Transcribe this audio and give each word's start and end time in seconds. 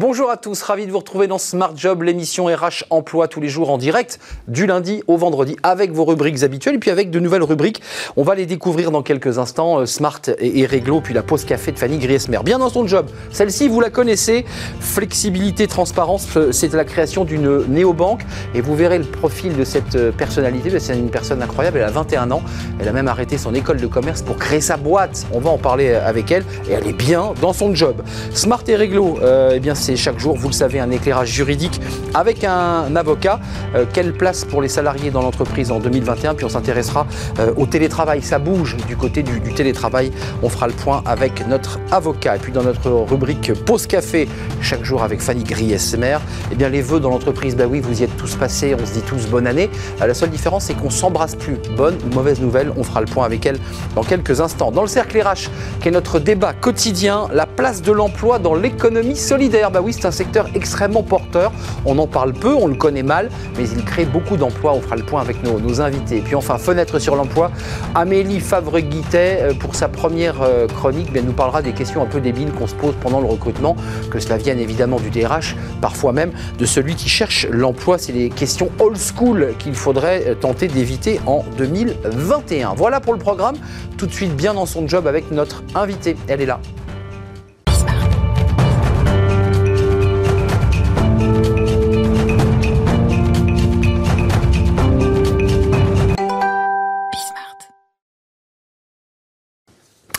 Bonjour 0.00 0.30
à 0.30 0.36
tous, 0.36 0.62
ravi 0.62 0.86
de 0.86 0.92
vous 0.92 1.00
retrouver 1.00 1.26
dans 1.26 1.38
Smart 1.38 1.72
Job, 1.74 2.04
l'émission 2.04 2.44
RH 2.44 2.84
Emploi 2.90 3.26
tous 3.26 3.40
les 3.40 3.48
jours 3.48 3.68
en 3.68 3.78
direct, 3.78 4.20
du 4.46 4.64
lundi 4.64 5.02
au 5.08 5.16
vendredi, 5.16 5.56
avec 5.64 5.90
vos 5.90 6.04
rubriques 6.04 6.44
habituelles 6.44 6.76
et 6.76 6.78
puis 6.78 6.92
avec 6.92 7.10
de 7.10 7.18
nouvelles 7.18 7.42
rubriques. 7.42 7.82
On 8.16 8.22
va 8.22 8.36
les 8.36 8.46
découvrir 8.46 8.92
dans 8.92 9.02
quelques 9.02 9.38
instants, 9.38 9.80
euh, 9.80 9.86
Smart 9.86 10.20
et, 10.38 10.66
Réglo, 10.66 11.00
puis 11.00 11.14
la 11.14 11.24
pause 11.24 11.44
café 11.44 11.72
de 11.72 11.80
Fanny 11.80 11.98
Griesmer. 11.98 12.38
Bien 12.44 12.60
dans 12.60 12.68
son 12.68 12.86
job, 12.86 13.06
celle-ci, 13.32 13.66
vous 13.66 13.80
la 13.80 13.90
connaissez, 13.90 14.44
flexibilité, 14.78 15.66
transparence, 15.66 16.28
euh, 16.36 16.52
c'est 16.52 16.72
la 16.74 16.84
création 16.84 17.24
d'une 17.24 17.64
néobanque 17.66 18.24
et 18.54 18.60
vous 18.60 18.76
verrez 18.76 18.98
le 18.98 19.04
profil 19.04 19.56
de 19.56 19.64
cette 19.64 19.96
euh, 19.96 20.12
personnalité. 20.12 20.78
C'est 20.78 20.96
une 20.96 21.10
personne 21.10 21.42
incroyable, 21.42 21.78
elle 21.78 21.88
a 21.88 21.90
21 21.90 22.30
ans, 22.30 22.42
elle 22.78 22.86
a 22.86 22.92
même 22.92 23.08
arrêté 23.08 23.36
son 23.36 23.52
école 23.52 23.78
de 23.78 23.88
commerce 23.88 24.22
pour 24.22 24.36
créer 24.36 24.60
sa 24.60 24.76
boîte. 24.76 25.26
On 25.32 25.40
va 25.40 25.50
en 25.50 25.58
parler 25.58 25.92
avec 25.92 26.30
elle 26.30 26.44
et 26.70 26.74
elle 26.74 26.86
est 26.86 26.92
bien 26.92 27.34
dans 27.40 27.52
son 27.52 27.74
job. 27.74 28.00
Smart 28.32 28.62
et 28.68 28.76
Réglo, 28.76 29.18
eh 29.52 29.58
bien 29.58 29.74
c'est 29.74 29.87
c'est 29.88 29.96
chaque 29.96 30.18
jour, 30.18 30.36
vous 30.36 30.48
le 30.48 30.52
savez, 30.52 30.80
un 30.80 30.90
éclairage 30.90 31.30
juridique 31.30 31.80
avec 32.12 32.44
un 32.44 32.94
avocat. 32.94 33.40
Euh, 33.74 33.86
quelle 33.90 34.12
place 34.12 34.44
pour 34.44 34.60
les 34.60 34.68
salariés 34.68 35.10
dans 35.10 35.22
l'entreprise 35.22 35.70
en 35.70 35.80
2021 35.80 36.34
Puis 36.34 36.44
on 36.44 36.50
s'intéressera 36.50 37.06
euh, 37.38 37.54
au 37.56 37.64
télétravail. 37.64 38.20
Ça 38.20 38.38
bouge 38.38 38.76
du 38.86 38.98
côté 38.98 39.22
du, 39.22 39.40
télétravail. 39.54 40.12
On 40.42 40.50
fera 40.50 40.66
le 40.66 40.74
point 40.74 41.02
avec 41.06 41.48
notre 41.48 41.78
avocat. 41.90 42.36
Et 42.36 42.38
puis 42.38 42.52
dans 42.52 42.64
notre 42.64 42.90
rubrique 42.90 43.54
Pause 43.64 43.86
Café, 43.86 44.28
chaque 44.60 44.84
jour 44.84 45.02
avec 45.02 45.22
Fanny 45.22 45.42
Griesmer, 45.42 46.18
eh 46.52 46.68
les 46.68 46.82
vœux 46.82 47.00
dans 47.00 47.08
l'entreprise, 47.08 47.56
bah 47.56 47.64
oui, 47.66 47.80
vous 47.80 48.02
y 48.02 48.04
êtes 48.04 48.16
tous 48.18 48.34
passés, 48.34 48.76
on 48.78 48.84
se 48.84 48.92
dit 48.92 49.00
tous 49.00 49.26
bonne 49.26 49.46
année. 49.46 49.70
Euh, 50.02 50.06
la 50.06 50.12
seule 50.12 50.28
différence, 50.28 50.64
c'est 50.64 50.74
qu'on 50.74 50.90
s'embrasse 50.90 51.34
plus. 51.34 51.56
Bonne 51.78 51.96
ou 52.04 52.14
mauvaise 52.14 52.42
nouvelle, 52.42 52.74
on 52.76 52.82
fera 52.82 53.00
le 53.00 53.06
point 53.06 53.24
avec 53.24 53.46
elle 53.46 53.58
dans 53.94 54.04
quelques 54.04 54.42
instants. 54.42 54.70
Dans 54.70 54.82
le 54.82 54.88
cercle 54.88 55.18
RH, 55.18 55.48
qui 55.80 55.88
est 55.88 55.92
notre 55.92 56.18
débat 56.18 56.52
quotidien, 56.52 57.26
la 57.32 57.46
place 57.46 57.80
de 57.80 57.90
l'emploi 57.90 58.38
dans 58.38 58.54
l'économie 58.54 59.16
solidaire. 59.16 59.70
Bah 59.70 59.77
oui, 59.82 59.92
c'est 59.92 60.06
un 60.06 60.10
secteur 60.10 60.48
extrêmement 60.54 61.02
porteur. 61.02 61.52
On 61.84 61.98
en 61.98 62.06
parle 62.06 62.32
peu, 62.32 62.54
on 62.54 62.66
le 62.66 62.74
connaît 62.74 63.02
mal, 63.02 63.30
mais 63.56 63.68
il 63.68 63.84
crée 63.84 64.04
beaucoup 64.04 64.36
d'emplois. 64.36 64.72
On 64.72 64.80
fera 64.80 64.96
le 64.96 65.04
point 65.04 65.20
avec 65.20 65.42
nos, 65.42 65.80
invités. 65.80 66.18
Et 66.18 66.20
puis 66.20 66.34
enfin, 66.34 66.58
fenêtre 66.58 66.98
sur 66.98 67.14
l'emploi, 67.14 67.50
Amélie 67.94 68.40
Favre-Guittet, 68.40 69.38
euh, 69.42 69.54
pour 69.54 69.74
sa 69.74 69.88
première 69.88 70.42
euh, 70.42 70.66
chronique, 70.66 71.12
bien, 71.12 71.22
nous 71.22 71.32
parlera 71.32 71.62
des 71.62 71.72
questions 71.72 72.02
un 72.02 72.06
peu 72.06 72.20
débiles 72.20 72.52
qu'on 72.52 72.66
se 72.66 72.74
pose 72.74 72.94
pendant 73.00 73.20
le 73.20 73.26
recrutement, 73.26 73.76
que 74.10 74.18
cela 74.18 74.38
vienne 74.38 74.58
évidemment 74.58 74.98
du 74.98 75.10
DRH, 75.10 75.56
parfois 75.80 76.12
même 76.12 76.32
de 76.58 76.64
celui 76.64 76.94
qui 76.94 77.08
cherche 77.08 77.46
l'emploi. 77.50 77.98
C'est 77.98 78.12
les 78.12 78.30
questions 78.30 78.70
old 78.78 78.96
school 78.96 79.54
qu'il 79.58 79.74
faudrait 79.74 80.24
euh, 80.28 80.34
tenter 80.34 80.68
d'éviter 80.68 81.20
en 81.26 81.44
2021. 81.56 82.74
Voilà 82.74 83.00
pour 83.00 83.12
le 83.12 83.18
programme. 83.18 83.56
Tout 83.96 84.06
de 84.06 84.12
suite 84.12 84.34
bien 84.34 84.54
dans 84.54 84.66
son 84.66 84.88
job 84.88 85.06
avec 85.06 85.30
notre 85.30 85.62
invitée. 85.74 86.16
Elle 86.28 86.40
est 86.40 86.46
là. 86.46 86.60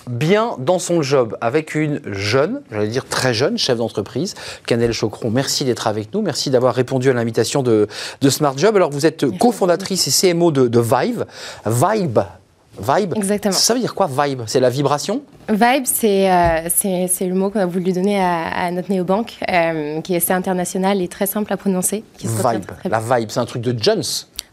Bien 0.10 0.56
dans 0.60 0.80
son 0.80 1.02
job 1.02 1.38
avec 1.40 1.76
une 1.76 2.02
jeune, 2.12 2.62
j'allais 2.72 2.88
dire 2.88 3.06
très 3.06 3.34
jeune, 3.34 3.58
chef 3.58 3.78
d'entreprise, 3.78 4.34
Canel 4.66 4.92
Chocron. 4.92 5.30
Merci 5.30 5.64
d'être 5.64 5.88
avec 5.88 6.14
nous, 6.14 6.22
merci 6.22 6.50
d'avoir 6.50 6.76
répondu 6.76 7.10
à 7.10 7.14
l'invitation 7.14 7.64
de, 7.64 7.88
Smart 8.30 8.58
Job. 8.58 8.76
Alors 8.76 8.90
vous 8.90 9.06
êtes 9.06 9.26
cofondatrice 9.38 10.08
et 10.08 10.34
CMO 10.34 10.52
de, 10.52 10.68
de 10.68 10.80
Vibe. 10.80 11.24
Vibe, 11.66 12.20
Vibe 12.80 13.14
Exactement. 13.16 13.54
Ça 13.54 13.74
veut 13.74 13.80
dire 13.80 13.94
quoi, 13.94 14.08
vibe? 14.08 14.42
C'est 14.48 14.60
la 14.60 14.70
vibration? 14.70 15.22
Vibe, 15.50 15.86
c'est 15.86 16.32
euh, 16.32 16.70
le 17.22 17.34
mot 17.34 17.50
qu'on 17.50 17.60
a 17.60 17.66
voulu 17.66 17.92
donner 17.92 18.22
à, 18.22 18.72
notre 18.72 18.90
néobanque, 18.92 19.38
euh, 19.50 20.02
qui 20.02 20.14
est 20.14 20.18
assez 20.18 20.34
international 20.34 21.02
et 21.02 21.08
très 21.08 21.26
simple 21.26 21.52
à 21.54 21.58
prononcer. 21.58 22.04
vibe. 22.22 22.66
la 22.86 23.00
vibe, 23.00 23.30
c'est 23.30 23.40
un 23.40 23.46
truc 23.46 23.62
de 23.62 23.76
Jones 23.82 24.04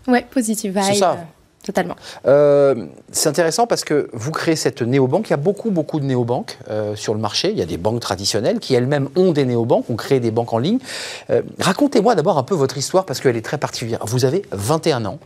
Ouais, 0.09 0.25
positive 0.31 0.73
vibe. 0.73 0.85
C'est 0.85 0.95
ça 0.95 1.19
Totalement. 1.67 1.97
Euh, 2.27 2.87
c'est 3.11 3.29
intéressant 3.29 3.67
parce 3.67 3.83
que 3.83 4.09
vous 4.13 4.31
créez 4.31 4.55
cette 4.55 4.83
néobanque. 4.83 5.29
Il 5.29 5.31
y 5.31 5.35
a 5.35 5.37
beaucoup, 5.37 5.73
beaucoup 5.73 5.99
de 5.99 6.05
néobanques 6.05 6.59
euh, 6.71 6.95
sur 6.95 7.13
le 7.13 7.19
marché. 7.19 7.51
Il 7.51 7.59
y 7.59 7.63
a 7.63 7.67
des 7.67 7.77
banques 7.77 7.99
traditionnelles 7.99 8.61
qui 8.61 8.73
elles-mêmes 8.75 9.09
ont 9.17 9.33
des 9.33 9.45
néobanques, 9.45 9.91
ont 9.91 9.97
créé 9.97 10.21
des 10.21 10.31
banques 10.31 10.53
en 10.53 10.59
ligne. 10.59 10.79
Euh, 11.31 11.43
racontez-moi 11.59 12.15
d'abord 12.15 12.39
un 12.39 12.45
peu 12.45 12.55
votre 12.55 12.79
histoire 12.79 13.05
parce 13.05 13.19
qu'elle 13.19 13.37
est 13.37 13.45
très 13.45 13.59
particulière. 13.59 13.99
Vous 14.07 14.25
avez 14.25 14.43
21 14.53 15.07
ans 15.07 15.19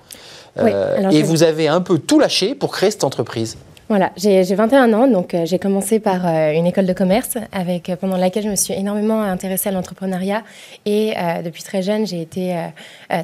et 1.12 1.22
vous 1.22 1.42
avez 1.42 1.68
un 1.68 1.82
peu 1.82 1.98
tout 1.98 2.18
lâché 2.18 2.54
pour 2.54 2.72
créer 2.72 2.90
cette 2.90 3.04
entreprise. 3.04 3.58
Voilà, 3.90 4.12
j'ai 4.16 4.44
21 4.44 4.92
ans, 4.92 5.08
donc 5.08 5.34
euh, 5.34 5.44
j'ai 5.46 5.58
commencé 5.58 5.98
par 5.98 6.24
euh, 6.24 6.52
une 6.52 6.64
école 6.64 6.86
de 6.86 6.92
commerce 6.92 7.38
avec, 7.50 7.88
euh, 7.88 7.96
pendant 7.96 8.16
laquelle 8.16 8.44
je 8.44 8.48
me 8.48 8.54
suis 8.54 8.72
énormément 8.72 9.20
intéressée 9.20 9.68
à 9.68 9.72
l'entrepreneuriat 9.72 10.44
et 10.86 11.14
depuis 11.44 11.64
très 11.64 11.82
jeune, 11.82 12.06
j'ai 12.06 12.22
été 12.22 12.56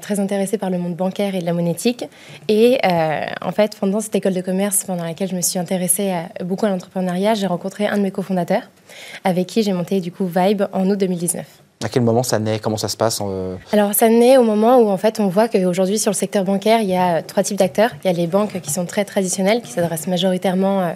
très 0.03 0.19
intéressée 0.19 0.59
par 0.59 0.71
le 0.71 0.78
monde 0.78 0.97
bancaire 0.97 1.37
et 1.37 1.38
de 1.38 1.44
la 1.44 1.53
monétique. 1.53 2.05
Et 2.49 2.78
en 2.84 3.53
fait, 3.53 3.76
pendant 3.78 4.00
cette 4.00 4.15
école 4.16 4.34
de 4.34 4.41
commerce 4.41 4.84
pendant 4.84 5.05
laquelle 5.05 5.28
je 5.28 5.37
me 5.37 5.41
suis 5.41 5.59
intéressée 5.59 6.12
beaucoup 6.44 6.66
à 6.66 6.71
l'entrepreneuriat, 6.71 7.34
j'ai 7.34 7.47
rencontré 7.47 7.87
un 7.87 7.99
de 7.99 8.03
mes 8.03 8.10
cofondateurs 8.10 8.69
avec 9.25 9.47
qui 9.47 9.62
j'ai 9.62 9.72
monté 9.72 10.00
du 10.00 10.10
coup 10.10 10.26
Vibe 10.26 10.65
en 10.72 10.88
août 10.91 10.99
2019. 10.99 11.66
À 11.84 11.91
quel 11.91 12.03
moment 12.03 12.22
ça 12.22 12.38
naît? 12.38 12.59
Comment 12.59 12.78
ça 12.78 12.88
se 12.88 12.97
passe 12.97 13.20
euh? 13.22 13.54
Alors 13.70 13.92
ça 13.92 14.09
naît 14.09 14.38
au 14.38 14.44
moment 14.44 14.78
où 14.78 14.88
en 14.88 14.97
fait 14.97 15.20
on 15.20 15.28
voit 15.28 15.47
qu'aujourd'hui 15.47 15.98
sur 15.98 16.10
le 16.10 16.16
secteur 16.16 16.42
bancaire 16.42 16.81
il 16.81 16.88
y 16.88 16.97
a 16.97 17.20
trois 17.20 17.42
types 17.42 17.59
d'acteurs. 17.59 17.91
Il 18.03 18.06
y 18.06 18.10
a 18.10 18.16
les 18.16 18.26
banques 18.26 18.60
qui 18.62 18.70
sont 18.70 18.87
très 18.87 19.04
traditionnelles, 19.04 19.60
qui 19.60 19.72
s'adressent 19.72 20.06
majoritairement 20.06 20.81
euh, 20.81 20.92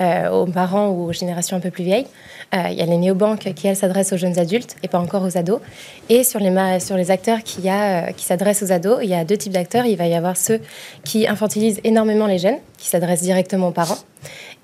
euh, 0.00 0.30
aux 0.30 0.46
parents 0.46 0.88
ou 0.88 1.04
aux 1.08 1.12
générations 1.12 1.56
un 1.56 1.60
peu 1.60 1.70
plus 1.70 1.84
vieilles. 1.84 2.06
il 2.52 2.74
y 2.74 2.82
a 2.82 2.86
les 2.86 2.96
néobanques 2.96 3.54
qui 3.54 3.68
elles 3.68 3.76
s'adressent 3.76 4.12
aux 4.12 4.16
jeunes 4.16 4.38
adultes 4.38 4.74
et 4.82 4.88
pas 4.88 4.98
encore 4.98 5.22
aux 5.22 5.38
ados. 5.38 5.60
Et 6.08 6.24
sur 6.24 6.40
les, 6.40 6.80
sur 6.80 6.96
les 6.96 7.12
acteurs 7.12 7.44
qui, 7.44 7.68
qui 8.16 8.24
s'adressent 8.24 8.64
aux 8.64 8.72
ados, 8.72 8.98
il 9.02 9.08
y 9.08 9.14
a 9.14 9.24
deux 9.24 9.36
types 9.36 9.52
d'acteurs. 9.52 9.86
Il 9.86 9.96
va 9.96 10.06
y 10.06 10.14
avoir 10.14 10.36
ceux 10.36 10.60
qui 11.04 11.28
infantilisent 11.28 11.80
énormément 11.84 12.26
les 12.26 12.38
jeunes, 12.38 12.58
qui 12.78 12.88
s'adressent 12.88 13.22
directement 13.22 13.68
aux 13.68 13.72
parents 13.72 13.98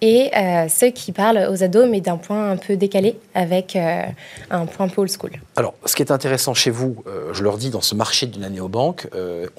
et 0.03 0.37
euh, 0.37 0.67
ceux 0.69 0.91
qui 0.91 1.13
parlent 1.13 1.47
aux 1.49 1.63
ados, 1.63 1.89
mais 1.89 2.01
d'un 2.01 2.17
point 2.17 2.51
un 2.51 2.57
peu 2.57 2.77
décalé, 2.77 3.17
avec 3.35 3.77
euh, 3.77 4.03
un 4.51 4.67
point 4.67 4.89
old 4.97 5.09
school. 5.09 5.31
Alors, 5.55 5.75
ce 5.87 5.95
qui 5.95 6.03
est 6.03 6.11
intéressant 6.11 6.55
chez 6.55 6.71
vous, 6.71 7.05
euh, 7.07 7.33
je 7.33 7.45
leur 7.45 7.57
dis, 7.57 7.71
dans 7.71 7.81
ce 7.81 7.95
marché 7.95 8.27
d'une 8.27 8.43
année 8.43 8.61
aux 8.61 8.69
banques, 8.69 9.09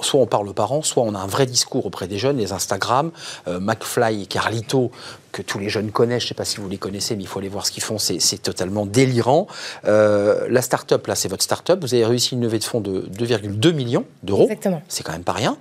soit 0.01 0.19
on 0.19 0.25
parle 0.27 0.49
aux 0.49 0.53
parents, 0.53 0.81
soit 0.81 1.03
on 1.03 1.15
a 1.15 1.19
un 1.19 1.27
vrai 1.27 1.45
discours 1.45 1.85
auprès 1.85 2.09
des 2.09 2.17
jeunes, 2.17 2.37
les 2.37 2.51
Instagram, 2.51 3.11
McFly 3.47 4.23
et 4.23 4.25
Carlito, 4.25 4.91
que 5.31 5.41
tous 5.41 5.59
les 5.59 5.69
jeunes 5.69 5.91
connaissent, 5.91 6.23
je 6.23 6.25
ne 6.25 6.29
sais 6.29 6.35
pas 6.35 6.45
si 6.45 6.57
vous 6.57 6.67
les 6.67 6.77
connaissez, 6.77 7.15
mais 7.15 7.23
il 7.23 7.27
faut 7.27 7.39
aller 7.39 7.47
voir 7.47 7.65
ce 7.65 7.71
qu'ils 7.71 7.81
font, 7.81 7.97
c'est 7.97 8.41
totalement 8.41 8.85
délirant. 8.85 9.47
la 9.85 10.61
start-up, 10.61 11.07
là, 11.07 11.15
c'est 11.15 11.29
votre 11.29 11.43
start-up, 11.43 11.79
vous 11.81 11.93
avez 11.93 12.05
réussi 12.05 12.35
une 12.35 12.41
levée 12.41 12.59
de 12.59 12.65
fonds 12.65 12.81
de 12.81 13.07
2,2 13.17 13.71
millions 13.71 14.05
d'euros. 14.23 14.43
Exactement. 14.43 14.81
C'est 14.89 15.03
quand 15.03 15.13
même 15.13 15.23
pas 15.23 15.31
rien. 15.31 15.57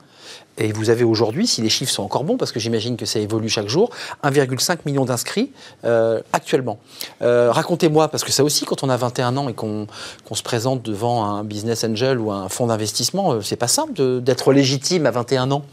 Et 0.59 0.73
vous 0.73 0.91
avez 0.91 1.05
aujourd'hui, 1.05 1.47
si 1.47 1.63
les 1.63 1.69
chiffres 1.69 1.93
sont 1.93 2.03
encore 2.03 2.25
bons, 2.25 2.37
parce 2.37 2.53
que 2.53 2.61
j'imagine 2.61 2.97
que 2.97 3.07
ça 3.07 3.19
évolue 3.19 3.49
chaque 3.49 3.69
jour, 3.69 3.91
1,5 4.23 4.79
million 4.85 5.05
d'inscrits 5.05 5.51
euh, 5.85 6.21
actuellement. 6.33 6.79
Euh, 7.23 7.51
racontez-moi, 7.51 8.09
parce 8.09 8.23
que 8.23 8.33
ça 8.33 8.45
aussi, 8.45 8.65
quand 8.65 8.83
on 8.83 8.91
a 8.91 8.97
21 8.97 9.37
ans 9.39 9.49
et 9.49 9.55
qu'on 9.55 9.87
se 10.33 10.43
présente 10.43 10.83
devant 10.83 11.25
un 11.25 11.45
business 11.45 11.85
angel 11.85 12.19
ou 12.19 12.31
un 12.31 12.49
fonds 12.49 12.67
d'investissement, 12.67 13.33
euh, 13.33 13.41
c'est 13.41 13.57
pas 13.57 13.69
simple 13.69 14.21
d'être 14.21 14.53
légitime 14.53 15.07
à 15.07 15.11
21 15.11 15.51
ans. 15.53 15.65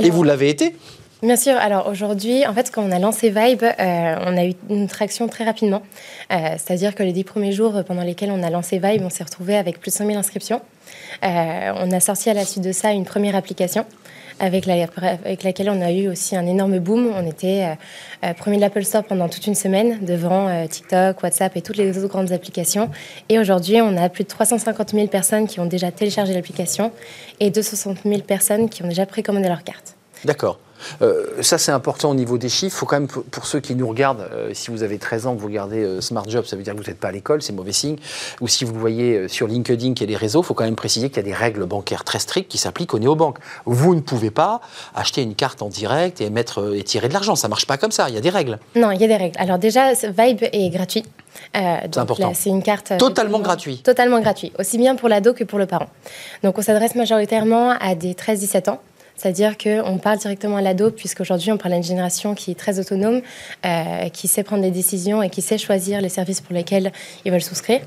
et 0.00 0.10
vous 0.10 0.22
l'avez 0.22 0.48
été 0.48 0.76
Bien 1.22 1.36
sûr. 1.36 1.56
Alors 1.56 1.86
aujourd'hui, 1.86 2.46
en 2.46 2.52
fait, 2.52 2.70
quand 2.72 2.82
on 2.82 2.90
a 2.90 2.98
lancé 2.98 3.30
Vibe, 3.30 3.62
on 3.78 4.36
a 4.36 4.44
eu 4.44 4.54
une 4.68 4.88
traction 4.88 5.28
très 5.28 5.44
rapidement. 5.44 5.82
C'est-à-dire 6.30 6.96
que 6.96 7.04
les 7.04 7.12
dix 7.12 7.22
premiers 7.22 7.52
jours 7.52 7.84
pendant 7.86 8.02
lesquels 8.02 8.32
on 8.32 8.42
a 8.42 8.50
lancé 8.50 8.80
Vibe, 8.82 9.02
on 9.04 9.10
s'est 9.10 9.22
retrouvé 9.22 9.56
avec 9.56 9.78
plus 9.78 9.90
de 9.90 9.94
100 9.94 10.06
000 10.06 10.18
inscriptions. 10.18 10.60
on 11.22 11.92
a 11.92 12.00
sorti 12.00 12.28
à 12.28 12.34
la 12.34 12.44
suite 12.44 12.64
de 12.64 12.72
ça 12.72 12.90
une 12.90 13.04
première 13.04 13.36
application 13.36 13.86
avec, 14.42 14.66
laquelle 14.66 15.70
on 15.70 15.80
a 15.80 15.92
eu 15.92 16.08
aussi 16.08 16.36
un 16.36 16.46
énorme 16.46 16.78
boom. 16.78 17.12
On 17.16 17.26
était 17.26 17.64
euh, 17.64 18.28
euh, 18.28 18.34
premier 18.34 18.56
de 18.56 18.62
l'Apple 18.62 18.84
Store 18.84 19.04
pendant 19.04 19.28
toute 19.28 19.46
une 19.46 19.54
semaine 19.54 20.04
devant 20.04 20.48
euh, 20.48 20.66
TikTok, 20.66 21.22
WhatsApp 21.22 21.56
et 21.56 21.62
toutes 21.62 21.76
les 21.76 21.96
autres 21.96 22.08
grandes 22.08 22.32
applications. 22.32 22.90
Et 23.28 23.38
aujourd'hui, 23.38 23.80
on 23.80 23.96
a 23.96 24.08
plus 24.08 24.24
de 24.24 24.28
350 24.28 24.90
000 24.90 25.06
personnes 25.06 25.46
qui 25.46 25.60
ont 25.60 25.66
déjà 25.66 25.90
téléchargé 25.92 26.34
l'application 26.34 26.92
et 27.40 27.50
260 27.50 27.98
000 28.04 28.20
personnes 28.22 28.68
qui 28.68 28.82
ont 28.82 28.88
déjà 28.88 29.06
précommandé 29.06 29.48
leur 29.48 29.62
carte. 29.62 29.96
D'accord. 30.24 30.58
Euh, 31.00 31.26
ça, 31.40 31.58
c'est 31.58 31.72
important 31.72 32.10
au 32.10 32.14
niveau 32.14 32.38
des 32.38 32.48
chiffres. 32.48 32.76
Il 32.76 32.78
faut 32.78 32.86
quand 32.86 33.00
même, 33.00 33.08
pour 33.08 33.46
ceux 33.46 33.60
qui 33.60 33.74
nous 33.74 33.88
regardent, 33.88 34.26
euh, 34.32 34.50
si 34.52 34.70
vous 34.70 34.82
avez 34.82 34.98
13 34.98 35.26
ans, 35.26 35.34
que 35.34 35.40
vous 35.40 35.46
regardez 35.46 35.82
euh, 35.82 36.00
Smart 36.00 36.28
Job, 36.28 36.44
ça 36.44 36.56
veut 36.56 36.62
dire 36.62 36.74
que 36.74 36.78
vous 36.78 36.88
n'êtes 36.88 36.98
pas 36.98 37.08
à 37.08 37.12
l'école, 37.12 37.42
c'est 37.42 37.52
mauvais 37.52 37.72
signe. 37.72 37.96
Ou 38.40 38.48
si 38.48 38.64
vous 38.64 38.74
le 38.74 38.80
voyez 38.80 39.28
sur 39.28 39.46
LinkedIn, 39.46 39.94
est 40.00 40.06
les 40.06 40.16
réseaux, 40.16 40.42
il 40.42 40.46
faut 40.46 40.54
quand 40.54 40.64
même 40.64 40.76
préciser 40.76 41.08
qu'il 41.08 41.18
y 41.18 41.20
a 41.20 41.22
des 41.24 41.34
règles 41.34 41.64
bancaires 41.66 42.04
très 42.04 42.18
strictes 42.18 42.50
qui 42.50 42.58
s'appliquent 42.58 42.94
aux 42.94 42.98
néobanques. 42.98 43.38
Vous 43.66 43.94
ne 43.94 44.00
pouvez 44.00 44.30
pas 44.30 44.60
acheter 44.94 45.22
une 45.22 45.34
carte 45.34 45.62
en 45.62 45.68
direct 45.68 46.20
et, 46.20 46.30
mettre, 46.30 46.74
et 46.74 46.82
tirer 46.82 47.08
de 47.08 47.14
l'argent. 47.14 47.36
Ça 47.36 47.48
ne 47.48 47.50
marche 47.50 47.66
pas 47.66 47.76
comme 47.76 47.92
ça. 47.92 48.08
Il 48.08 48.14
y 48.14 48.18
a 48.18 48.20
des 48.20 48.30
règles. 48.30 48.58
Non, 48.76 48.90
il 48.90 49.00
y 49.00 49.04
a 49.04 49.08
des 49.08 49.16
règles. 49.16 49.38
Alors 49.38 49.58
déjà, 49.58 49.92
Vibe 49.92 50.42
est 50.52 50.70
gratuit. 50.70 51.04
c'est 51.54 51.98
important. 51.98 52.32
C'est 52.34 52.50
une 52.50 52.62
carte 52.62 52.92
totalement 52.98 53.40
gratuite. 53.40 53.82
Totalement 53.82 54.20
gratuit, 54.20 54.52
aussi 54.58 54.78
bien 54.78 54.96
pour 54.96 55.08
l'ado 55.08 55.34
que 55.34 55.44
pour 55.44 55.58
le 55.58 55.66
parent. 55.66 55.88
Donc 56.42 56.58
on 56.58 56.62
s'adresse 56.62 56.94
majoritairement 56.94 57.70
à 57.80 57.94
des 57.94 58.14
13-17 58.14 58.70
ans 58.70 58.80
C'est-à-dire 59.22 59.56
qu'on 59.56 59.98
parle 59.98 60.18
directement 60.18 60.56
à 60.56 60.62
l'ado, 60.62 60.90
puisqu'aujourd'hui, 60.90 61.52
on 61.52 61.56
parle 61.56 61.74
à 61.74 61.76
une 61.76 61.84
génération 61.84 62.34
qui 62.34 62.50
est 62.50 62.56
très 62.56 62.80
autonome, 62.80 63.20
euh, 63.64 64.08
qui 64.08 64.26
sait 64.26 64.42
prendre 64.42 64.62
des 64.62 64.72
décisions 64.72 65.22
et 65.22 65.30
qui 65.30 65.42
sait 65.42 65.58
choisir 65.58 66.00
les 66.00 66.08
services 66.08 66.40
pour 66.40 66.54
lesquels 66.54 66.90
ils 67.24 67.30
veulent 67.30 67.40
souscrire. 67.40 67.82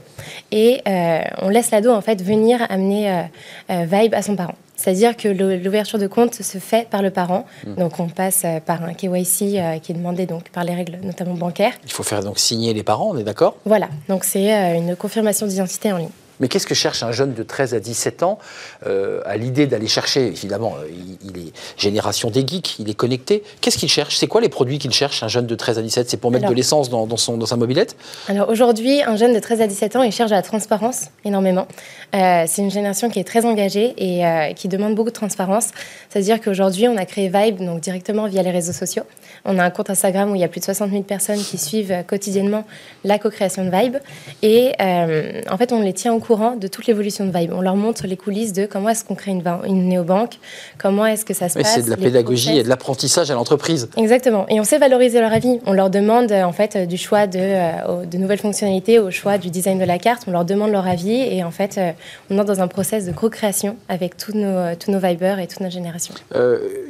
Et 0.54 0.82
euh, 0.88 1.20
on 1.42 1.50
laisse 1.50 1.72
l'ado, 1.72 1.92
en 1.92 2.00
fait, 2.00 2.22
venir 2.22 2.66
amener 2.70 3.26
Vibe 3.68 4.14
à 4.14 4.22
son 4.22 4.38
parent. 4.38 4.56
C'est-à-dire 4.78 5.18
que 5.18 5.28
l'ouverture 5.28 6.00
de 6.00 6.08
compte 6.08 6.36
se 6.36 6.58
fait 6.58 6.88
par 6.88 7.02
le 7.02 7.10
parent. 7.10 7.46
Mmh. 7.66 7.76
Donc 7.76 8.00
on 8.00 8.08
passe 8.08 8.46
par 8.66 8.84
un 8.84 8.94
KYC 8.94 9.82
qui 9.82 9.92
est 9.92 9.96
demandé 9.96 10.26
donc 10.26 10.50
par 10.50 10.64
les 10.64 10.74
règles 10.74 11.00
notamment 11.02 11.34
bancaires. 11.34 11.74
Il 11.84 11.92
faut 11.92 12.04
faire 12.04 12.24
donc 12.24 12.40
signer 12.40 12.74
les 12.74 12.84
parents, 12.84 13.10
on 13.12 13.18
est 13.18 13.24
d'accord? 13.24 13.58
Voilà. 13.66 13.90
Donc 14.08 14.24
c'est 14.24 14.76
une 14.76 14.96
confirmation 14.96 15.48
d'identité 15.48 15.92
en 15.92 15.98
ligne. 15.98 16.10
Mais 16.40 16.48
qu'est-ce 16.48 16.68
que 16.68 16.76
cherche 16.76 17.04
un 17.04 17.12
jeune 17.12 17.34
de 17.34 17.44
13 17.44 17.74
à 17.74 17.80
17 17.80 18.24
ans 18.24 18.40
euh, 18.86 19.22
à 19.26 19.38
l'idée 19.38 19.68
d'aller 19.68 19.88
chercher 19.88 20.28
Évidemment, 20.28 20.76
euh, 20.80 20.88
il, 21.24 21.38
est 21.38 21.52
génération 21.78 22.30
des 22.30 22.46
geeks, 22.46 22.80
il 22.80 22.90
est 22.90 22.94
connecté. 22.94 23.44
Qu'est-ce 23.62 23.78
qu'il 23.78 23.90
cherche? 23.90 24.18
C'est 24.18 24.28
quoi 24.28 24.42
les 24.42 24.50
produits 24.50 24.80
qu'il 24.80 24.94
cherche, 24.94 25.24
un 25.24 25.28
jeune 25.28 25.48
de 25.48 25.56
13 25.56 25.80
à 25.80 25.82
17 25.82 26.10
C'est 26.10 26.18
pour 26.18 26.32
mettre 26.32 26.48
de 26.48 26.54
l'essence 26.54 26.90
dans, 26.90 27.18
son, 27.18 27.38
dans 27.38 27.46
sa 27.46 27.56
mobilette? 27.56 27.96
Alors 28.28 28.50
aujourd'hui, 28.50 29.02
un 29.04 29.16
jeune 29.16 29.34
de 29.34 29.40
13 29.40 29.62
à 29.62 29.68
17 29.68 29.96
ans, 29.96 30.04
il 30.04 30.12
cherche 30.12 30.32
la 30.32 30.42
transparence 30.42 31.06
énormément. 31.24 31.68
Euh, 32.16 32.44
c'est 32.48 32.62
une 32.62 32.72
génération 32.72 33.10
qui 33.10 33.20
est 33.20 33.24
très 33.24 33.46
engagée 33.46 33.94
et 33.98 34.26
euh, 34.26 34.54
qui 34.54 34.68
demande 34.68 34.96
beaucoup 34.96 35.10
de 35.10 35.16
transparence. 35.16 35.70
C'est-à-dire 36.10 36.42
qu'aujourd'hui, 36.42 36.88
on 36.88 36.98
a 36.98 37.06
créé 37.06 37.30
Vibe 37.34 37.58
donc 37.58 37.82
directement 37.82 38.28
via 38.28 38.44
les 38.44 38.52
réseaux 38.52 38.74
sociaux. 38.74 39.04
On 39.46 39.60
a 39.60 39.64
un 39.64 39.70
compte 39.70 39.90
Instagram 39.90 40.32
où 40.32 40.36
il 40.36 40.42
y 40.42 40.44
a 40.44 40.48
plus 40.48 40.60
de 40.60 40.66
60 40.66 40.92
000 40.92 41.04
personnes 41.04 41.40
qui 41.40 41.58
suivent 41.58 42.04
quotidiennement 42.08 42.66
la 43.04 43.20
co-création 43.20 43.66
de 43.66 43.72
Vibe. 43.76 43.98
Et 44.42 44.72
en 44.80 45.58
fait, 45.58 45.72
on 45.72 45.82
les 45.82 45.94
tient 45.94 46.14
au 46.14 46.20
courant 46.26 46.56
de 46.56 46.68
toute 46.68 46.88
l'évolution 46.88 47.26
de 47.26 47.38
Vibe. 47.38 47.52
On 47.54 47.62
leur 47.62 47.76
montre 47.76 48.08
les 48.08 48.18
coulisses 48.18 48.54
de 48.54 48.66
comment 48.66 48.90
est-ce 48.90 49.06
qu'on 49.06 49.16
crée 49.16 49.32
une, 49.32 49.44
une 49.66 49.88
néobanque, 49.88 50.40
comment 50.78 51.06
est-ce 51.06 51.26
que 51.26 51.34
ça 51.34 51.50
se 51.50 51.60
passe. 51.60 51.76
C'est 51.76 51.86
de 51.86 51.90
la 51.90 51.98
pédagogie 51.98 52.58
et 52.58 52.64
de 52.64 52.70
l'apprentissage 52.70 53.32
à 53.32 53.36
l'entreprise. 53.36 53.90
Entre 53.96 54.46
Et 54.50 54.60
on 54.60 54.64
sait 54.64 54.78
valoriser 54.78 55.20
leur 55.20 55.34
avis. 55.34 55.60
On 55.66 55.74
leur 55.74 55.90
demande 55.90 56.32
en 56.32 56.52
fait 56.52 56.88
du 56.88 56.98
choix 56.98 57.28
de, 57.28 57.40
euh, 57.40 58.06
de 58.06 58.18
nouvelles 58.18 58.40
fonctionnalités 58.40 59.00
au 59.00 59.12
choix 59.12 59.38
du 59.38 59.50
design 59.50 59.80
de 59.80 59.86
la 59.86 60.00
carte. 60.00 60.24
On 60.28 60.32
leur 60.32 60.46
demande 60.46 60.72
leur 60.72 60.88
avis 60.88 61.22
et 61.22 61.44
en 61.44 61.52
fait, 61.52 61.78
euh, 61.78 61.92
on 62.30 62.38
entre 62.40 62.46
dans 62.54 62.62
un 62.62 62.68
process 62.68 63.06
de 63.06 63.12
co-création 63.12 63.76
avec 63.90 64.18
tous 64.18 64.34
nos, 64.34 64.48
euh, 64.48 64.76
tous 64.80 64.92
nos 64.92 65.00
Vibers 65.00 65.40
et 65.40 65.48
toute 65.48 65.60
notre 65.60 65.74
génération. 65.74 66.14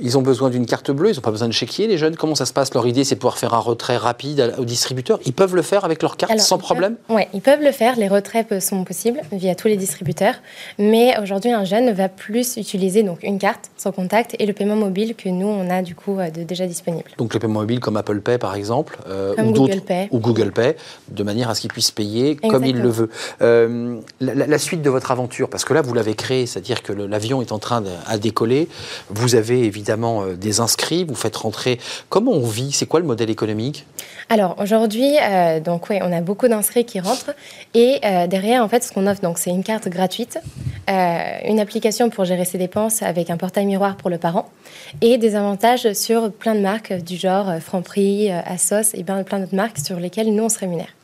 ils 0.01 0.17
ont 0.17 0.21
besoin 0.21 0.49
d'une 0.49 0.65
carte 0.65 0.91
bleue, 0.91 1.11
ils 1.11 1.15
n'ont 1.15 1.21
pas 1.21 1.31
besoin 1.31 1.47
de 1.47 1.53
chéquier, 1.53 1.87
les 1.87 1.97
jeunes. 1.97 2.15
Comment 2.15 2.35
ça 2.35 2.45
se 2.45 2.53
passe? 2.53 2.73
Leur 2.73 2.87
idée, 2.87 3.03
c'est 3.03 3.15
de 3.15 3.19
pouvoir 3.19 3.37
faire 3.37 3.53
un 3.53 3.59
retrait 3.59 3.97
rapide 3.97 4.53
au 4.57 4.65
distributeur. 4.65 5.19
Ils 5.25 5.33
peuvent 5.33 5.55
le 5.55 5.61
faire 5.61 5.85
avec 5.85 6.01
leur 6.01 6.17
carte 6.17 6.39
sans 6.39 6.57
problème? 6.57 6.95
Oui, 7.09 7.23
ils 7.33 7.41
peuvent 7.41 7.61
le 7.61 7.71
faire. 7.71 7.95
Les 7.97 8.07
retraits 8.07 8.59
sont 8.59 8.83
possibles 8.83 9.21
via 9.31 9.55
tous 9.55 9.67
les 9.67 9.77
distributeurs. 9.77 10.35
Mais 10.77 11.17
aujourd'hui, 11.21 11.51
un 11.51 11.63
jeune 11.63 11.91
va 11.91 12.09
plus 12.09 12.57
utiliser 12.57 13.03
donc 13.03 13.23
une 13.23 13.39
carte 13.39 13.69
sans 13.77 13.91
contact 13.91 14.35
et 14.39 14.45
le 14.45 14.53
paiement 14.53 14.75
mobile 14.75 15.15
que 15.15 15.29
nous, 15.29 15.47
on 15.47 15.69
a 15.69 15.81
du 15.81 15.95
coup 15.95 16.17
déjà 16.31 16.67
disponible. 16.67 17.09
Donc 17.17 17.33
le 17.33 17.39
paiement 17.39 17.59
mobile 17.61 17.79
comme 17.79 17.97
Apple 17.97 18.21
Pay 18.21 18.37
par 18.37 18.55
exemple, 18.55 18.97
euh, 19.07 19.33
ou, 19.37 19.51
Google 19.51 19.81
Pay. 19.81 20.07
ou 20.11 20.19
Google 20.19 20.51
Pay, 20.51 20.75
de 21.09 21.23
manière 21.23 21.49
à 21.49 21.55
ce 21.55 21.61
qu'il 21.61 21.71
puisse 21.71 21.91
payer 21.91 22.35
comme 22.35 22.65
il 22.65 22.77
le 22.77 22.89
veut. 22.89 23.09
Euh, 23.41 23.97
la, 24.19 24.57
suite 24.57 24.81
de 24.81 24.89
votre 24.89 25.11
aventure, 25.11 25.49
parce 25.49 25.65
que 25.65 25.73
là 25.73 25.81
vous 25.81 25.93
l'avez 25.93 26.15
créé, 26.15 26.45
c'est-à-dire 26.45 26.81
que 26.81 26.93
l'avion 26.93 27.41
est 27.41 27.51
en 27.51 27.59
train 27.59 27.81
de, 27.81 27.89
à 28.07 28.17
décoller, 28.17 28.67
vous 29.09 29.35
avez 29.35 29.63
évidemment 29.63 30.23
euh, 30.23 30.35
des 30.35 30.59
inscrits, 30.59 31.03
vous 31.03 31.15
faites 31.15 31.35
rentrer. 31.35 31.79
Comment 32.09 32.31
on 32.31 32.47
vit? 32.47 32.71
C'est 32.71 32.85
quoi 32.85 32.99
le 32.99 33.05
modèle 33.05 33.29
économique? 33.29 33.85
Alors 34.29 34.55
aujourd'hui, 34.59 35.17
oui, 35.17 35.99
on 36.01 36.11
a 36.11 36.21
beaucoup 36.21 36.47
d'inscrits 36.47 36.85
qui 36.85 36.99
rentrent 36.99 37.35
et 37.73 37.99
derrière 38.27 38.63
en 38.63 38.67
fait 38.67 38.83
ce 38.83 38.91
qu'on 38.91 39.05
offre 39.07 39.21
donc 39.21 39.37
c'est 39.37 39.51
une 39.51 39.63
carte 39.63 39.87
gratuite, 39.87 40.39
une 40.87 41.59
application 41.59 42.09
pour 42.09 42.25
gérer 42.25 42.45
ses 42.45 42.57
dépenses 42.57 43.03
avec 43.03 43.29
un 43.29 43.37
portail 43.37 43.65
miroir 43.65 43.97
pour 43.97 44.09
le 44.09 44.17
parent 44.17 44.49
et 45.01 45.17
des 45.17 45.35
avantages 45.35 45.93
sur 45.93 46.31
plein 46.31 46.55
de 46.55 46.59
marques 46.59 46.93
du 46.93 47.17
genre 47.17 47.49
euh, 47.49 47.59
Franprix, 47.59 48.31
euh, 48.31 48.39
Asos 48.45 48.93
et 48.93 49.03
bien 49.03 49.23
plein 49.23 49.39
d'autres 49.39 49.55
marques 49.55 49.77
sur 49.77 49.99
lesquelles 49.99 50.33
nous 50.33 50.43
on 50.43 50.49
se 50.49 50.59
rémunère. 50.59 50.94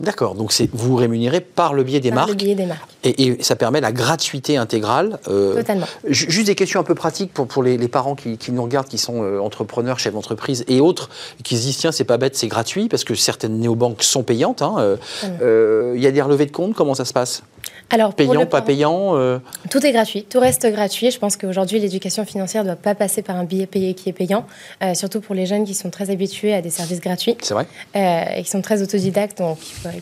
D'accord, 0.00 0.34
donc 0.34 0.52
c'est 0.52 0.68
vous, 0.72 0.90
vous 0.90 0.96
rémunérez 0.96 1.40
par 1.40 1.74
le 1.74 1.82
biais 1.82 2.00
des 2.00 2.10
par 2.10 2.16
marques. 2.16 2.30
Le 2.30 2.34
biais 2.34 2.54
des 2.54 2.66
marques. 2.66 2.88
Et, 3.04 3.42
ça 3.42 3.56
permet 3.56 3.80
la 3.80 3.92
gratuité 3.92 4.56
intégrale. 4.56 5.18
Euh, 5.28 5.54
Totalement. 5.54 5.86
Juste 6.08 6.46
des 6.46 6.54
questions 6.54 6.80
un 6.80 6.84
peu 6.84 6.94
pratiques 6.94 7.32
pour, 7.32 7.46
pour 7.46 7.62
les, 7.62 7.76
parents 7.88 8.14
qui, 8.14 8.38
nous 8.52 8.62
regardent, 8.62 8.88
qui 8.88 8.98
sont 8.98 9.22
entrepreneurs, 9.38 9.98
chefs 9.98 10.14
d'entreprise 10.14 10.64
et 10.68 10.80
autres, 10.80 11.10
qui 11.44 11.56
se 11.56 11.62
disent 11.62 11.78
tiens, 11.78 11.92
c'est 11.92 12.04
pas 12.04 12.18
bête, 12.18 12.36
c'est 12.36 12.48
gratuit, 12.48 12.88
parce 12.88 13.04
que 13.04 13.14
certaines 13.14 13.58
néobanques 13.58 14.02
sont 14.02 14.22
payantes. 14.22 14.62
Hein, 14.62 14.96
il 15.22 16.00
y 16.00 16.06
a 16.06 16.10
des 16.10 16.22
relevés 16.22 16.46
de 16.46 16.52
compte, 16.52 16.74
comment 16.74 16.94
ça 16.94 17.04
se 17.04 17.12
passe? 17.12 17.42
Alors, 17.90 18.14
payant, 18.14 18.46
pas 18.46 18.62
payant 18.62 19.16
euh 19.16 19.38
Tout 19.68 19.84
est 19.84 19.92
gratuit, 19.92 20.22
tout 20.22 20.38
reste 20.38 20.66
gratuit. 20.66 21.10
Je 21.10 21.18
pense 21.18 21.36
qu'aujourd'hui, 21.36 21.80
l'éducation 21.80 22.24
financière 22.24 22.62
ne 22.62 22.68
doit 22.68 22.76
pas 22.76 22.94
passer 22.94 23.22
par 23.22 23.36
un 23.36 23.44
billet 23.44 23.66
payé 23.66 23.94
qui 23.94 24.08
est 24.08 24.12
payant, 24.12 24.46
euh, 24.82 24.94
surtout 24.94 25.20
pour 25.20 25.34
les 25.34 25.44
jeunes 25.44 25.64
qui 25.64 25.74
sont 25.74 25.90
très 25.90 26.10
habitués 26.10 26.54
à 26.54 26.62
des 26.62 26.70
services 26.70 27.00
gratuits. 27.00 27.36
C'est 27.42 27.54
vrai. 27.54 27.66
Euh, 27.96 28.36
et 28.36 28.42
qui 28.44 28.50
sont 28.50 28.62
très 28.62 28.82
autodidactes, 28.82 29.38
donc 29.38 29.58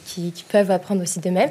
qui, 0.07 0.33
peuvent 0.51 0.71
apprendre 0.71 1.03
aussi 1.03 1.21
d'eux-mêmes. 1.21 1.51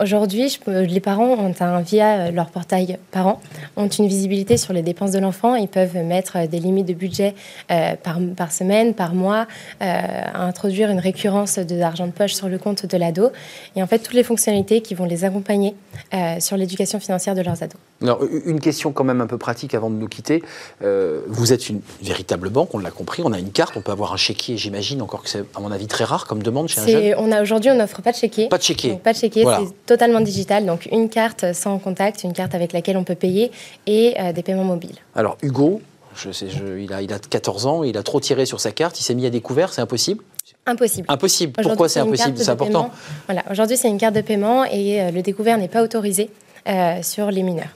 Aujourd'hui, 0.00 0.58
les 0.66 1.00
parents 1.00 1.34
ont 1.34 1.54
un, 1.60 1.80
via 1.80 2.30
leur 2.30 2.46
portail 2.50 2.98
parents, 3.10 3.40
ont 3.76 3.88
une 3.88 4.06
visibilité 4.06 4.56
sur 4.56 4.72
les 4.72 4.82
dépenses 4.82 5.12
de 5.12 5.18
l'enfant. 5.18 5.54
Ils 5.54 5.68
peuvent 5.68 5.96
mettre 5.96 6.46
des 6.46 6.58
limites 6.58 6.86
de 6.86 6.94
budget 6.94 7.34
par, 7.68 8.18
par, 8.36 8.52
semaine, 8.52 8.94
par 8.94 9.14
mois, 9.14 9.46
introduire 9.80 10.90
une 10.90 11.00
récurrence 11.00 11.58
de 11.58 11.76
l'argent 11.76 12.06
de 12.06 12.12
poche 12.12 12.34
sur 12.34 12.48
le 12.48 12.58
compte 12.58 12.86
de 12.86 12.96
l'ado. 12.96 13.30
Et 13.76 13.82
en 13.82 13.86
fait, 13.86 13.98
toutes 13.98 14.14
les 14.14 14.24
fonctionnalités 14.24 14.80
qui 14.80 14.94
vont 14.94 15.04
les 15.04 15.24
accompagner 15.24 15.74
euh, 16.14 16.40
sur 16.40 16.56
l'éducation 16.56 17.00
financière 17.00 17.34
de 17.34 17.40
leurs 17.40 17.62
ados. 17.62 17.78
Alors, 18.02 18.20
une 18.44 18.60
question 18.60 18.92
quand 18.92 19.04
même 19.04 19.20
un 19.20 19.26
peu 19.26 19.38
pratique 19.38 19.74
avant 19.74 19.90
de 19.90 19.94
nous 19.94 20.08
quitter. 20.08 20.42
Euh, 20.82 21.20
vous 21.28 21.52
êtes 21.52 21.68
une 21.68 21.80
véritable 22.02 22.50
banque, 22.50 22.74
on 22.74 22.78
l'a 22.78 22.90
compris, 22.90 23.22
on 23.24 23.32
a 23.32 23.38
une 23.38 23.50
carte, 23.50 23.76
on 23.76 23.80
peut 23.80 23.92
avoir 23.92 24.12
un 24.12 24.16
chéquier, 24.16 24.56
j'imagine, 24.56 25.00
encore 25.02 25.22
que 25.22 25.30
c'est 25.30 25.44
à 25.54 25.60
mon 25.60 25.70
avis 25.70 25.86
très 25.86 26.04
rare 26.04 26.26
comme 26.26 26.42
demande 26.42 26.68
chez 26.68 26.80
un 26.80 26.86
jeune. 26.86 27.14
On 27.18 27.30
a 27.30 27.42
aujourd'hui, 27.42 27.70
on 27.70 27.76
n'offre 27.76 28.02
pas 28.02 28.12
de 28.12 28.16
chéquier. 28.16 28.48
Pas 28.48 28.58
de 28.58 28.62
chéquier. 28.62 28.94
pas 28.96 29.12
de 29.12 29.18
chéquier, 29.18 29.31
c'est 29.34 29.86
totalement 29.86 30.20
digital. 30.20 30.66
Donc 30.66 30.88
une 30.90 31.08
carte 31.08 31.52
sans 31.52 31.78
contact, 31.78 32.24
une 32.24 32.32
carte 32.32 32.54
avec 32.54 32.72
laquelle 32.72 32.96
on 32.96 33.04
peut 33.04 33.14
payer 33.14 33.50
et 33.86 34.14
euh, 34.20 34.32
des 34.32 34.42
paiements 34.42 34.64
mobiles. 34.64 34.96
Alors 35.14 35.36
Hugo, 35.42 35.80
je 36.14 36.30
sais, 36.30 36.46
il, 36.78 36.92
a, 36.92 37.02
il 37.02 37.12
a 37.12 37.18
14 37.18 37.66
ans, 37.66 37.84
il 37.84 37.96
a 37.96 38.02
trop 38.02 38.20
tiré 38.20 38.46
sur 38.46 38.60
sa 38.60 38.72
carte, 38.72 38.98
il 39.00 39.02
s'est 39.02 39.14
mis 39.14 39.26
à 39.26 39.30
découvert, 39.30 39.72
c'est 39.72 39.80
impossible? 39.80 40.22
Impossible. 40.66 41.06
Impossible. 41.08 41.52
Pourquoi 41.62 41.88
c'est 41.88 42.00
impossible? 42.00 42.38
C'est 42.38 42.48
important. 42.48 42.90
Voilà. 43.26 43.42
Aujourd'hui, 43.50 43.76
c'est 43.76 43.88
une 43.88 43.98
carte 43.98 44.14
de 44.14 44.20
paiement 44.20 44.64
et 44.64 45.02
euh, 45.02 45.10
le 45.10 45.22
découvert 45.22 45.58
n'est 45.58 45.68
pas 45.68 45.82
autorisé 45.82 46.30
euh, 46.68 47.02
sur 47.02 47.30
les 47.30 47.42
mineurs. 47.42 47.70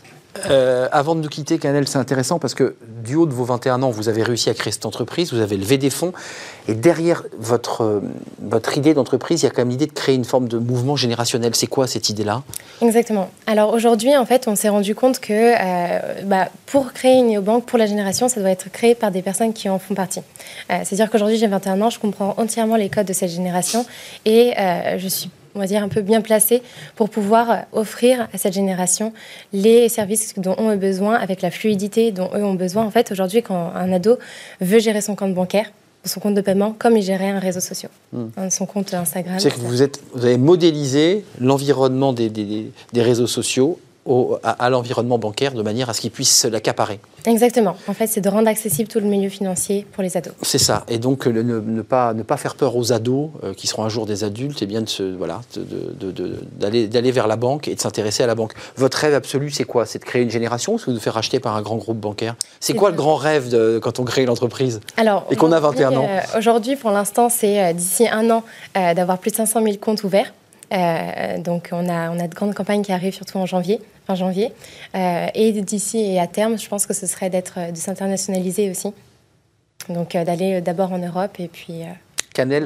Euh, 0.50 0.88
avant 0.93 1.15
de 1.15 1.21
nous 1.21 1.29
quitter, 1.29 1.59
Canel, 1.59 1.88
c'est 1.88 1.99
intéressant 1.99 2.38
parce 2.38 2.55
que 2.55 2.77
du 3.05 3.15
haut 3.15 3.27
de 3.27 3.33
vos 3.33 3.44
21 3.44 3.83
ans, 3.83 3.91
vous 3.91 4.09
avez 4.09 4.23
réussi 4.23 4.50
à 4.50 4.55
créer 4.55 4.73
cette 4.73 4.87
entreprise, 4.87 5.33
vous 5.33 5.41
avez 5.41 5.56
levé 5.56 5.79
des 5.79 5.91
fonds, 5.91 6.13
et 6.69 6.75
derrière 6.75 7.25
votre, 7.39 7.82
euh, 7.82 8.01
votre 8.41 8.77
idée 8.77 8.94
d'entreprise, 8.94 9.43
il 9.43 9.46
y 9.46 9.49
a 9.49 9.51
quand 9.51 9.63
même 9.63 9.70
l'idée 9.70 9.87
de 9.87 9.93
créer 9.93 10.15
une 10.15 10.25
forme 10.25 10.49
de 10.49 10.58
mouvement 10.58 10.96
générationnel. 10.96 11.55
C'est 11.55 11.67
quoi 11.67 11.87
cette 11.87 12.08
idée-là? 12.10 12.43
Exactement. 12.82 13.31
Alors 13.46 13.72
aujourd'hui, 13.72 14.17
en 14.17 14.27
fait, 14.27 14.49
on 14.49 14.56
s'est 14.56 14.69
rendu 14.69 14.94
compte 14.94 15.20
que 15.20 15.32
euh, 15.32 16.22
bah, 16.25 16.49
pour 16.67 16.93
créer 16.93 17.19
une 17.19 17.29
néobanque 17.29 17.65
pour 17.67 17.79
la 17.79 17.87
génération, 17.87 18.29
ça 18.29 18.41
doit 18.41 18.51
être 18.51 18.70
créé 18.70 18.94
par 18.94 19.10
des 19.10 19.22
personnes 19.22 19.53
qui 19.53 19.69
en 19.69 19.79
font 19.79 19.94
partie. 19.94 20.20
C'est-à-dire 20.69 21.10
qu'aujourd'hui, 21.10 21.37
j'ai 21.37 21.46
21 21.46 21.81
ans, 21.81 21.91
je 21.91 21.99
comprends 21.99 22.34
entièrement 22.37 22.77
les 22.77 22.89
codes 22.89 23.06
de 23.06 23.13
cette 23.13 23.31
génération, 23.31 23.87
et 24.25 24.53
je 24.99 25.08
suis 25.08 25.31
on 25.56 25.58
va 25.58 25.67
dire, 25.67 25.82
un 25.82 25.89
peu 25.89 26.03
bien 26.03 26.20
placé 26.20 26.63
pour 26.94 27.10
pouvoir 27.10 27.65
offrir 27.72 28.29
à 28.32 28.39
cette 28.39 28.53
génération 28.53 29.13
les 29.53 29.89
services 29.89 30.34
dont 30.36 30.55
on 30.58 30.69
a 30.69 30.77
besoin, 30.77 31.15
avec 31.15 31.43
la 31.43 31.51
fluidité 31.51 32.13
dont 32.13 32.31
eux 32.34 32.44
ont 32.44 32.55
besoin. 32.55 32.84
En 32.84 32.91
fait, 32.91 33.10
aujourd'hui, 33.10 33.43
quand 33.43 33.72
un 33.75 33.93
ado 33.93 34.19
veut 34.60 34.79
gérer 34.79 35.01
son 35.01 35.17
compte 35.17 35.34
bancaire, 35.34 35.70
son 36.05 36.20
compte 36.20 36.34
de 36.34 36.41
paiement, 36.41 36.75
comme 36.79 36.96
il 36.96 37.03
gérait 37.03 37.31
un 37.31 37.41
réseau 37.41 37.60
social, 37.60 37.91
hmm. 38.13 38.51
son 38.51 38.67
compte 38.67 38.94
Instagram. 38.94 39.41
C'est 39.41 39.51
que 39.51 39.58
vous, 39.58 39.82
êtes, 39.82 40.01
vous 40.15 40.25
avez 40.25 40.39
modélisé 40.39 41.25
l'environnement 41.41 42.13
des, 42.13 42.29
des, 42.29 42.70
des 42.93 43.03
réseaux 43.03 43.27
sociaux 43.27 43.81
à, 44.43 44.70
l'environnement 44.70 45.19
bancaire 45.19 45.53
de 45.53 45.63
manière 45.63 45.91
à 45.91 45.94
ce 45.94 46.01
qu'ils 46.01 46.10
puissent 46.10 46.44
l'accaparer. 46.44 47.01
Exactement. 47.25 47.77
En 47.89 47.93
fait, 47.93 48.06
c'est 48.06 48.20
de 48.20 48.29
rendre 48.29 48.48
accessible 48.48 48.89
tout 48.89 49.01
le 49.01 49.06
milieu 49.06 49.29
financier 49.29 49.86
pour 49.93 50.03
les 50.03 50.17
ados. 50.17 50.32
C'est 50.43 50.58
ça. 50.58 50.84
Et 50.89 50.98
donc, 50.98 51.27
ne, 51.27 51.82
pas, 51.82 52.15
ne 52.15 52.22
pas 52.22 52.36
faire 52.36 52.55
peur 52.55 52.77
aux 52.77 52.93
ados 52.93 53.31
euh, 53.43 53.55
qui 53.55 53.67
seront 53.67 53.84
un 53.84 53.89
jour 53.89 54.06
des 54.06 54.22
adultes, 54.22 54.63
et 54.63 54.67
bien 54.67 54.82
de 54.82 54.89
se, 54.89 55.03
voilà, 55.03 55.41
d'aller, 56.58 56.86
d'aller 56.86 57.10
vers 57.10 57.27
la 57.27 57.36
banque 57.36 57.69
et 57.69 57.75
de 57.75 57.81
s'intéresser 57.81 58.22
à 58.22 58.27
la 58.27 58.34
banque. 58.34 58.53
Votre 58.77 58.98
rêve 58.98 59.15
absolu, 59.15 59.51
c'est 59.51 59.65
quoi? 59.65 59.86
C'est 59.86 59.98
de 59.98 60.05
créer 60.05 60.22
une 60.22 60.31
génération 60.31 60.75
ou 60.75 60.91
de 60.91 60.94
vous 60.96 61.01
faire 61.01 61.15
racheter 61.15 61.41
par 61.41 61.56
un 61.56 61.63
grand 61.63 61.77
groupe 61.77 61.98
bancaire? 61.98 62.36
C'est 62.60 62.75
quoi 62.75 62.91
le 62.91 62.96
grand 62.96 63.17
rêve 63.17 63.48
de, 63.48 63.81
quand 63.82 63.98
on 63.98 64.05
crée 64.05 64.25
l'entreprise? 64.25 64.81
Alors, 64.96 65.27
et 65.31 65.36
qu'on 65.36 65.53
a 65.53 65.60
21 65.60 65.96
ans 65.96 66.06
euh, 66.08 66.39
Aujourd'hui, 66.39 66.77
pour 66.77 66.91
l'instant, 66.91 67.29
c'est 67.29 67.63
euh, 67.63 67.72
d'ici 67.72 68.06
un 68.08 68.31
an 68.31 68.44
d'avoir 68.75 69.19
plus 69.19 69.31
de 69.31 69.36
500 69.36 69.63
000 69.63 69.77
comptes 69.79 70.05
ouverts. 70.05 70.32
donc 70.70 71.70
on 71.72 71.89
a, 71.89 72.10
on 72.10 72.19
a 72.19 72.29
de 72.29 72.34
grandes 72.34 72.55
campagnes 72.55 72.82
qui 72.82 72.93
arrivent 72.93 73.15
surtout 73.15 73.39
en 73.39 73.46
janvier 73.46 73.81
fin 74.06 74.15
janvier. 74.15 74.53
Euh, 74.94 75.27
et 75.34 75.53
d'ici 75.53 75.98
et 75.98 76.20
à 76.20 76.27
terme, 76.27 76.58
je 76.58 76.69
pense 76.69 76.86
que 76.86 76.94
ce 76.94 77.06
serait 77.06 77.31
d'être, 77.31 77.72
de 77.72 77.77
s'internationaliser 77.77 78.70
aussi. 78.70 78.93
Donc 79.89 80.15
euh, 80.15 80.25
d'aller 80.25 80.60
d'abord 80.60 80.93
en 80.93 80.98
Europe 80.98 81.39
et 81.39 81.48
puis 81.48 81.82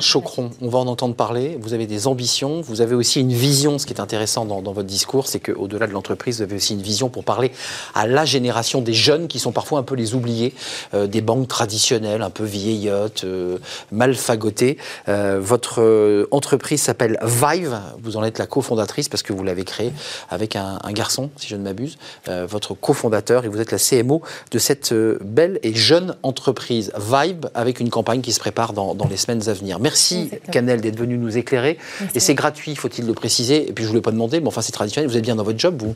Chocron, 0.00 0.50
on 0.60 0.68
va 0.68 0.80
en 0.80 0.88
entendre 0.88 1.14
parler. 1.14 1.56
Vous 1.60 1.74
avez 1.74 1.86
des 1.86 2.08
ambitions, 2.08 2.60
vous 2.60 2.80
avez 2.80 2.96
aussi 2.96 3.20
une 3.20 3.32
vision. 3.32 3.78
Ce 3.78 3.86
qui 3.86 3.92
est 3.92 4.00
intéressant 4.00 4.44
dans, 4.44 4.60
votre 4.60 4.88
discours, 4.88 5.28
c'est 5.28 5.38
qu'au-delà 5.38 5.86
de 5.86 5.92
l'entreprise, 5.92 6.38
vous 6.38 6.42
avez 6.42 6.56
aussi 6.56 6.74
une 6.74 6.82
vision 6.82 7.08
pour 7.08 7.22
parler 7.22 7.52
à 7.94 8.08
la 8.08 8.24
génération 8.24 8.80
des 8.80 8.94
jeunes 8.94 9.28
qui 9.28 9.38
sont 9.38 9.52
parfois 9.52 9.78
un 9.78 9.84
peu 9.84 9.94
les 9.94 10.16
oubliés 10.16 10.54
euh, 10.94 11.06
des 11.06 11.20
banques 11.20 11.46
traditionnelles, 11.46 12.22
un 12.22 12.30
peu 12.30 12.42
vieillottes, 12.42 13.22
euh, 13.22 13.58
mal 13.92 14.16
fagotées. 14.16 14.76
Euh, 15.08 15.38
votre 15.40 16.26
entreprise 16.32 16.82
s'appelle 16.82 17.16
Vive. 17.22 17.78
Vous 18.02 18.16
en 18.16 18.24
êtes 18.24 18.38
la 18.38 18.46
cofondatrice 18.46 19.08
parce 19.08 19.22
que 19.22 19.32
vous 19.32 19.44
l'avez 19.44 19.64
créée 19.64 19.92
avec 20.30 20.56
un, 20.56 20.78
garçon, 20.90 21.30
si 21.36 21.46
je 21.46 21.54
ne 21.54 21.62
m'abuse, 21.62 21.96
votre 22.26 22.74
cofondateur, 22.74 23.44
et 23.44 23.48
vous 23.48 23.60
êtes 23.60 23.70
la 23.70 23.78
CMO 23.78 24.22
de 24.50 24.58
cette 24.58 24.92
belle 24.92 25.60
et 25.62 25.74
jeune 25.74 26.16
entreprise 26.24 26.92
Vibe 26.98 27.46
avec 27.54 27.78
une 27.78 27.90
campagne 27.90 28.20
qui 28.20 28.32
se 28.32 28.40
prépare 28.40 28.72
dans 28.72 28.96
les 29.08 29.16
semaines 29.16 29.48
à 29.48 29.52
venir. 29.52 29.59
Merci 29.80 30.30
Canel 30.50 30.80
d'être 30.80 30.98
venu 30.98 31.18
nous 31.18 31.36
éclairer. 31.36 31.78
Et 32.14 32.20
c'est 32.20 32.34
gratuit, 32.34 32.76
faut-il 32.76 33.06
le 33.06 33.14
préciser. 33.14 33.68
Et 33.68 33.72
puis 33.72 33.84
je 33.84 33.88
ne 33.88 33.92
voulais 33.92 34.02
pas 34.02 34.12
demander, 34.12 34.40
mais 34.40 34.48
enfin 34.48 34.62
c'est 34.62 34.72
traditionnel. 34.72 35.08
Vous 35.08 35.16
êtes 35.16 35.24
bien 35.24 35.36
dans 35.36 35.44
votre 35.44 35.58
job, 35.58 35.80
vous 35.80 35.94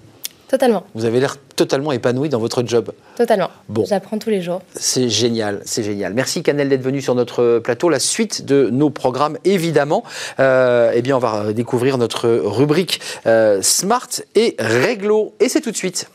Totalement. 0.49 0.85
Vous 0.95 1.05
avez 1.05 1.21
l'air 1.21 1.37
totalement 1.57 1.91
épanoui 1.91 2.29
dans 2.29 2.39
votre 2.39 2.67
job. 2.67 2.93
Totalement. 3.17 3.51
Bon. 3.69 3.85
J'apprends 3.87 4.19
tous 4.19 4.31
les 4.31 4.43
jours. 4.43 4.61
C'est 4.75 5.09
génial, 5.09 5.61
c'est 5.65 5.83
génial. 5.83 6.15
Merci 6.15 6.43
Canel 6.43 6.69
d'être 6.69 6.83
venu 6.83 7.01
sur 7.01 7.15
notre 7.15 7.59
plateau. 7.59 7.89
La 7.89 7.99
suite 7.99 8.45
de 8.45 8.69
nos 8.71 8.91
programmes, 8.91 9.39
évidemment. 9.45 10.05
Euh, 10.39 10.93
eh 10.95 11.03
bien, 11.03 11.17
on 11.17 11.21
va 11.21 11.53
découvrir 11.53 11.99
notre 11.99 12.29
rubrique 12.29 13.01
euh, 13.27 13.63
Smart 13.63 14.09
et 14.35 14.55
Réglo. 14.59 15.35
Et 15.41 15.49
c'est 15.49 15.61
tout 15.61 15.71
de 15.71 15.77
suite. 15.77 16.09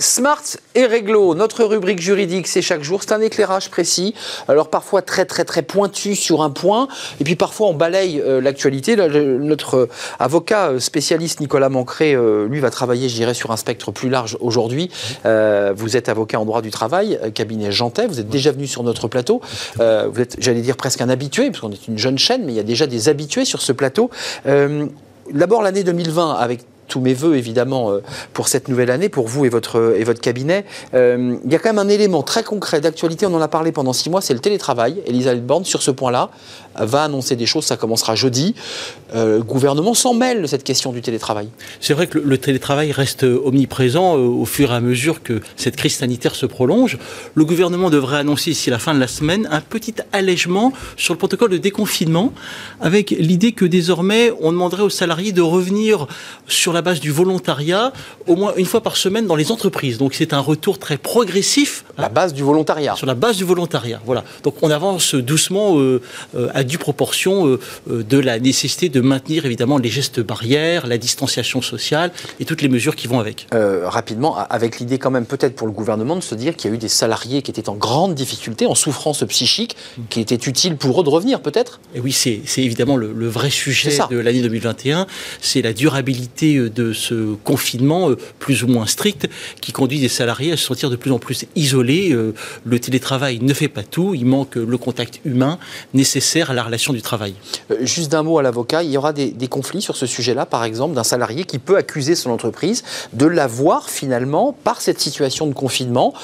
Smart 0.00 0.42
et 0.74 0.86
réglo, 0.86 1.34
notre 1.34 1.62
rubrique 1.62 2.00
juridique, 2.00 2.46
c'est 2.46 2.62
chaque 2.62 2.82
jour, 2.82 3.02
c'est 3.02 3.12
un 3.12 3.20
éclairage 3.20 3.68
précis, 3.68 4.14
alors 4.48 4.68
parfois 4.68 5.02
très 5.02 5.26
très 5.26 5.44
très 5.44 5.60
pointu 5.60 6.16
sur 6.16 6.40
un 6.40 6.48
point, 6.48 6.88
et 7.20 7.24
puis 7.24 7.36
parfois 7.36 7.66
on 7.66 7.74
balaye 7.74 8.18
euh, 8.18 8.40
l'actualité. 8.40 8.96
Notre 8.96 9.74
euh, 9.74 9.88
avocat 10.18 10.68
euh, 10.68 10.80
spécialiste 10.80 11.40
Nicolas 11.40 11.68
Mancré, 11.68 12.16
lui, 12.48 12.60
va 12.60 12.70
travailler, 12.70 13.10
je 13.10 13.14
dirais, 13.14 13.34
sur 13.34 13.50
un 13.50 13.58
spectre 13.58 13.92
plus 13.92 14.08
large 14.08 14.38
aujourd'hui. 14.40 14.90
vous 15.24 15.96
êtes 15.96 16.08
avocat 16.08 16.40
en 16.40 16.46
droit 16.46 16.62
du 16.62 16.70
travail, 16.70 17.20
cabinet 17.34 17.70
Jantet, 17.70 18.06
vous 18.06 18.20
êtes 18.20 18.30
déjà 18.30 18.52
venu 18.52 18.66
sur 18.66 18.82
notre 18.82 19.06
plateau. 19.06 19.42
vous 19.76 20.20
êtes, 20.20 20.36
j'allais 20.38 20.62
dire, 20.62 20.78
presque 20.78 21.02
un 21.02 21.10
habitué, 21.10 21.50
parce 21.50 21.60
qu'on 21.60 21.72
est 21.72 21.88
une 21.88 21.98
jeune 21.98 22.18
chaîne, 22.18 22.44
mais 22.46 22.52
il 22.52 22.56
y 22.56 22.60
a 22.60 22.64
déjà 22.64 22.86
des 22.86 23.10
habitués 23.10 23.44
sur 23.44 23.60
ce 23.60 23.72
plateau. 23.72 24.10
D'abord 25.32 25.62
l'année 25.62 25.84
2020 25.84 26.34
avec 26.34 26.60
tous 26.90 27.00
mes 27.00 27.14
voeux 27.14 27.36
évidemment 27.36 27.90
euh, 27.90 28.02
pour 28.34 28.48
cette 28.48 28.68
nouvelle 28.68 28.90
année, 28.90 29.08
pour 29.08 29.28
vous 29.28 29.46
et 29.46 29.48
votre, 29.48 29.94
et 29.96 30.04
votre 30.04 30.20
cabinet. 30.20 30.66
Euh, 30.92 31.36
il 31.44 31.50
y 31.50 31.54
a 31.54 31.58
quand 31.58 31.70
même 31.70 31.78
un 31.78 31.88
élément 31.88 32.22
très 32.22 32.42
concret 32.42 32.82
d'actualité, 32.82 33.24
on 33.24 33.34
en 33.34 33.40
a 33.40 33.48
parlé 33.48 33.72
pendant 33.72 33.94
six 33.94 34.10
mois, 34.10 34.20
c'est 34.20 34.34
le 34.34 34.40
télétravail. 34.40 35.00
Elisabeth 35.06 35.46
Borne, 35.46 35.64
sur 35.64 35.80
ce 35.80 35.90
point-là, 35.90 36.30
va 36.76 37.04
annoncer 37.04 37.36
des 37.36 37.46
choses, 37.46 37.64
ça 37.64 37.76
commencera 37.76 38.14
jeudi. 38.14 38.54
Euh, 39.14 39.38
le 39.38 39.42
gouvernement 39.42 39.94
s'en 39.94 40.14
mêle 40.14 40.42
de 40.42 40.46
cette 40.46 40.64
question 40.64 40.92
du 40.92 41.00
télétravail. 41.00 41.48
C'est 41.80 41.94
vrai 41.94 42.06
que 42.06 42.18
le, 42.18 42.38
télétravail 42.38 42.92
reste 42.92 43.24
omniprésent 43.24 44.14
au 44.14 44.44
fur 44.44 44.72
et 44.72 44.74
à 44.74 44.80
mesure 44.80 45.22
que 45.22 45.40
cette 45.56 45.76
crise 45.76 45.96
sanitaire 45.96 46.34
se 46.34 46.46
prolonge. 46.46 46.98
Le 47.34 47.44
gouvernement 47.44 47.90
devrait 47.90 48.18
annoncer 48.18 48.50
ici 48.50 48.70
la 48.70 48.78
fin 48.78 48.94
de 48.94 49.00
la 49.00 49.08
semaine 49.08 49.48
un 49.50 49.60
petit 49.60 49.94
allègement 50.12 50.72
sur 50.96 51.14
le 51.14 51.18
protocole 51.18 51.50
de 51.50 51.58
déconfinement, 51.58 52.32
avec 52.80 53.10
l'idée 53.10 53.52
que 53.52 53.64
désormais 53.64 54.32
on 54.40 54.52
demanderait 54.52 54.82
aux 54.82 54.90
salariés 54.90 55.32
de 55.32 55.42
revenir 55.42 56.06
sur 56.46 56.72
la 56.72 56.82
base 56.82 57.00
du 57.00 57.10
volontariat 57.10 57.92
au 58.26 58.36
moins 58.36 58.52
une 58.56 58.66
fois 58.66 58.82
par 58.82 58.96
semaine 58.96 59.26
dans 59.26 59.36
les 59.36 59.50
entreprises. 59.50 59.98
Donc 59.98 60.14
c'est 60.14 60.32
un 60.32 60.40
retour 60.40 60.78
très 60.78 60.98
progressif. 60.98 61.84
La 61.98 62.08
base 62.08 62.32
du 62.32 62.42
volontariat. 62.42 62.94
Sur 62.96 63.06
la 63.06 63.14
base 63.14 63.36
du 63.36 63.44
volontariat, 63.44 64.00
voilà. 64.04 64.24
Donc 64.42 64.54
on 64.62 64.70
avance 64.70 65.14
doucement 65.14 65.78
euh, 65.78 66.00
euh, 66.34 66.48
à 66.60 66.64
due 66.64 66.78
proportion 66.78 67.46
euh, 67.46 67.58
de 67.88 68.18
la 68.18 68.38
nécessité 68.38 68.88
de 68.88 69.00
maintenir 69.00 69.46
évidemment 69.46 69.78
les 69.78 69.88
gestes 69.88 70.20
barrières, 70.20 70.86
la 70.86 70.98
distanciation 70.98 71.62
sociale 71.62 72.12
et 72.38 72.44
toutes 72.44 72.62
les 72.62 72.68
mesures 72.68 72.96
qui 72.96 73.08
vont 73.08 73.18
avec. 73.18 73.46
rapidement, 73.52 74.36
avec 74.36 74.78
l'idée 74.78 74.98
quand 74.98 75.10
même 75.10 75.26
peut-être 75.26 75.54
pour 75.54 75.66
le 75.66 75.72
gouvernement 75.72 76.16
de 76.16 76.20
se 76.20 76.34
dire 76.34 76.56
qu'il 76.56 76.70
y 76.70 76.72
a 76.72 76.76
eu 76.76 76.78
des 76.78 76.88
salariés 76.88 77.42
qui 77.42 77.50
étaient 77.50 77.68
en 77.68 77.74
grande 77.74 78.14
difficulté, 78.14 78.66
en 78.66 78.74
souffrance 78.74 79.24
psychique, 79.24 79.76
qui 80.08 80.20
était 80.20 80.34
utile 80.34 80.76
pour 80.76 81.00
eux 81.00 81.04
de 81.04 81.08
revenir 81.08 81.40
peut-être? 81.40 81.80
Et 81.94 82.00
oui, 82.00 82.12
c'est 82.12 82.42
évidemment 82.58 82.96
le, 82.96 83.12
le, 83.12 83.28
vrai 83.28 83.50
sujet 83.50 83.96
de 84.10 84.18
l'année 84.18 84.42
2021, 84.42 85.06
c'est 85.40 85.62
la 85.62 85.72
durabilité 85.72 86.58
de 86.58 86.92
ce 86.92 87.34
confinement 87.44 88.10
euh, 88.10 88.16
plus 88.38 88.62
ou 88.62 88.68
moins 88.68 88.86
strict 88.86 89.28
qui 89.60 89.72
conduit 89.72 90.00
des 90.00 90.08
salariés 90.08 90.52
à 90.52 90.56
se 90.56 90.64
sentir 90.64 90.90
de 90.90 90.96
plus 90.96 91.12
en 91.12 91.18
plus 91.18 91.46
isolés. 91.56 92.12
Euh, 92.12 92.34
le 92.64 92.78
télétravail 92.78 93.38
ne 93.40 93.54
fait 93.54 93.68
pas 93.68 93.82
tout, 93.82 94.14
il 94.14 94.26
manque 94.26 94.56
le 94.56 94.78
contact 94.78 95.20
humain 95.24 95.58
nécessaire 95.94 96.49
à 96.50 96.54
la 96.54 96.62
relation 96.62 96.92
du 96.92 97.02
travail. 97.02 97.34
Euh, 97.70 97.76
juste 97.80 98.10
d'un 98.12 98.22
mot 98.22 98.38
à 98.38 98.42
l'avocat, 98.42 98.82
il 98.82 98.90
y 98.90 98.96
aura 98.96 99.12
des, 99.12 99.48
conflits 99.48 99.82
sur 99.82 99.96
ce 99.96 100.06
sujet-là, 100.06 100.46
par 100.46 100.64
exemple, 100.64 100.94
d'un 100.94 101.04
salarié 101.04 101.44
qui 101.44 101.58
peut 101.58 101.76
accuser 101.76 102.14
son 102.14 102.30
entreprise 102.30 102.84
de 103.12 103.26
l'avoir 103.26 103.88
finalement, 103.90 104.52
par 104.52 104.80
cette 104.80 105.00
situation 105.00 105.46
de 105.46 105.54
confinement, 105.54 106.14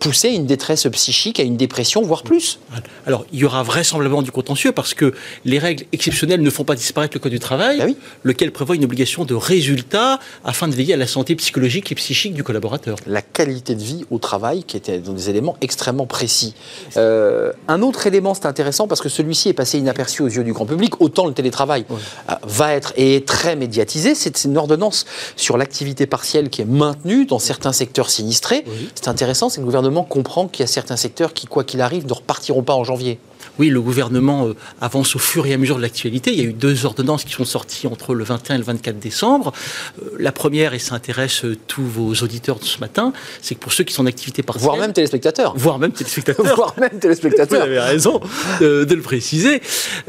poussé 0.00 0.28
à 0.28 0.30
une 0.32 0.46
détresse 0.46 0.86
psychique, 0.90 1.38
à 1.38 1.44
une 1.44 1.56
dépression, 1.56 2.02
voire 2.02 2.22
plus. 2.22 2.58
Alors, 3.06 3.24
il 3.32 3.38
y 3.38 3.44
aura 3.44 3.62
vraisemblablement 3.62 4.22
du 4.22 4.32
contentieux 4.32 4.72
parce 4.72 4.94
que 4.94 5.14
les 5.44 5.58
règles 5.58 5.84
exceptionnelles 5.92 6.42
ne 6.42 6.50
font 6.50 6.64
pas 6.64 6.74
disparaître 6.74 7.14
le 7.14 7.20
Code 7.20 7.32
du 7.32 7.38
travail, 7.38 7.78
bah 7.78 7.86
lequel 8.22 8.52
prévoit 8.52 8.76
une 8.76 8.84
obligation 8.84 9.24
de 9.24 9.34
résultat 9.34 10.18
afin 10.44 10.68
de 10.68 10.74
veiller 10.74 10.94
à 10.94 10.96
la 10.96 11.06
santé 11.06 11.34
psychologique 11.36 11.92
et 11.92 11.94
psychique 11.94 12.34
du 12.34 12.42
collaborateur. 12.42 12.96
La 13.06 13.22
qualité 13.22 13.74
de 13.74 13.82
vie 13.82 14.04
au 14.10 14.18
travail, 14.18 14.64
qui 14.64 14.76
était 14.76 14.98
dans 14.98 15.12
des 15.12 15.30
éléments 15.30 15.56
extrêmement 15.60 16.06
précis. 16.06 16.54
Euh, 16.96 17.52
un 17.68 17.82
autre 17.82 18.06
élément, 18.06 18.34
c'est 18.34 18.46
intéressant 18.46 18.88
parce 18.88 19.00
que 19.00 19.08
celui-ci 19.08 19.48
est 19.48 19.54
passé 19.54 19.71
inaperçu 19.78 20.22
aux 20.22 20.28
yeux 20.28 20.44
du 20.44 20.52
grand 20.52 20.66
public, 20.66 21.00
autant 21.00 21.26
le 21.26 21.34
télétravail 21.34 21.84
euh, 21.90 22.34
va 22.42 22.72
être 22.72 22.92
et 22.96 23.16
est 23.16 23.26
très 23.26 23.56
médiatisé. 23.56 24.14
C'est 24.14 24.44
une 24.44 24.56
ordonnance 24.56 25.04
sur 25.36 25.56
l'activité 25.56 26.06
partielle 26.06 26.50
qui 26.50 26.62
est 26.62 26.66
maintenue 26.66 27.26
dans 27.26 27.38
certains 27.38 27.72
secteurs 27.72 28.10
sinistrés. 28.10 28.64
C'est 28.94 29.08
intéressant, 29.08 29.48
c'est 29.48 29.56
que 29.56 29.62
le 29.62 29.66
gouvernement 29.66 30.04
comprend 30.04 30.48
qu'il 30.48 30.60
y 30.60 30.64
a 30.64 30.66
certains 30.66 30.96
secteurs 30.96 31.32
qui, 31.32 31.46
quoi 31.46 31.64
qu'il 31.64 31.80
arrive, 31.80 32.06
ne 32.06 32.12
repartiront 32.12 32.62
pas 32.62 32.74
en 32.74 32.84
janvier 32.84 33.18
oui, 33.58 33.68
le 33.68 33.80
gouvernement 33.80 34.48
euh, 34.48 34.54
avance 34.80 35.14
au 35.14 35.18
fur 35.18 35.46
et 35.46 35.52
à 35.52 35.58
mesure 35.58 35.76
de 35.76 35.82
l'actualité. 35.82 36.32
Il 36.32 36.38
y 36.38 36.40
a 36.40 36.44
eu 36.44 36.54
deux 36.54 36.86
ordonnances 36.86 37.24
qui 37.24 37.32
sont 37.32 37.44
sorties 37.44 37.86
entre 37.86 38.14
le 38.14 38.24
21 38.24 38.54
et 38.54 38.58
le 38.58 38.64
24 38.64 38.98
décembre. 38.98 39.52
Euh, 40.00 40.10
la 40.18 40.32
première, 40.32 40.72
et 40.72 40.78
ça 40.78 40.94
intéresse 40.94 41.44
euh, 41.44 41.56
tous 41.66 41.84
vos 41.84 42.14
auditeurs 42.14 42.58
de 42.58 42.64
ce 42.64 42.78
matin, 42.78 43.12
c'est 43.42 43.54
que 43.54 43.60
pour 43.60 43.72
ceux 43.72 43.84
qui 43.84 43.92
sont 43.92 44.04
en 44.04 44.06
activité 44.06 44.42
partielle... 44.42 44.64
Voire 44.64 44.78
même 44.78 44.92
téléspectateurs. 44.94 45.52
Voire 45.56 45.78
même 45.78 45.92
téléspectateurs. 45.92 46.46
voire 46.56 46.74
même 46.80 46.98
téléspectateurs. 46.98 47.60
Vous 47.62 47.66
avez 47.66 47.78
raison 47.78 48.20
de, 48.60 48.86
le 48.88 49.02
préciser. 49.02 49.60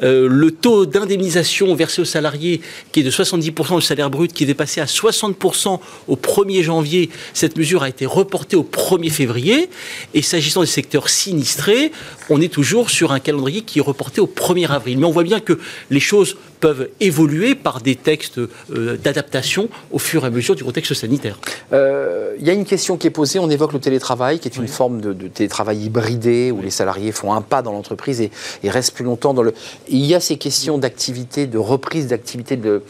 le 0.02 0.50
taux 0.50 0.86
d'indemnisation 0.86 1.76
versé 1.76 2.02
aux 2.02 2.06
salariés, 2.06 2.62
qui 2.92 3.02
est 3.02 3.04
de 3.04 3.12
70% 3.12 3.76
du 3.76 3.82
salaire 3.82 4.10
brut, 4.10 4.32
qui 4.32 4.44
est 4.44 4.48
dépassé 4.48 4.80
à 4.82 4.86
60% 4.86 5.80
au 6.08 6.16
1er 6.16 6.64
janvier, 6.64 7.10
cette 7.34 7.58
mesure 7.58 7.84
a 7.84 7.90
été 7.90 8.06
reportée 8.06 8.56
au 8.56 8.64
1er 8.64 9.10
février. 9.10 9.70
Et 10.14 10.22
s'agissant 10.22 10.62
des 10.62 10.68
secteurs 10.68 11.10
sinistrés, 11.10 11.92
on 12.30 12.40
est 12.40 12.52
toujours 12.52 12.90
sur 12.90 13.12
un 13.12 13.20
calendrier 13.20 13.33
qui 13.66 13.80
est 13.80 13.82
reporté 13.82 14.22
au 14.22 14.28
1er 14.28 14.70
avril. 14.70 14.98
Mais 14.98 15.06
on 15.06 15.12
voit 15.12 15.24
bien 15.24 15.40
que 15.40 15.60
les 15.90 16.00
choses 16.00 16.36
peuvent 16.60 16.90
évoluer 17.00 17.56
par 17.56 17.82
des 17.82 17.96
textes 17.96 18.40
euh, 18.40 18.98
d'adaptation 18.98 19.68
au 19.92 20.00
fur 20.00 20.24
et 20.24 20.28
à 20.28 20.30
mesure 20.30 20.56
du 20.56 20.64
contexte 20.64 20.94
sanitaire. 20.94 21.38
Euh, 21.74 22.36
il 22.40 22.48
y 22.48 22.50
a 22.50 22.54
une 22.54 22.66
question 22.66 22.96
qui 22.96 23.08
est 23.08 23.10
posée, 23.10 23.40
on 23.40 23.50
évoque 23.50 23.74
le 23.74 23.80
télétravail, 23.80 24.40
qui 24.40 24.48
est 24.48 24.56
une 24.56 24.70
forme 24.70 25.02
de, 25.02 25.14
télétravail 25.28 25.84
hybridé, 25.84 26.52
où 26.52 26.62
les 26.62 26.70
salariés 26.70 27.12
font 27.12 27.34
un 27.34 27.42
pas 27.42 27.62
dans 27.62 27.74
l'entreprise 27.74 28.22
et, 28.22 28.32
restent 28.70 28.94
plus 28.94 29.04
longtemps 29.04 29.34
dans 29.34 29.44
le... 29.44 29.54
Il 29.90 30.06
y 30.06 30.16
a 30.16 30.20
ces 30.20 30.38
questions 30.38 30.78
d'activité, 30.78 31.48
de 31.48 31.58
reprise 31.58 32.08
d'activité 32.08 32.56
de... 32.56 32.82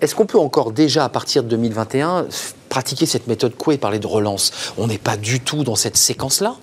Est-ce 0.00 0.14
qu'on 0.14 0.26
peut 0.26 0.38
encore 0.38 0.72
déjà, 0.72 1.04
à 1.04 1.08
partir 1.08 1.42
de 1.42 1.48
2021, 1.48 2.28
pratiquer 2.68 3.06
cette 3.06 3.26
méthode 3.26 3.56
Coué 3.56 3.74
et 3.74 3.78
parler 3.78 3.98
de 3.98 4.06
relance? 4.06 4.52
On 4.78 4.86
n'est 4.86 4.98
pas 4.98 5.16
du 5.16 5.40
tout 5.40 5.64
dans 5.64 5.74
cette 5.74 5.96
séquence-là? 5.96 6.56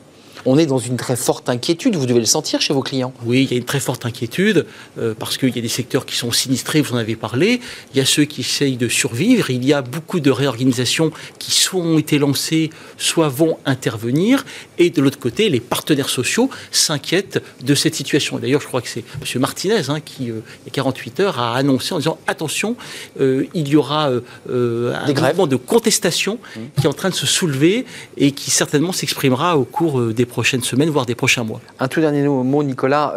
On 0.46 0.58
est 0.58 0.66
dans 0.66 0.78
une 0.78 0.98
très 0.98 1.16
forte 1.16 1.50
inquiétude. 1.50 1.96
Vous 1.96 2.06
devez 2.06 2.20
le 2.20 2.26
sentir 2.26 2.62
chez 2.62 2.74
vos 2.74 2.82
clients. 2.82 3.14
Oui, 3.26 3.44
il 3.44 3.52
y 3.52 3.56
a 3.56 3.58
une 3.58 3.66
très 3.66 3.80
forte 3.80 4.06
inquiétude 4.06 4.66
euh, 4.98 5.14
parce 5.18 5.38
qu'il 5.38 5.56
y 5.56 5.60
a 5.60 5.62
des 5.62 5.68
secteurs 5.68 6.06
qui 6.06 6.16
sont 6.16 6.32
sinistrés, 6.32 6.82
vous 6.82 6.94
en 6.94 6.98
avez 6.98 7.16
parlé. 7.16 7.62
Il 7.94 7.98
y 7.98 8.02
a 8.02 8.06
ceux 8.06 8.26
qui 8.26 8.42
essayent 8.42 8.78
de 8.78 8.88
survivre. 8.88 9.50
Il 9.50 9.64
y 9.66 9.74
a 9.74 9.82
beaucoup 9.82 10.20
de 10.20 10.32
réorganisations 10.32 11.12
qui 11.40 11.52
soit 11.52 11.82
ont 11.82 11.98
été 11.98 12.20
lancées, 12.20 12.70
soit 12.98 13.30
vont 13.30 13.58
intervenir. 13.66 14.46
Et 14.78 14.90
de 14.90 15.02
l'autre 15.02 15.20
côté, 15.20 15.50
les 15.50 15.60
partenaires 15.60 16.10
sociaux 16.10 16.50
s'inquiètent 16.72 17.42
de 17.64 17.76
cette 17.76 17.96
situation. 17.96 18.38
D'ailleurs, 18.40 18.62
je 18.62 18.68
crois 18.68 18.82
que 18.82 18.90
c'est 18.90 19.04
M. 19.22 19.42
Martinez 19.42 19.90
hein, 19.90 20.00
qui, 20.00 20.30
euh, 20.30 20.42
il 20.64 20.68
y 20.68 20.70
a 20.70 20.72
48 20.72 21.20
heures, 21.22 21.40
a 21.40 21.56
annoncé 21.56 21.94
en 21.94 21.98
disant 21.98 22.20
attention, 22.28 22.76
euh, 23.20 23.46
il 23.54 23.68
y 23.68 23.76
aura 23.76 24.10
un 24.50 25.14
mouvement 25.14 25.48
de 25.48 25.56
contestation 25.56 26.40
mmh. 26.56 26.60
qui 26.80 26.86
est 26.86 26.90
en 26.90 26.94
train 26.94 27.10
de 27.10 27.16
se 27.16 27.26
soulever 27.26 27.86
et 28.18 28.32
qui 28.32 28.52
certainement 28.52 28.92
s'exprimera 28.92 29.58
au 29.58 29.64
cours 29.64 30.02
des 30.02 30.26
prochaines 30.34 30.64
semaines, 30.64 30.90
voire 30.90 31.06
des 31.06 31.16
prochains 31.16 31.44
mois. 31.44 31.62
Un 31.80 31.88
tout 31.88 32.02
dernier 32.02 32.28
mot, 32.28 32.64
Nicolas. 32.64 33.16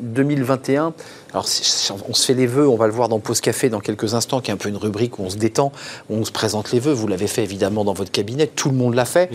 2021, 0.00 0.94
alors 1.32 1.46
on 2.08 2.14
se 2.14 2.24
fait 2.24 2.34
les 2.34 2.46
vœux, 2.46 2.68
on 2.68 2.76
va 2.76 2.86
le 2.86 2.92
voir 2.92 3.08
dans 3.08 3.18
Pause 3.18 3.40
Café 3.40 3.68
dans 3.68 3.80
quelques 3.80 4.14
instants, 4.14 4.40
qui 4.40 4.50
est 4.50 4.54
un 4.54 4.56
peu 4.56 4.68
une 4.68 4.76
rubrique 4.76 5.18
où 5.18 5.22
on 5.22 5.30
se 5.30 5.36
détend, 5.36 5.72
où 6.08 6.14
on 6.14 6.24
se 6.24 6.32
présente 6.32 6.72
les 6.72 6.80
vœux. 6.80 6.92
Vous 6.92 7.06
l'avez 7.06 7.26
fait 7.26 7.42
évidemment 7.42 7.84
dans 7.84 7.92
votre 7.92 8.10
cabinet, 8.10 8.46
tout 8.46 8.70
le 8.70 8.76
monde 8.76 8.94
l'a 8.94 9.04
fait. 9.04 9.30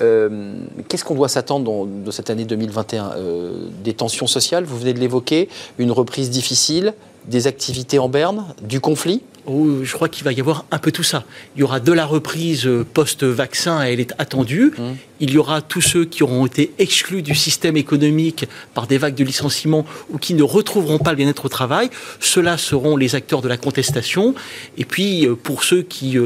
Euh, 0.00 0.54
qu'est-ce 0.88 1.04
qu'on 1.04 1.14
doit 1.14 1.28
s'attendre 1.28 1.86
de 1.86 2.10
cette 2.10 2.30
année 2.30 2.44
2021 2.44 3.12
euh, 3.16 3.68
Des 3.84 3.92
tensions 3.92 4.26
sociales, 4.26 4.64
vous 4.64 4.78
venez 4.78 4.94
de 4.94 4.98
l'évoquer, 4.98 5.48
une 5.78 5.92
reprise 5.92 6.30
difficile, 6.30 6.94
des 7.26 7.46
activités 7.46 7.98
en 7.98 8.08
berne, 8.08 8.46
du 8.62 8.80
conflit? 8.80 9.22
Oh, 9.46 9.84
je 9.84 9.92
crois 9.92 10.08
qu'il 10.08 10.24
va 10.24 10.32
y 10.32 10.40
avoir 10.40 10.64
un 10.70 10.78
peu 10.78 10.92
tout 10.92 11.02
ça. 11.02 11.24
Il 11.56 11.60
y 11.60 11.62
aura 11.62 11.80
de 11.80 11.92
la 11.92 12.06
reprise 12.06 12.68
post-vaccin, 12.94 13.80
elle 13.82 14.00
est 14.00 14.12
attendue. 14.18 14.72
Mmh. 14.76 14.82
Il 15.20 15.30
y 15.30 15.38
aura 15.38 15.62
tous 15.62 15.80
ceux 15.80 16.04
qui 16.04 16.22
auront 16.22 16.46
été 16.46 16.72
exclus 16.78 17.22
du 17.22 17.34
système 17.34 17.76
économique 17.76 18.46
par 18.74 18.86
des 18.86 18.98
vagues 18.98 19.14
de 19.14 19.24
licenciements 19.24 19.86
ou 20.10 20.18
qui 20.18 20.34
ne 20.34 20.42
retrouveront 20.42 20.98
pas 20.98 21.10
le 21.10 21.16
bien-être 21.16 21.44
au 21.44 21.48
travail. 21.48 21.90
Ceux-là 22.18 22.58
seront 22.58 22.96
les 22.96 23.14
acteurs 23.14 23.40
de 23.40 23.48
la 23.48 23.56
contestation. 23.56 24.34
Et 24.78 24.84
puis, 24.84 25.26
euh, 25.26 25.36
pour 25.36 25.64
ceux 25.64 25.82
qui 25.82 26.16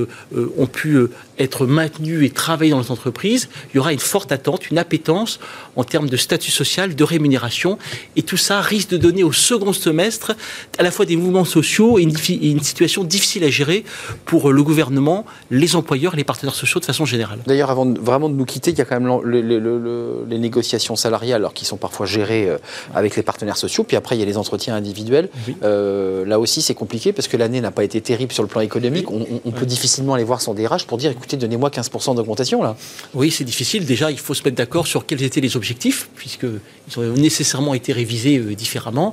ont 0.58 0.66
pu 0.66 0.99
être 1.38 1.66
maintenus 1.66 2.24
et 2.24 2.30
travailler 2.30 2.70
dans 2.70 2.80
les 2.80 2.90
entreprises, 2.90 3.48
il 3.72 3.76
y 3.76 3.78
aura 3.78 3.92
une 3.92 3.98
forte 3.98 4.32
attente, 4.32 4.70
une 4.70 4.78
appétence 4.78 5.38
en 5.76 5.84
termes 5.84 6.08
de 6.08 6.16
statut 6.16 6.50
social, 6.50 6.94
de 6.94 7.04
rémunération. 7.04 7.78
Et 8.16 8.22
tout 8.22 8.36
ça 8.36 8.60
risque 8.60 8.90
de 8.90 8.96
donner 8.96 9.24
au 9.24 9.32
second 9.32 9.72
semestre 9.72 10.32
à 10.78 10.82
la 10.82 10.90
fois 10.90 11.04
des 11.04 11.16
mouvements 11.16 11.44
sociaux 11.44 11.98
et 11.98 12.02
une, 12.02 12.16
situation 12.62 13.04
difficile 13.04 13.44
à 13.44 13.50
gérer 13.50 13.84
pour 14.24 14.52
le 14.52 14.62
gouvernement, 14.62 15.24
les 15.50 15.76
employeurs 15.76 16.14
et 16.14 16.16
les 16.16 16.24
partenaires 16.24 16.54
sociaux 16.54 16.80
de 16.80 16.84
façon 16.84 17.04
générale. 17.04 17.38
D'ailleurs, 17.46 17.70
avant 17.70 17.86
vraiment 17.86 18.28
de 18.28 18.34
nous 18.34 18.44
quitter, 18.44 18.70
il 18.70 18.78
y 18.78 18.80
a 18.80 18.84
quand 18.84 19.00
même 19.00 20.26
les 20.28 20.38
négociations 20.38 20.96
salariales 20.96 21.40
alors, 21.40 21.54
qui 21.54 21.64
sont 21.64 21.76
parfois 21.76 22.06
gérées 22.06 22.48
euh, 22.48 22.58
avec 22.94 23.16
les 23.16 23.22
partenaires 23.22 23.56
sociaux. 23.56 23.84
Puis 23.84 23.96
après, 23.96 24.16
il 24.16 24.20
y 24.20 24.22
a 24.22 24.26
les 24.26 24.36
entretiens 24.36 24.74
individuels. 24.74 25.28
Euh, 25.62 26.24
là 26.24 26.38
aussi, 26.38 26.62
c'est 26.62 26.74
compliqué 26.74 27.12
parce 27.12 27.28
que 27.28 27.36
l'année 27.36 27.60
n'a 27.60 27.70
pas 27.70 27.84
été 27.84 28.00
terrible 28.00 28.32
sur 28.32 28.42
le 28.42 28.48
plan 28.48 28.60
économique. 28.60 29.10
On, 29.10 29.50
peut 29.50 29.66
difficilement 29.66 30.14
aller 30.14 30.24
voir 30.24 30.42
son 30.42 30.52
DRH 30.52 30.86
pour 30.86 30.98
dire 30.98 31.10
donnez-moi 31.35 31.71
15% 31.71 32.14
d'augmentation 32.14 32.62
là. 32.62 32.76
Oui, 33.14 33.30
c'est 33.30 33.45
difficile. 33.45 33.85
Déjà, 33.85 34.11
il 34.11 34.18
faut 34.18 34.35
se 34.35 34.45
mettre 34.45 34.56
d'accord 34.56 34.87
sur 34.87 35.06
quels 35.06 35.23
étaient 35.23 35.40
les 35.40 35.56
objectifs, 35.56 36.09
puisqu'ils 36.14 36.61
ont 36.99 37.02
nécessairement 37.14 37.75
été 37.75 37.92
révisés 37.92 38.38
euh, 38.38 38.54
différemment. 38.54 39.12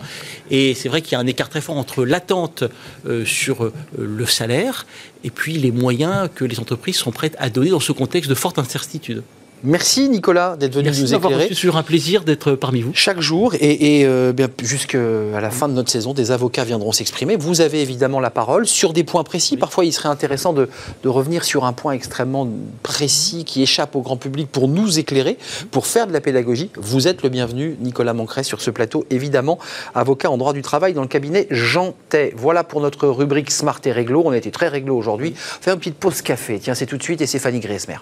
Et 0.52 0.76
c'est 0.76 0.90
vrai 0.90 1.02
qu'il 1.02 1.14
y 1.14 1.16
a 1.16 1.20
un 1.20 1.28
écart 1.28 1.50
très 1.50 1.62
fort 1.62 1.78
entre 1.78 2.06
l'attente 2.06 2.64
euh, 3.08 3.26
sur 3.26 3.64
euh, 3.64 3.74
le 3.98 4.26
salaire 4.26 4.86
et 5.24 5.30
puis 5.30 5.54
les 5.54 5.72
moyens 5.72 6.30
que 6.36 6.46
les 6.46 6.60
entreprises 6.60 6.98
sont 6.98 7.12
prêtes 7.12 7.36
à 7.40 7.50
donner 7.50 7.70
dans 7.70 7.80
ce 7.80 7.92
contexte 7.92 8.30
de 8.30 8.36
forte 8.36 8.60
incertitude. 8.60 9.24
Merci 9.66 10.10
Nicolas 10.10 10.58
d'être 10.58 10.76
venu 10.76 10.90
nous 10.90 11.14
éclairer. 11.14 11.48
C'est 11.48 11.56
toujours 11.56 11.78
un 11.78 11.84
plaisir 11.84 12.26
d'être 12.26 12.52
parmi 12.52 12.82
vous. 12.82 12.92
Chaque 12.94 13.22
jour 13.22 13.54
et, 13.56 14.04
euh, 14.06 14.34
jusqu'à 14.62 15.00
la 15.40 15.52
fin 15.52 15.70
de 15.70 15.74
notre 15.74 15.90
saison, 15.90 16.14
des 16.14 16.32
avocats 16.32 16.66
viendront 16.66 16.92
s'exprimer. 16.92 17.38
Vous 17.38 17.62
avez 17.62 17.82
évidemment 17.82 18.20
la 18.20 18.30
parole 18.30 18.68
sur 18.68 18.92
des 18.92 19.06
points 19.06 19.24
précis. 19.24 19.56
Parfois, 19.56 19.86
il 19.86 19.94
serait 19.94 20.10
intéressant 20.10 20.52
de, 20.52 20.68
revenir 21.06 21.46
sur 21.46 21.64
un 21.64 21.72
point 21.72 21.94
extrêmement 21.94 22.50
précis 22.82 23.46
qui 23.46 23.62
échappe 23.62 23.96
au 23.96 24.02
grand 24.02 24.18
public 24.18 24.50
pour 24.52 24.68
nous 24.68 25.00
éclairer, 25.00 25.38
pour 25.72 25.88
faire 25.88 26.08
de 26.08 26.14
la 26.14 26.20
pédagogie. 26.20 26.70
Vous 26.76 27.08
êtes 27.08 27.24
le 27.24 27.30
bienvenu, 27.30 27.78
Nicolas 27.80 28.14
Mancret, 28.14 28.44
sur 28.44 28.62
ce 28.62 28.70
plateau, 28.70 29.06
évidemment, 29.12 29.60
avocat 29.96 30.30
en 30.30 30.38
droit 30.38 30.52
du 30.52 30.62
travail 30.62 30.94
dans 30.94 31.04
le 31.04 31.08
cabinet 31.08 31.48
Jean 31.52 31.94
Tay. 32.10 32.34
Voilà 32.36 32.66
pour 32.66 32.82
notre 32.82 33.08
rubrique 33.08 33.50
Smart 33.50 33.80
et 33.86 33.92
Réglo. 33.94 34.24
On 34.26 34.32
a 34.32 34.38
été 34.38 34.52
très 34.52 34.68
réglo 34.68 34.98
aujourd'hui. 34.98 35.34
Fait 35.36 35.72
une 35.72 35.78
petite 35.78 35.96
pause 35.96 36.22
café. 36.22 36.60
Tiens, 36.60 36.74
c'est 36.74 36.86
tout 36.86 36.98
de 36.98 37.04
suite 37.04 37.22
et 37.22 37.28
c'est 37.28 37.40
Fanny 37.40 37.60
Griesmer. 37.60 37.98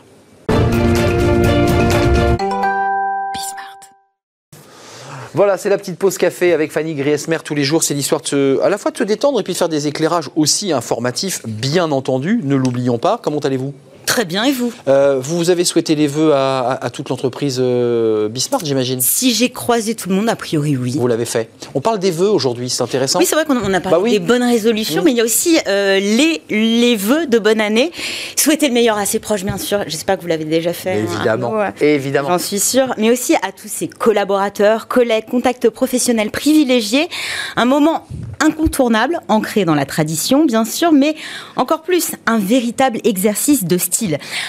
Voilà, 5.33 5.57
c'est 5.57 5.69
la 5.69 5.77
petite 5.77 5.97
pause 5.97 6.17
café 6.17 6.51
avec 6.51 6.73
Fanny 6.73 6.93
Griesmer 6.93 7.38
tous 7.41 7.55
les 7.55 7.63
jours. 7.63 7.83
C'est 7.83 7.93
l'histoire 7.93 8.21
à 8.61 8.69
la 8.69 8.77
fois 8.77 8.91
de 8.91 8.97
se 8.97 9.03
détendre 9.03 9.39
et 9.39 9.43
puis 9.43 9.53
de 9.53 9.57
faire 9.57 9.69
des 9.69 9.88
éclairages 9.88 10.29
aussi 10.35 10.73
informatifs, 10.73 11.41
bien 11.47 11.91
entendu. 11.91 12.41
Ne 12.43 12.55
l'oublions 12.57 12.97
pas. 12.97 13.17
Comment 13.21 13.39
allez-vous? 13.39 13.73
Très 14.12 14.25
bien, 14.25 14.44
et 14.44 14.51
vous 14.51 14.74
euh, 14.89 15.20
Vous 15.22 15.51
avez 15.51 15.63
souhaité 15.63 15.96
les 15.96 16.08
vœux 16.08 16.34
à, 16.34 16.89
toute 16.91 17.08
l'entreprise 17.08 17.60
euh, 17.62 18.27
Bismarck, 18.27 18.65
j'imagine 18.65 19.00
Si 19.00 19.34
j'ai 19.34 19.50
croisé 19.50 19.96
tout 19.96 20.10
le 20.10 20.15
monde, 20.15 20.27
a 20.27 20.36
priori 20.36 20.75
oui. 20.75 20.98
Vous 21.00 21.08
l'avez 21.08 21.24
fait. 21.24 21.48
On 21.75 21.80
parle 21.80 21.98
des 21.98 22.12
vœux 22.12 22.30
aujourd'hui, 22.30 22.70
c'est 22.70 22.84
intéressant. 22.84 23.20
Oui, 23.20 23.25
c'est 23.25 23.36
vrai 23.36 23.46
qu'on 23.46 23.74
a 23.74 23.80
parlé 23.80 23.98
bah 23.98 24.10
des 24.10 24.20
bonnes 24.20 24.44
résolutions, 24.44 25.01
mmh. 25.01 25.06
mais 25.06 25.12
il 25.12 25.18
y 25.18 25.22
a 25.22 25.24
aussi 25.24 25.58
euh, 25.65 25.98
les, 25.98 26.41
les 26.50 26.98
vœux 26.98 27.25
de 27.25 27.39
bonne 27.39 27.62
année. 27.62 27.94
Souhaiter 28.36 28.68
le 28.68 28.74
meilleur 28.74 28.98
à 28.98 29.06
ses 29.06 29.20
proches, 29.20 29.46
bien 29.46 29.58
sûr. 29.58 29.86
J'espère 29.88 30.18
que 30.18 30.24
vous 30.24 30.27
l'avez 30.27 30.44
déjà 30.44 30.74
fait. 30.74 30.91
Hein. 30.91 31.06
Évidemment. 31.10 31.53
Évidemment. 31.80 32.27
J'en 32.32 32.39
suis 32.39 32.60
sûre. 32.60 32.94
Mais 32.98 33.12
aussi 33.12 33.36
à 33.36 33.53
tous 33.53 33.70
ses 33.70 33.88
collaborateurs, 33.88 34.89
collègues, 34.89 35.28
contacts 35.32 35.69
professionnels 35.69 36.32
privilégiés. 36.32 37.08
Un 37.56 37.63
moment 37.63 38.06
incontournable, 38.41 39.19
ancré 39.28 39.65
dans 39.65 39.76
la 39.76 39.86
tradition, 39.86 40.45
bien 40.45 40.65
sûr, 40.65 40.91
mais 40.91 41.15
encore 41.56 41.84
plus 41.84 42.15
un 42.26 42.39
véritable 42.39 43.00
exercice 43.04 43.63
de 43.63 43.78
style. 43.78 44.00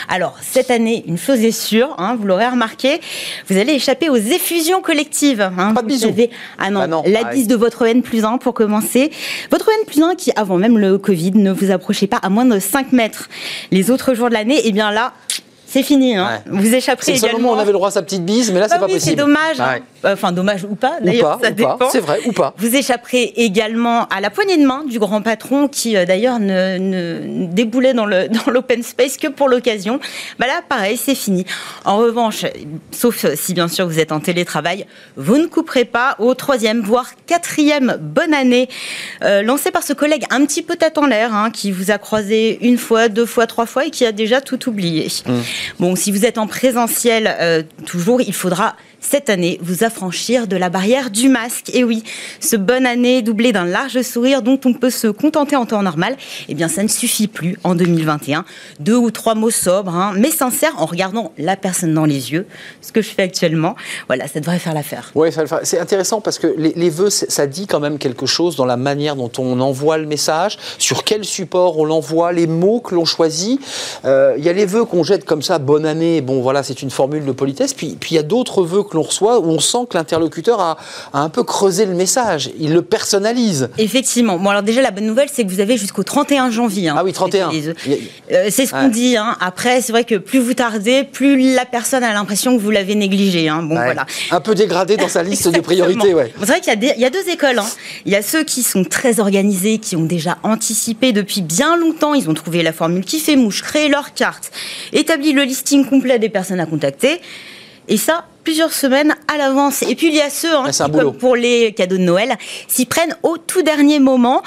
Alors, 0.08 0.36
cette 0.40 0.70
année, 0.70 1.04
une 1.06 1.18
chose 1.18 1.40
est 1.40 1.52
sûre, 1.52 1.94
hein, 1.98 2.16
vous 2.18 2.26
l'aurez 2.26 2.48
remarqué, 2.48 3.00
vous 3.48 3.58
allez 3.58 3.74
échapper 3.74 4.08
aux 4.08 4.16
effusions 4.16 4.80
collectives. 4.80 5.40
Hein. 5.40 5.74
Pas 5.74 5.82
de 5.82 5.86
bisous. 5.86 6.14
Ah 6.58 6.70
non, 6.70 6.86
bah 6.86 7.02
la 7.06 7.24
bise 7.24 7.48
de 7.48 7.56
votre 7.56 7.86
N 7.86 8.02
plus 8.02 8.24
1 8.24 8.38
pour 8.38 8.54
commencer. 8.54 9.10
Votre 9.50 9.68
N 9.68 9.86
plus 9.86 10.02
1 10.02 10.14
qui, 10.14 10.32
avant 10.36 10.56
même 10.56 10.78
le 10.78 10.98
Covid, 10.98 11.32
ne 11.32 11.52
vous 11.52 11.70
approchez 11.70 12.06
pas 12.06 12.18
à 12.18 12.28
moins 12.28 12.44
de 12.44 12.58
5 12.58 12.92
mètres. 12.92 13.28
Les 13.70 13.90
autres 13.90 14.14
jours 14.14 14.28
de 14.28 14.34
l'année, 14.34 14.60
eh 14.64 14.72
bien 14.72 14.90
là, 14.90 15.12
c'est 15.72 15.82
fini. 15.82 16.16
Hein. 16.16 16.42
Vous 16.44 16.74
échapperez 16.74 17.12
également. 17.12 17.38
C'est 17.38 17.42
le 17.42 17.48
on 17.48 17.58
avait 17.58 17.66
le 17.68 17.72
droit 17.72 17.88
à 17.88 17.92
sa 17.92 18.02
petite 18.02 18.26
bise, 18.26 18.52
mais 18.52 18.60
là, 18.60 18.68
c'est 18.68 18.74
bah 18.74 18.80
pas 18.80 18.86
possible. 18.88 19.04
C'est 19.04 19.16
dommage. 19.16 19.58
Hein. 19.58 19.78
Enfin, 20.04 20.30
dommage 20.30 20.64
ou 20.64 20.74
pas, 20.74 20.98
d'ailleurs, 21.00 21.38
ça 21.42 21.50
dépend. 21.50 21.88
C'est 21.90 22.00
vrai, 22.00 22.20
ou 22.26 22.32
pas. 22.32 22.52
Vous 22.58 22.76
échapperez 22.76 23.32
également 23.36 24.06
à 24.08 24.20
la 24.20 24.28
poignée 24.28 24.58
de 24.58 24.66
main 24.66 24.84
du 24.84 24.98
grand 24.98 25.22
patron 25.22 25.68
qui, 25.68 25.96
euh, 25.96 26.04
d'ailleurs, 26.04 26.40
ne, 26.40 26.76
ne, 26.76 27.46
déboulait 27.46 27.94
dans 27.94 28.04
l'open 28.50 28.80
dans 28.80 28.86
space 28.86 29.16
que 29.16 29.28
pour 29.28 29.48
l'occasion. 29.48 29.98
Bah 30.38 30.46
là, 30.46 30.60
pareil, 30.68 30.98
c'est 30.98 31.14
fini. 31.14 31.46
En 31.86 31.96
revanche, 31.96 32.44
sauf 32.90 33.24
si, 33.34 33.54
bien 33.54 33.68
sûr, 33.68 33.86
vous 33.86 33.98
êtes 33.98 34.12
en 34.12 34.20
télétravail, 34.20 34.86
vous 35.16 35.38
ne 35.38 35.46
couperez 35.46 35.86
pas 35.86 36.16
au 36.18 36.34
troisième, 36.34 36.82
voire 36.82 37.12
quatrième 37.26 37.96
bonne 37.98 38.34
année 38.34 38.68
euh, 39.22 39.40
lancé 39.40 39.70
par 39.70 39.82
ce 39.82 39.94
collègue 39.94 40.26
un 40.28 40.44
petit 40.44 40.62
peu 40.62 40.76
tête 40.76 40.98
en 40.98 41.06
l'air, 41.06 41.34
hein, 41.34 41.50
qui 41.50 41.70
vous 41.70 41.90
a 41.90 41.96
croisé 41.96 42.58
une 42.60 42.76
fois, 42.76 43.08
deux 43.08 43.26
fois, 43.26 43.46
trois 43.46 43.64
fois 43.64 43.86
et 43.86 43.90
qui 43.90 44.04
a 44.04 44.12
déjà 44.12 44.42
tout 44.42 44.68
oublié. 44.68 45.08
Mmh. 45.26 45.32
Bon, 45.78 45.96
si 45.96 46.12
vous 46.12 46.24
êtes 46.24 46.38
en 46.38 46.46
présentiel, 46.46 47.34
euh, 47.40 47.62
toujours, 47.86 48.20
il 48.20 48.34
faudra 48.34 48.76
cette 49.02 49.28
année 49.28 49.58
vous 49.60 49.84
affranchir 49.84 50.46
de 50.46 50.56
la 50.56 50.70
barrière 50.70 51.10
du 51.10 51.28
masque. 51.28 51.70
Et 51.74 51.84
oui, 51.84 52.02
ce 52.40 52.56
bonne 52.56 52.86
année 52.86 53.20
doublé 53.20 53.52
d'un 53.52 53.66
large 53.66 54.00
sourire 54.00 54.40
dont 54.40 54.58
on 54.64 54.72
peut 54.72 54.90
se 54.90 55.08
contenter 55.08 55.56
en 55.56 55.66
temps 55.66 55.82
normal, 55.82 56.16
eh 56.48 56.54
bien 56.54 56.68
ça 56.68 56.82
ne 56.82 56.88
suffit 56.88 57.28
plus 57.28 57.58
en 57.64 57.74
2021. 57.74 58.44
Deux 58.80 58.96
ou 58.96 59.10
trois 59.10 59.34
mots 59.34 59.50
sobres, 59.50 59.94
hein, 59.94 60.14
mais 60.16 60.30
sincères 60.30 60.74
en 60.78 60.86
regardant 60.86 61.32
la 61.36 61.56
personne 61.56 61.92
dans 61.92 62.06
les 62.06 62.32
yeux, 62.32 62.46
ce 62.80 62.92
que 62.92 63.02
je 63.02 63.10
fais 63.10 63.22
actuellement. 63.22 63.74
Voilà, 64.06 64.28
ça 64.28 64.40
devrait 64.40 64.58
faire 64.58 64.74
l'affaire. 64.74 65.10
Oui, 65.14 65.28
c'est 65.64 65.78
intéressant 65.78 66.20
parce 66.20 66.38
que 66.38 66.54
les, 66.56 66.72
les 66.74 66.90
vœux, 66.90 67.10
ça 67.10 67.46
dit 67.46 67.66
quand 67.66 67.80
même 67.80 67.98
quelque 67.98 68.26
chose 68.26 68.56
dans 68.56 68.64
la 68.64 68.76
manière 68.76 69.16
dont 69.16 69.30
on 69.38 69.60
envoie 69.60 69.98
le 69.98 70.06
message, 70.06 70.58
sur 70.78 71.04
quel 71.04 71.24
support 71.24 71.78
on 71.78 71.84
l'envoie, 71.84 72.32
les 72.32 72.46
mots 72.46 72.80
que 72.80 72.94
l'on 72.94 73.04
choisit. 73.04 73.60
Euh, 74.04 74.34
il 74.38 74.44
y 74.44 74.48
a 74.48 74.52
les 74.52 74.66
vœux 74.66 74.84
qu'on 74.84 75.02
jette 75.02 75.24
comme 75.24 75.42
ça, 75.42 75.58
bonne 75.58 75.86
année, 75.86 76.20
bon 76.20 76.40
voilà, 76.40 76.62
c'est 76.62 76.82
une 76.82 76.90
formule 76.90 77.24
de 77.24 77.32
politesse. 77.32 77.74
Puis 77.74 77.96
il 78.10 78.14
y 78.14 78.18
a 78.18 78.22
d'autres 78.22 78.62
vœux 78.62 78.82
l'on 78.96 79.02
reçoit 79.02 79.38
où 79.40 79.46
on 79.46 79.60
sent 79.60 79.86
que 79.90 79.96
l'interlocuteur 79.96 80.60
a, 80.60 80.76
un 81.12 81.28
peu 81.28 81.42
creusé 81.44 81.86
le 81.86 81.94
message. 81.94 82.50
Il 82.58 82.72
le 82.72 82.82
personnalise. 82.82 83.70
Effectivement. 83.78 84.38
Bon, 84.38 84.50
alors 84.50 84.62
déjà, 84.62 84.82
la 84.82 84.90
bonne 84.90 85.06
nouvelle, 85.06 85.28
c'est 85.32 85.44
que 85.44 85.50
vous 85.50 85.60
avez 85.60 85.76
jusqu'au 85.76 86.02
31 86.02 86.50
janvier. 86.50 86.88
Hein, 86.88 86.96
ah 86.98 87.04
oui, 87.04 87.12
31. 87.12 87.50
Euh, 87.52 88.46
c'est 88.50 88.66
ce 88.66 88.72
qu'on 88.72 88.88
dit. 88.88 89.16
Hein. 89.16 89.36
Après, 89.40 89.80
c'est 89.80 89.92
vrai 89.92 90.04
que 90.04 90.16
plus 90.16 90.38
vous 90.38 90.54
tardez, 90.54 91.04
plus 91.04 91.54
la 91.54 91.64
personne 91.64 92.04
a 92.04 92.12
l'impression 92.12 92.56
que 92.56 92.62
vous 92.62 92.70
l'avez 92.70 92.94
négligé. 92.94 93.48
Hein. 93.48 93.62
Bon, 93.62 93.74
voilà. 93.74 94.06
Un 94.30 94.40
peu 94.40 94.54
dégradé 94.54 94.96
dans 94.96 95.08
sa 95.08 95.22
liste 95.22 95.48
de 95.48 95.60
priorités. 95.60 96.14
Ouais. 96.14 96.32
C'est 96.40 96.46
vrai 96.46 96.60
qu'il 96.60 96.82
y, 96.82 97.00
y, 97.00 97.04
a 97.04 97.10
deux 97.10 97.28
écoles. 97.28 97.60
Il 98.06 98.12
y 98.12 98.16
a 98.16 98.22
ceux 98.22 98.44
qui 98.44 98.62
sont 98.62 98.84
très 98.84 99.20
organisés, 99.20 99.78
qui 99.78 99.96
ont 99.96 100.04
déjà 100.04 100.38
anticipé 100.42 101.12
depuis 101.12 101.42
bien 101.42 101.76
longtemps. 101.76 102.14
Ils 102.14 102.28
ont 102.28 102.34
trouvé 102.34 102.62
la 102.62 102.72
formule 102.72 103.04
qui 103.04 103.18
fait 103.18 103.36
mouche, 103.36 103.62
créé 103.62 103.88
leur 103.88 104.14
carte, 104.14 104.50
établi 104.92 105.32
le 105.32 105.42
listing 105.42 105.86
complet 105.86 106.18
des 106.18 106.28
personnes 106.28 106.60
à 106.60 106.66
contacter. 106.66 107.20
Et 107.88 107.96
ça, 107.96 108.24
plusieurs 108.44 108.72
semaines 108.72 109.14
à 109.32 109.38
l'avance. 109.38 109.82
Et 109.82 109.94
puis 109.94 110.08
il 110.08 110.14
y 110.14 110.20
a 110.20 110.30
ceux 110.30 110.54
hein, 110.54 110.70
qui, 110.70 110.78
comme 110.78 111.16
pour 111.16 111.36
les 111.36 111.72
cadeaux 111.72 111.96
de 111.96 112.02
Noël, 112.02 112.36
s'y 112.68 112.86
prennent 112.86 113.16
au 113.22 113.38
tout 113.38 113.62
dernier 113.62 114.00
moment 114.00 114.42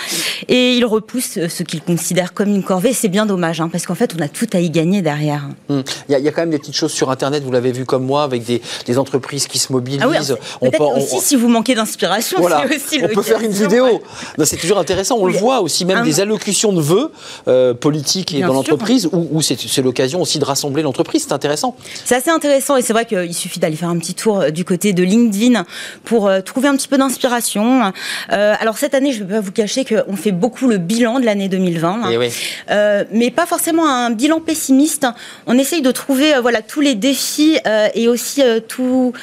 et 0.48 0.76
ils 0.76 0.86
repoussent 0.86 1.48
ce 1.48 1.64
qu'ils 1.64 1.82
considèrent 1.82 2.34
comme 2.34 2.50
une 2.50 2.64
corvée. 2.64 2.94
C'est 2.94 3.08
bien 3.08 3.26
dommage 3.26 3.62
hein, 3.62 3.70
parce 3.72 3.86
qu'en 3.86 3.96
fait 3.96 4.14
on 4.18 4.22
a 4.22 4.28
tout 4.28 4.48
à 4.54 4.60
y 4.60 4.70
gagner 4.70 5.02
derrière. 5.02 5.44
Hum. 5.70 5.84
Il, 6.10 6.18
y 6.20 6.28
a, 6.28 6.32
quand 6.32 6.42
même 6.42 6.52
des 6.52 6.60
petites 6.60 6.76
choses 6.76 6.92
sur 6.92 7.10
Internet, 7.10 7.44
vous 7.44 7.52
l'avez 7.52 7.72
vu 7.72 7.86
comme 7.86 8.06
moi, 8.06 8.24
avec 8.24 8.44
des, 8.44 8.62
entreprises 8.98 9.48
qui 9.48 9.60
se 9.60 9.74
mobilisent. 9.74 10.02
Ah 10.02 10.58
on 10.62 10.72
peut 10.72 10.84
aussi 10.84 11.20
si 11.20 11.36
vous 11.36 11.50
manquez 11.50 11.76
d'inspiration, 11.76 12.38
c'est 12.38 12.76
aussi 12.76 13.00
On 13.04 13.14
peut 13.14 13.22
faire 13.22 13.42
une 13.42 13.52
vidéo. 13.52 14.02
C'est 14.44 14.58
toujours 14.58 14.78
intéressant. 14.78 15.18
On 15.20 15.26
le 15.26 15.34
voit 15.34 15.62
aussi 15.62 15.86
même 15.86 16.04
des 16.04 16.20
allocutions 16.20 16.72
de 16.72 16.82
vœux 16.82 17.12
euh, 17.48 17.74
politiques 17.74 18.34
et 18.34 18.42
dans 18.42 18.54
l'entreprise 18.54 19.08
où, 19.12 19.28
où 19.32 19.42
c'est 19.42 19.82
l'occasion 19.82 20.22
aussi 20.22 20.40
de 20.40 20.46
rassembler 20.46 20.84
l'entreprise. 20.84 21.24
C'est 21.28 21.34
intéressant. 21.34 21.76
C'est 22.06 22.16
assez 22.16 22.30
intéressant 22.30 22.78
et 22.78 22.82
c'est 22.82 22.94
vrai 22.94 23.06
qu'il 23.06 23.34
suffit 23.34 23.60
d'aller 23.60 23.76
faire 23.76 23.85
faire 23.86 23.90
un 23.90 23.98
petit 23.98 24.16
tour 24.16 24.52
du 24.52 24.66
côté 24.66 24.94
de 24.94 25.04
LinkedIn 25.04 25.66
pour 26.04 26.32
trouver 26.44 26.68
un 26.68 26.76
petit 26.76 26.88
peu 26.88 26.98
d'inspiration. 26.98 27.94
alors 28.30 28.78
cette 28.78 28.94
année, 28.94 29.12
je 29.12 29.24
ne 29.24 29.28
vais 29.28 29.36
pas 29.36 29.42
vous 29.42 29.52
cacher 29.52 29.86
qu'on 29.86 30.16
fait 30.16 30.32
beaucoup 30.32 30.68
le 30.68 30.78
bilan 30.78 31.20
de 31.20 31.26
l'année 31.26 31.50
2020, 31.50 32.10
eh 32.12 33.06
mais 33.12 33.32
pas 33.32 33.46
forcément 33.46 33.88
un 33.88 34.10
bilan 34.10 34.40
pessimiste. 34.40 35.08
On 35.48 35.58
essaye 35.58 35.82
de 35.82 35.92
trouver 35.92 36.34
voilà 36.42 36.62
tous 36.62 36.82
les 36.82 36.96
défis 36.96 37.58
et 37.94 38.08
aussi 38.08 38.42
tout 38.68 39.14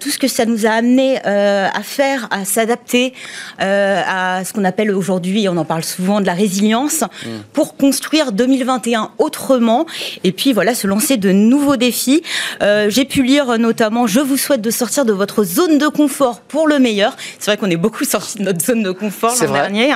tout 0.00 0.10
ce 0.10 0.18
que 0.18 0.28
ça 0.28 0.44
nous 0.44 0.66
a 0.66 0.70
amené 0.70 1.18
à 1.24 1.82
faire, 1.82 2.28
à 2.30 2.44
s'adapter 2.44 3.12
à 3.58 4.42
ce 4.44 4.52
qu'on 4.52 4.64
appelle 4.64 4.90
aujourd'hui, 4.90 5.48
on 5.48 5.56
en 5.56 5.64
parle 5.64 5.84
souvent, 5.84 6.20
de 6.20 6.26
la 6.26 6.34
résilience, 6.34 7.02
mm. 7.02 7.28
pour 7.52 7.76
construire 7.76 8.32
2021 8.32 9.10
autrement. 9.18 9.86
Et 10.24 10.32
puis 10.32 10.52
voilà, 10.52 10.74
se 10.74 10.86
lancer 10.86 11.16
de 11.16 11.32
nouveaux 11.32 11.76
défis. 11.76 12.22
Euh, 12.62 12.88
j'ai 12.88 13.04
pu 13.04 13.22
lire 13.22 13.58
notamment 13.58 13.93
Je 14.06 14.20
vous 14.20 14.36
souhaite 14.36 14.60
de 14.60 14.70
sortir 14.70 15.04
de 15.04 15.12
votre 15.12 15.44
zone 15.44 15.78
de 15.78 15.86
confort 15.86 16.40
pour 16.40 16.66
le 16.66 16.78
meilleur. 16.78 17.16
C'est 17.38 17.50
vrai 17.50 17.56
qu'on 17.56 17.70
est 17.70 17.76
beaucoup 17.76 18.04
sorti 18.04 18.38
de 18.38 18.42
notre 18.42 18.64
zone 18.64 18.82
de 18.82 18.90
confort 18.90 19.34
l'an 19.40 19.52
dernier. 19.52 19.94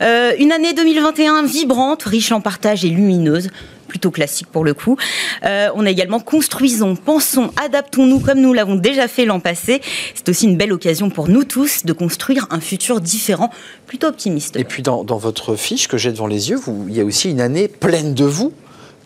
Euh, 0.00 0.32
une 0.38 0.52
année 0.52 0.72
2021 0.72 1.44
vibrante, 1.44 2.02
riche 2.02 2.32
en 2.32 2.40
partage 2.40 2.84
et 2.84 2.88
lumineuse 2.88 3.50
plutôt 3.86 4.10
classique 4.10 4.48
pour 4.48 4.64
le 4.64 4.74
coup. 4.74 4.96
Euh, 5.44 5.68
on 5.76 5.86
a 5.86 5.90
également 5.90 6.18
construisons, 6.18 6.96
pensons, 6.96 7.52
adaptons-nous 7.62 8.18
comme 8.18 8.40
nous 8.40 8.52
l'avons 8.52 8.74
déjà 8.74 9.06
fait 9.06 9.24
l'an 9.24 9.38
passé. 9.38 9.80
C'est 10.14 10.28
aussi 10.28 10.46
une 10.46 10.56
belle 10.56 10.72
occasion 10.72 11.08
pour 11.08 11.28
nous 11.28 11.44
tous 11.44 11.84
de 11.84 11.92
construire 11.92 12.48
un 12.50 12.60
futur 12.60 13.00
différent, 13.00 13.50
plutôt 13.86 14.08
optimiste. 14.08 14.56
Et 14.56 14.64
puis 14.64 14.82
dans, 14.82 15.04
dans 15.04 15.18
votre 15.18 15.54
fiche 15.54 15.86
que 15.86 15.98
j'ai 15.98 16.10
devant 16.10 16.26
les 16.26 16.50
yeux, 16.50 16.56
vous, 16.56 16.86
il 16.88 16.96
y 16.96 17.00
a 17.00 17.04
aussi 17.04 17.30
une 17.30 17.40
année 17.40 17.68
pleine 17.68 18.14
de 18.14 18.24
vous 18.24 18.52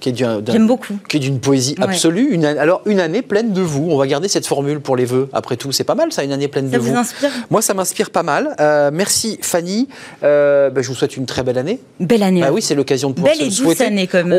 qui 0.00 0.08
est 0.08 0.58
beaucoup. 0.58 0.98
Qui 1.08 1.18
est 1.18 1.20
d'une 1.20 1.38
poésie 1.38 1.76
absolue. 1.80 2.28
Une, 2.32 2.44
alors, 2.44 2.82
une 2.86 3.00
année 3.00 3.22
pleine 3.22 3.52
de 3.52 3.60
vous. 3.60 3.88
On 3.90 3.98
va 3.98 4.06
garder 4.06 4.28
cette 4.28 4.46
formule 4.46 4.80
pour 4.80 4.96
les 4.96 5.04
vœux. 5.04 5.28
Après 5.32 5.56
tout, 5.56 5.72
c'est 5.72 5.84
pas 5.84 5.94
mal, 5.94 6.12
ça, 6.12 6.24
une 6.24 6.32
année 6.32 6.48
pleine 6.48 6.70
de 6.70 6.78
vous. 6.78 6.86
Ça 6.86 6.92
vous 6.92 6.98
inspire? 6.98 7.30
Moi, 7.50 7.62
ça 7.62 7.74
m'inspire 7.74 8.10
pas 8.10 8.22
mal. 8.22 8.56
Euh, 8.60 8.90
merci, 8.92 9.38
Fanny. 9.42 9.88
Euh, 10.22 10.70
ben, 10.70 10.82
je 10.82 10.88
vous 10.88 10.94
souhaite 10.94 11.16
une 11.16 11.26
très 11.26 11.42
belle 11.42 11.58
année. 11.58 11.80
Belle 12.00 12.22
année. 12.22 12.40
Bah 12.40 12.50
oui, 12.52 12.62
c'est 12.62 12.74
l'occasion 12.74 13.10
de 13.10 13.14
pouvoir 13.14 13.34
belle 13.34 13.46
et 13.46 13.50
douce 13.50 13.80
année, 13.80 14.06
comme 14.06 14.34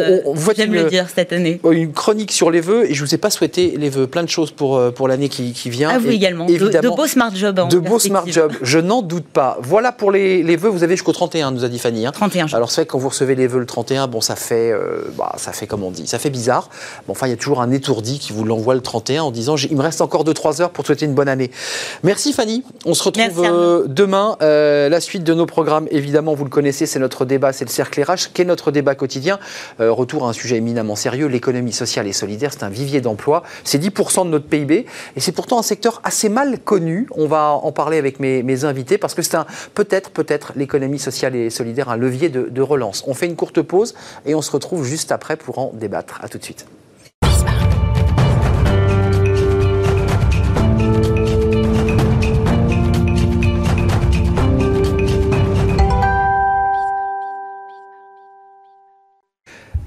j'aime 0.56 0.74
le 0.74 0.86
dire 0.86 1.08
cette 1.14 1.32
année. 1.32 1.60
Une 1.70 1.94
chronique 1.94 2.32
sur 2.32 2.52
les 2.52 2.62
vœux. 2.62 2.90
Et 2.90 2.94
je 2.94 3.04
vous 3.04 3.14
ai 3.14 3.18
pas 3.18 3.30
souhaité 3.30 3.76
les 3.78 3.90
vœux. 3.90 4.08
Plein 4.08 4.24
de 4.24 4.30
choses 4.30 4.52
pour, 4.52 4.78
euh, 4.78 4.92
pour 4.92 5.08
l'année 5.08 5.30
qui, 5.30 5.54
qui, 5.54 5.70
vient. 5.70 5.90
À 5.90 6.00
vous 6.00 6.10
également. 6.10 6.46
de, 6.46 6.90
beaux 6.90 7.08
smart 7.08 7.34
jobs. 7.36 7.70
de 7.70 7.78
beaux 7.78 8.00
smart 8.00 8.26
jobs. 8.26 8.54
Je 8.62 8.80
n'en 8.80 9.02
doute 9.02 9.26
pas. 9.26 9.58
Voilà 9.62 9.92
pour 9.92 10.12
les, 10.12 10.42
les 10.44 10.56
vœux. 10.56 10.70
Vous 10.70 10.84
avez 10.84 10.96
jusqu'au 10.96 11.14
31, 11.14 11.52
nous 11.52 11.64
a 11.64 11.70
dit 11.70 11.80
Fanny. 11.80 12.06
Hein. 12.06 12.12
31 12.12 12.48
Alors, 12.54 12.72
c'est 12.72 12.82
vrai 12.82 12.86
que 12.86 12.92
quand 12.92 12.98
vous 12.98 13.10
recevez 13.10 13.36
les 13.36 13.48
vœux 13.48 13.60
le 13.60 13.66
31, 13.66 14.08
bon, 14.08 14.22
ça 14.22 14.36
fait, 14.36 14.74
bah, 15.18 15.34
ça 15.38 15.51
fait 15.54 15.68
comme 15.68 15.84
on 15.84 15.92
dit. 15.92 16.08
Ça 16.08 16.20
fait 16.20 16.30
bizarre. 16.30 16.70
Bon, 17.08 17.14
enfin, 17.14 17.28
il 17.28 17.32
y 17.32 17.34
a 17.34 17.38
toujours 17.38 17.62
un 17.62 17.72
étourdi 17.72 18.20
qui 18.20 18.34
vous 18.34 18.44
l'envoie 18.44 18.76
le 18.76 18.82
31 18.82 19.24
en 19.24 19.32
disant 19.32 19.56
il 19.58 19.76
me 19.76 19.82
reste 19.82 20.02
encore 20.02 20.24
2-3 20.24 20.62
heures 20.62 20.70
pour 20.72 20.86
souhaiter 20.86 21.06
une 21.06 21.14
bonne 21.14 21.28
année. 21.28 21.52
Merci 22.04 22.34
Fanny. 22.34 22.64
On 22.86 22.94
se 22.94 23.04
retrouve 23.04 23.44
euh, 23.46 23.86
demain. 23.88 24.38
Euh, 24.42 24.90
la 24.90 25.00
suite 25.02 25.24
de 25.24 25.34
nos 25.34 25.46
programmes, 25.46 25.88
évidemment, 25.92 26.34
vous 26.34 26.44
le 26.44 26.50
connaissez, 26.50 26.86
c'est 26.86 27.00
notre 27.00 27.26
débat, 27.26 27.54
c'est 27.54 27.66
le 27.66 27.70
cercle 27.70 28.02
RH. 28.02 28.32
Qu'est 28.34 28.46
notre 28.46 28.72
débat 28.72 28.96
quotidien 28.96 29.40
euh, 29.80 29.92
Retour 29.92 30.26
à 30.26 30.30
un 30.30 30.34
sujet 30.34 30.58
éminemment 30.58 30.96
sérieux 30.96 31.28
l'économie 31.28 31.74
sociale 31.74 32.08
et 32.08 32.14
solidaire. 32.14 32.52
C'est 32.54 32.64
un 32.64 32.70
vivier 32.70 33.02
d'emploi. 33.02 33.44
C'est 33.64 33.82
10% 33.82 34.26
de 34.26 34.30
notre 34.30 34.46
PIB 34.46 34.86
et 35.16 35.20
c'est 35.20 35.32
pourtant 35.32 35.60
un 35.60 35.64
secteur 35.64 36.02
assez 36.04 36.30
mal 36.30 36.60
connu. 36.60 37.08
On 37.16 37.28
va 37.28 37.52
en 37.52 37.72
parler 37.72 37.98
avec 37.98 38.20
mes, 38.20 38.42
invités 38.64 38.98
parce 38.98 39.14
que 39.14 39.22
c'est 39.22 39.38
peut-être, 39.74 40.12
peut-être 40.12 40.52
l'économie 40.56 41.00
sociale 41.00 41.36
et 41.36 41.50
solidaire 41.50 41.90
un 41.90 41.98
levier 41.98 42.30
de, 42.30 42.50
de 42.50 42.62
relance. 42.62 43.04
On 43.08 43.14
fait 43.14 43.26
une 43.26 43.36
courte 43.36 43.62
pause 43.62 43.96
et 44.26 44.36
on 44.36 44.42
se 44.42 44.52
retrouve 44.52 44.86
juste 44.86 45.12
après 45.12 45.36
pour 45.36 45.41
en 45.60 45.72
débattre 45.74 46.24
tout 46.30 46.38
de 46.38 46.44
suite. 46.44 46.66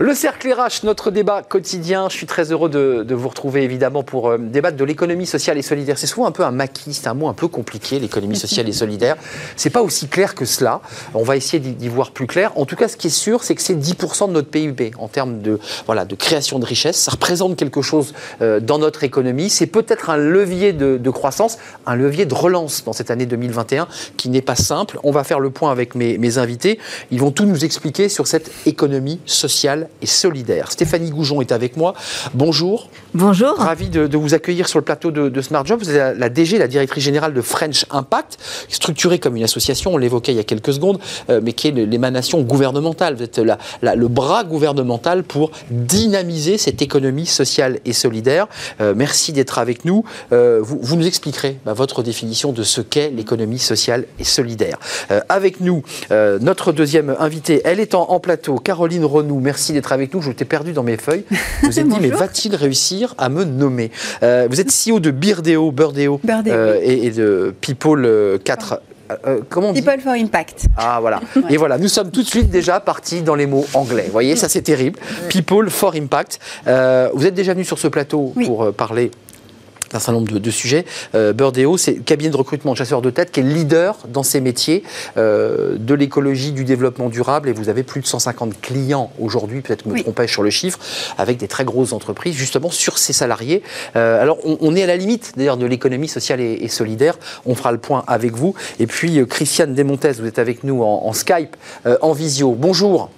Le 0.01 0.13
cercle 0.13 0.53
RH, 0.53 0.83
notre 0.83 1.13
débat 1.13 1.43
quotidien. 1.43 2.09
Je 2.09 2.17
suis 2.17 2.27
très 2.27 2.51
heureux 2.51 2.69
de, 2.69 3.15
vous 3.15 3.29
retrouver 3.29 3.63
évidemment 3.63 4.03
pour 4.03 4.29
euh, 4.29 4.39
débattre 4.39 4.77
de 4.77 4.83
l'économie 4.83 5.25
sociale 5.25 5.57
et 5.57 5.63
solidaire. 5.63 5.99
C'est 5.99 6.09
souvent 6.09 6.27
un 6.27 6.33
peu 6.33 6.43
un 6.43 6.51
maquis, 6.51 6.93
c'est 6.95 7.07
un 7.07 7.15
mot 7.15 7.29
un 7.29 7.33
peu 7.33 7.47
compliqué, 7.47 8.01
l'économie 8.01 8.35
sociale 8.35 8.69
et 8.69 8.73
solidaire. 8.85 9.15
C'est 9.55 9.71
pas 9.71 9.83
aussi 9.83 10.09
clair 10.09 10.35
que 10.35 10.47
cela. 10.47 10.81
On 11.15 11.23
va 11.23 11.37
essayer 11.37 11.61
d'y 11.61 11.89
voir 11.89 12.11
plus 12.11 12.27
clair. 12.27 12.51
En 12.57 12.67
tout 12.67 12.75
cas, 12.75 12.89
ce 12.89 12.97
qui 12.97 13.07
est 13.07 13.11
sûr, 13.11 13.45
c'est 13.45 13.55
que 13.55 13.63
c'est 13.63 13.77
10% 13.77 14.27
de 14.27 14.33
notre 14.33 14.49
PIB 14.49 14.91
en 14.99 15.07
termes 15.07 15.41
de, 15.41 15.61
voilà, 15.87 16.05
de 16.05 16.17
création 16.17 16.59
de 16.59 16.67
richesse. 16.67 16.97
Ça 16.97 17.13
représente 17.13 17.55
quelque 17.55 17.81
chose 17.81 18.15
euh, 18.43 18.59
dans 18.59 18.81
notre 18.81 19.05
économie. 19.05 19.49
C'est 19.49 19.69
peut-être 19.69 20.11
un 20.11 20.17
levier 20.17 20.73
de, 20.73 20.97
de, 20.97 21.11
croissance, 21.11 21.57
un 21.87 21.95
levier 21.95 22.27
de 22.27 22.35
relance 22.35 22.83
dans 22.83 22.93
cette 22.93 23.13
année 23.13 23.27
2021 23.27 23.87
qui 24.17 24.29
n'est 24.29 24.43
pas 24.43 24.57
simple. 24.57 24.99
On 25.05 25.13
va 25.13 25.23
faire 25.23 25.39
le 25.39 25.51
point 25.51 25.71
avec 25.71 25.95
mes, 25.95 26.19
mes 26.19 26.39
invités. 26.39 26.81
Ils 27.13 27.21
vont 27.21 27.31
tout 27.31 27.45
nous 27.45 27.65
expliquer 27.65 28.09
sur 28.09 28.27
cette 28.27 28.51
économie 28.67 29.21
sociale 29.25 29.84
et 30.03 30.07
solidaire. 30.07 30.73
Stéphanie 30.73 31.11
Goujon 31.11 31.41
est 31.41 31.53
avec 31.53 31.77
moi. 31.77 31.95
Bonjour. 32.35 32.89
Bonjour. 33.15 33.57
Ravi 33.57 33.89
de, 33.89 34.17
vous 34.17 34.35
accueillir 34.35 34.69
sur 34.69 34.79
le 34.79 34.85
plateau 34.85 35.11
de, 35.11 35.41
Smart 35.41 35.65
Job. 35.65 35.81
Vous 35.81 35.91
êtes 35.91 36.19
la, 36.19 36.29
DG, 36.29 36.59
la 36.59 36.69
directrice 36.69 37.05
générale 37.05 37.35
de 37.35 37.41
French 37.41 37.87
Impact, 37.91 38.39
structurée 38.69 39.19
comme 39.19 39.37
une 39.37 39.45
association, 39.45 39.95
on 39.95 39.97
l'évoquait 39.97 40.33
il 40.33 40.37
y 40.37 40.41
a 40.41 40.45
quelques 40.45 40.73
secondes, 40.73 40.99
euh, 41.31 41.41
mais 41.43 41.53
qui 41.53 41.69
est 41.69 41.73
l'émanation 41.73 42.41
gouvernementale. 42.43 43.15
Vous 43.17 43.23
êtes 43.23 43.41
le 43.83 44.09
bras 44.09 44.45
gouvernemental 44.45 45.23
pour 45.23 45.51
dynamiser 45.71 46.59
cette 46.59 46.83
économie 46.83 47.27
sociale 47.27 47.79
et 47.85 47.93
solidaire. 47.93 48.47
Euh, 48.81 48.95
merci 48.97 49.33
d'être 49.33 49.59
avec 49.59 49.85
nous. 49.85 50.05
Euh, 50.33 50.61
vous, 50.63 50.97
nous 50.97 51.07
expliquerez 51.07 51.59
bah, 51.65 51.73
votre 51.73 52.03
définition 52.03 52.53
de 52.53 52.63
ce 52.63 52.81
qu'est 52.81 53.11
l'économie 53.11 53.59
sociale 53.59 54.07
et 54.19 54.25
solidaire. 54.25 54.79
avec 55.29 55.61
nous, 55.61 55.83
notre 56.11 56.73
deuxième 56.73 57.15
invitée, 57.19 57.61
elle 57.65 57.81
est 57.81 57.95
en, 57.95 58.11
en 58.11 58.21
plateau, 58.21 58.57
Caroline 58.57 59.05
Renou. 59.05 59.41
Merci 59.41 59.73
d'être 59.75 59.93
avec 59.93 60.13
nous. 60.15 60.23
Je 60.23 60.33
t'ai 60.33 60.45
perdu 60.45 60.73
dans 60.73 60.83
mes 60.83 60.97
feuilles. 60.97 61.25
Vous 61.63 61.79
êtes 61.79 61.89
dit, 61.89 61.99
mais 62.01 62.09
va-t-il 62.09 62.55
réussir 62.55 63.15
à 63.19 63.29
me 63.29 63.45
nommer 63.45 63.91
euh, 64.23 64.49
Vous 64.51 64.61
êtes 64.61 64.69
CEO 64.69 65.01
de 65.01 65.11
Birdeo, 65.11 65.71
Birdeo, 65.73 66.21
euh, 66.47 66.81
et, 66.83 67.11
de 67.11 67.55
People 67.61 68.39
4. 68.43 68.81
Euh, 69.27 69.41
comment 69.51 69.69
on 69.69 69.73
dit 69.73 69.83
People 69.83 70.01
for 70.01 70.13
Impact. 70.13 70.67
Ah 70.79 70.99
voilà. 71.01 71.21
Et 71.51 71.59
voilà, 71.59 71.77
nous 71.77 71.89
sommes 71.89 72.11
tout 72.11 72.23
de 72.23 72.27
suite 72.27 72.49
déjà 72.49 72.81
partis 72.81 73.21
dans 73.21 73.35
les 73.35 73.47
mots 73.47 73.67
anglais. 73.75 74.05
Vous 74.07 74.13
voyez, 74.13 74.35
ça 74.35 74.49
c'est 74.49 74.63
terrible. 74.63 74.99
People 75.29 75.69
for 75.69 75.95
Impact. 75.95 76.39
vous 76.67 77.27
êtes 77.27 77.35
déjà 77.35 77.53
venu 77.53 77.65
sur 77.65 77.79
ce 77.79 77.89
plateau 77.89 78.33
pour 78.45 78.73
parler 78.73 79.11
un 79.95 80.01
certain 80.01 80.13
nombre 80.13 80.39
de, 80.39 80.51
sujets. 80.51 80.85
Euh, 81.15 81.33
Burdeo, 81.33 81.77
c'est 81.77 81.93
le 81.93 82.03
cabinet 82.03 82.31
de 82.31 82.37
recrutement 82.37 82.73
de 82.73 82.79
chasseurs 82.79 83.03
de 83.03 83.11
tête 83.11 83.31
qui 83.31 83.41
est 83.41 83.43
leader 83.43 83.97
dans 84.09 84.23
ces 84.23 84.41
métiers 84.41 84.83
euh, 85.17 85.77
de 85.79 85.95
l'écologie, 85.95 86.53
du 86.53 86.65
développement 86.65 87.09
durable. 87.09 87.49
Et 87.49 87.53
vous 87.53 87.69
avez 87.69 87.83
plus 87.83 88.01
de 88.01 88.07
150 88.07 88.61
clients 88.61 89.11
aujourd'hui, 89.21 89.61
peut-être 89.61 89.85
que 89.85 89.91
je 89.91 89.95
me 89.95 90.03
trompais 90.03 90.27
sur 90.27 90.43
le 90.43 90.51
chiffre, 90.51 90.79
avec 91.19 91.37
des 91.39 91.49
très 91.49 91.65
grosses 91.65 91.93
entreprises, 91.93 92.35
justement 92.35 92.71
sur 92.71 92.99
ces 92.99 93.13
salariés. 93.13 93.63
Euh, 93.97 94.21
alors, 94.21 94.39
on, 94.45 94.75
est 94.75 94.83
à 94.83 94.87
la 94.87 94.97
limite, 94.97 95.33
d'ailleurs, 95.37 95.57
de 95.57 95.67
l'économie 95.67 96.09
sociale 96.09 96.41
et, 96.41 96.69
solidaire. 96.69 97.19
On 97.47 97.55
fera 97.55 97.73
le 97.73 97.79
point 97.79 98.05
avec 98.07 98.35
vous. 98.35 98.55
Et 98.79 98.87
puis, 98.87 99.19
euh, 99.19 99.27
Christiane 99.27 99.75
Desmontes, 99.75 100.07
vous 100.19 100.27
êtes 100.27 100.39
avec 100.39 100.65
nous 100.65 100.83
en, 100.83 101.07
en 101.07 101.13
Skype, 101.13 101.57
en 102.01 102.13
visio. 102.13 102.53
Bonjour. 102.53 103.11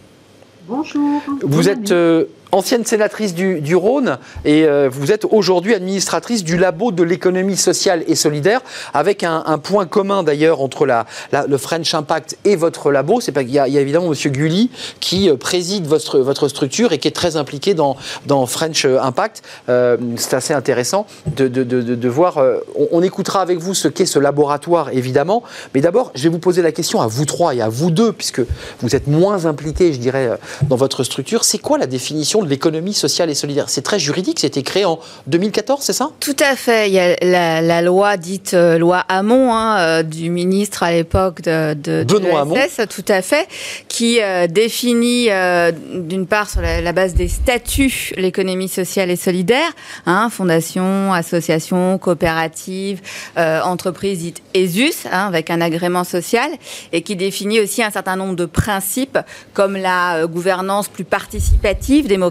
Bonjour. 0.68 1.22
Vous 1.42 1.68
êtes 1.68 1.92
ancienne 2.56 2.84
sénatrice 2.84 3.34
du, 3.34 3.76
Rhône, 3.76 4.18
et 4.44 4.64
euh, 4.64 4.88
vous 4.90 5.12
êtes 5.12 5.26
aujourd'hui 5.30 5.74
administratrice 5.74 6.42
du 6.42 6.56
labo 6.56 6.90
de 6.90 7.02
l'économie 7.02 7.56
sociale 7.56 8.02
et 8.06 8.14
solidaire, 8.14 8.62
avec 8.94 9.22
un, 9.24 9.58
point 9.62 9.86
commun 9.86 10.22
d'ailleurs 10.22 10.60
entre 10.60 10.86
le 10.86 11.58
French 11.58 11.92
Impact 11.94 12.38
et 12.44 12.56
votre 12.56 12.90
labo. 12.90 13.20
C'est 13.20 13.32
qu'il 13.32 13.50
y, 13.50 13.58
a 13.58 13.66
évidemment 13.66 14.12
M. 14.12 14.32
Gulli 14.32 14.70
qui 15.00 15.28
euh, 15.28 15.36
préside 15.36 15.86
votre, 15.86 16.48
structure 16.48 16.92
et 16.92 16.98
qui 16.98 17.08
est 17.08 17.12
très 17.12 17.36
impliqué 17.36 17.74
dans, 17.74 17.96
French 18.46 18.84
Impact. 18.86 19.42
Euh, 19.68 19.96
c'est 20.16 20.34
assez 20.34 20.54
intéressant 20.54 21.06
de, 21.26 22.08
voir. 22.08 22.38
On, 22.76 22.88
on, 22.92 23.02
écoutera 23.02 23.40
avec 23.40 23.58
vous 23.58 23.74
ce 23.74 23.88
qu'est 23.88 24.06
ce 24.06 24.18
laboratoire, 24.18 24.90
évidemment. 24.92 25.42
Mais 25.74 25.80
d'abord, 25.80 26.10
je 26.14 26.22
vais 26.22 26.28
vous 26.28 26.38
poser 26.38 26.62
la 26.62 26.72
question 26.72 27.02
à 27.02 27.06
vous 27.06 27.24
trois 27.24 27.54
et 27.54 27.60
à 27.60 27.68
vous 27.68 27.90
deux, 27.90 28.12
puisque 28.12 28.40
vous 28.80 28.96
êtes 28.96 29.06
moins 29.06 29.44
impliqués, 29.44 29.92
je 29.92 29.98
dirais, 29.98 30.38
dans 30.62 30.76
votre 30.76 31.04
structure. 31.04 31.44
C'est 31.44 31.58
quoi 31.58 31.78
la 31.78 31.86
définition 31.86 32.45
de 32.46 32.50
l'économie 32.50 32.94
sociale 32.94 33.30
et 33.30 33.34
solidaire. 33.34 33.68
C'est 33.68 33.82
très 33.82 33.98
juridique, 33.98 34.40
c'était 34.40 34.62
créé 34.62 34.84
en 34.84 34.98
2014, 35.26 35.82
c'est 35.82 35.92
ça? 35.92 36.10
Tout 36.20 36.36
à 36.40 36.56
fait. 36.56 36.88
Il 36.88 36.94
y 36.94 36.98
a 36.98 37.60
la, 37.60 37.82
loi 37.82 38.16
dite 38.16 38.54
euh, 38.54 38.78
loi 38.78 39.04
Hamon 39.08 39.52
hein, 39.52 39.78
euh, 39.78 40.02
du 40.02 40.30
ministre 40.30 40.82
à 40.82 40.92
l'époque 40.92 41.42
de, 41.42 41.74
de, 41.74 42.04
Benoît 42.04 42.40
Hamon. 42.40 42.56
tout 42.88 43.04
à 43.08 43.22
fait, 43.22 43.46
qui 43.88 44.20
euh, 44.22 44.46
définit 44.46 45.28
d'une 45.94 46.26
part 46.26 46.48
sur 46.48 46.62
la, 46.62 46.92
base 46.92 47.14
des 47.14 47.28
statuts 47.28 48.12
l'économie 48.16 48.68
sociale 48.68 49.10
et 49.10 49.16
solidaire, 49.16 49.70
hein, 50.06 50.30
fondation, 50.30 51.12
association, 51.12 51.98
coopérative, 51.98 53.00
entreprise 53.36 54.20
dite 54.20 54.42
ESUS, 54.54 55.06
hein, 55.10 55.26
avec 55.26 55.50
un 55.50 55.60
agrément 55.60 56.04
social, 56.04 56.50
et 56.92 57.02
qui 57.02 57.16
définit 57.16 57.60
aussi 57.60 57.82
un 57.82 57.90
certain 57.90 58.16
nombre 58.16 58.36
de 58.36 58.46
principes 58.46 59.18
comme 59.52 59.76
la 59.76 60.26
gouvernance 60.26 60.88
plus 60.88 61.04
participative, 61.04 62.06
démocratique, 62.06 62.25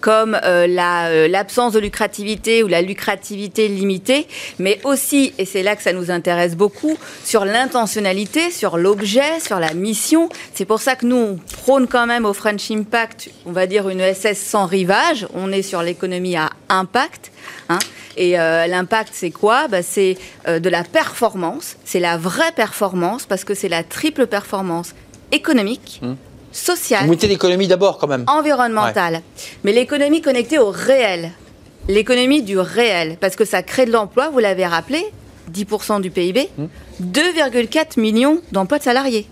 comme 0.00 0.38
euh, 0.44 0.66
la, 0.66 1.28
l'absence 1.28 1.72
de 1.72 1.78
lucrativité 1.78 2.62
ou 2.62 2.68
la 2.68 2.82
lucrativité 2.82 3.68
limitée, 3.68 4.26
mais 4.58 4.80
aussi, 4.84 5.32
et 5.38 5.44
c'est 5.44 5.62
là 5.62 5.76
que 5.76 5.82
ça 5.82 5.92
nous 5.92 6.10
intéresse 6.10 6.56
beaucoup, 6.56 6.96
sur 7.24 7.44
l'intentionnalité, 7.44 8.50
sur 8.50 8.76
l'objet, 8.76 9.40
sur 9.40 9.58
la 9.58 9.74
mission. 9.74 10.28
C'est 10.54 10.64
pour 10.64 10.80
ça 10.80 10.96
que 10.96 11.06
nous, 11.06 11.16
on 11.16 11.36
prône 11.36 11.86
quand 11.86 12.06
même 12.06 12.24
au 12.24 12.34
French 12.34 12.70
Impact, 12.70 13.30
on 13.46 13.52
va 13.52 13.66
dire 13.66 13.88
une 13.88 14.00
SS 14.00 14.38
sans 14.38 14.66
rivage. 14.66 15.26
On 15.34 15.52
est 15.52 15.62
sur 15.62 15.82
l'économie 15.82 16.36
à 16.36 16.50
impact. 16.68 17.30
Hein. 17.68 17.78
Et 18.16 18.38
euh, 18.38 18.66
l'impact, 18.66 19.10
c'est 19.12 19.30
quoi? 19.30 19.68
Bah, 19.68 19.82
C'est 19.82 20.16
euh, 20.46 20.58
de 20.58 20.68
la 20.68 20.84
performance. 20.84 21.76
C'est 21.84 22.00
la 22.00 22.16
vraie 22.16 22.52
performance 22.52 23.26
parce 23.26 23.44
que 23.44 23.54
c'est 23.54 23.68
la 23.68 23.82
triple 23.82 24.26
performance 24.26 24.94
économique, 25.32 26.00
mmh. 26.02 26.12
Sociale. 26.54 27.06
Vous 27.06 27.16
l'économie 27.26 27.68
d'abord, 27.68 27.98
quand 27.98 28.06
même. 28.06 28.24
Environnementale. 28.26 29.20
Mais 29.64 29.72
l'économie 29.72 30.22
connectée 30.22 30.58
au 30.58 30.70
réel. 30.70 31.32
L'économie 31.88 32.42
du 32.42 32.58
réel. 32.58 33.18
Parce 33.20 33.36
que 33.36 33.44
ça 33.44 33.62
crée 33.62 33.86
de 33.86 33.92
l'emploi, 33.92 34.30
vous 34.30 34.38
l'avez 34.38 34.66
rappelé, 34.66 35.04
10% 35.52 36.00
du 36.00 36.10
PIB, 36.10 36.48
2,4 37.02 37.98
mmh. 37.98 38.00
millions 38.00 38.40
d'emplois 38.52 38.78
de 38.78 38.84
salariés. 38.84 39.26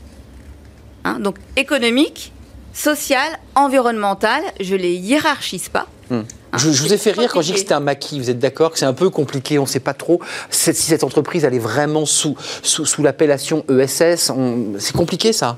Hein, 1.05 1.19
donc 1.21 1.37
économique, 1.57 2.33
social, 2.73 3.39
environnemental, 3.55 4.43
je 4.61 4.75
les 4.75 4.95
hiérarchise 4.95 5.69
pas. 5.69 5.87
Hmm. 6.11 6.23
Ah, 6.53 6.59
je, 6.59 6.69
vous 6.69 6.93
ai 6.93 6.99
fait 6.99 7.13
rire 7.13 7.33
quand 7.33 7.41
je 7.41 7.47
dis 7.47 7.53
que 7.55 7.59
c'était 7.61 7.73
un 7.73 7.81
maquis. 7.81 8.21
Vous 8.21 8.29
êtes 8.29 8.39
d'accord 8.39 8.73
que 8.73 8.79
c'est 8.79 8.85
un 8.85 8.93
peu 8.93 9.09
compliqué, 9.09 9.59
on 9.59 9.63
ne 9.63 9.67
sait 9.67 9.81
pas 9.81 9.95
trop 9.95 10.21
si 10.51 10.75
cette 10.75 11.03
entreprise 11.03 11.45
elle 11.45 11.55
est 11.55 11.59
vraiment 11.59 12.05
sous, 12.05 12.37
sous, 12.63 13.03
l'appellation 13.03 13.65
ESS. 13.71 14.31
C'est 14.79 14.95
compliqué 14.95 15.33
ça? 15.33 15.57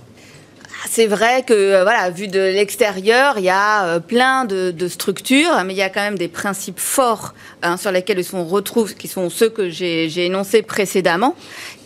C'est 0.88 1.07
vrai 1.07 1.42
que, 1.42 1.53
euh, 1.53 1.83
voilà, 1.83 2.11
vu 2.11 2.29
de 2.29 2.38
l'extérieur, 2.38 3.35
il 3.38 3.44
y 3.44 3.51
a 3.51 3.85
euh, 3.85 4.01
plein 4.01 4.44
de, 4.44 4.88
structures, 4.88 5.64
mais 5.64 5.73
il 5.73 5.77
y 5.77 5.83
a 5.83 5.88
quand 5.88 6.03
même 6.03 6.18
des 6.18 6.29
principes 6.29 6.79
forts 6.79 7.35
hein, 7.62 7.77
sur 7.77 7.90
lesquels 7.90 8.23
on 8.33 8.44
retrouve, 8.44 8.94
qui 8.94 9.09
sont 9.09 9.31
ceux 9.31 9.49
que 9.49 9.70
j'ai 9.70 10.27
énoncés 10.27 10.62
précédemment. 10.62 11.35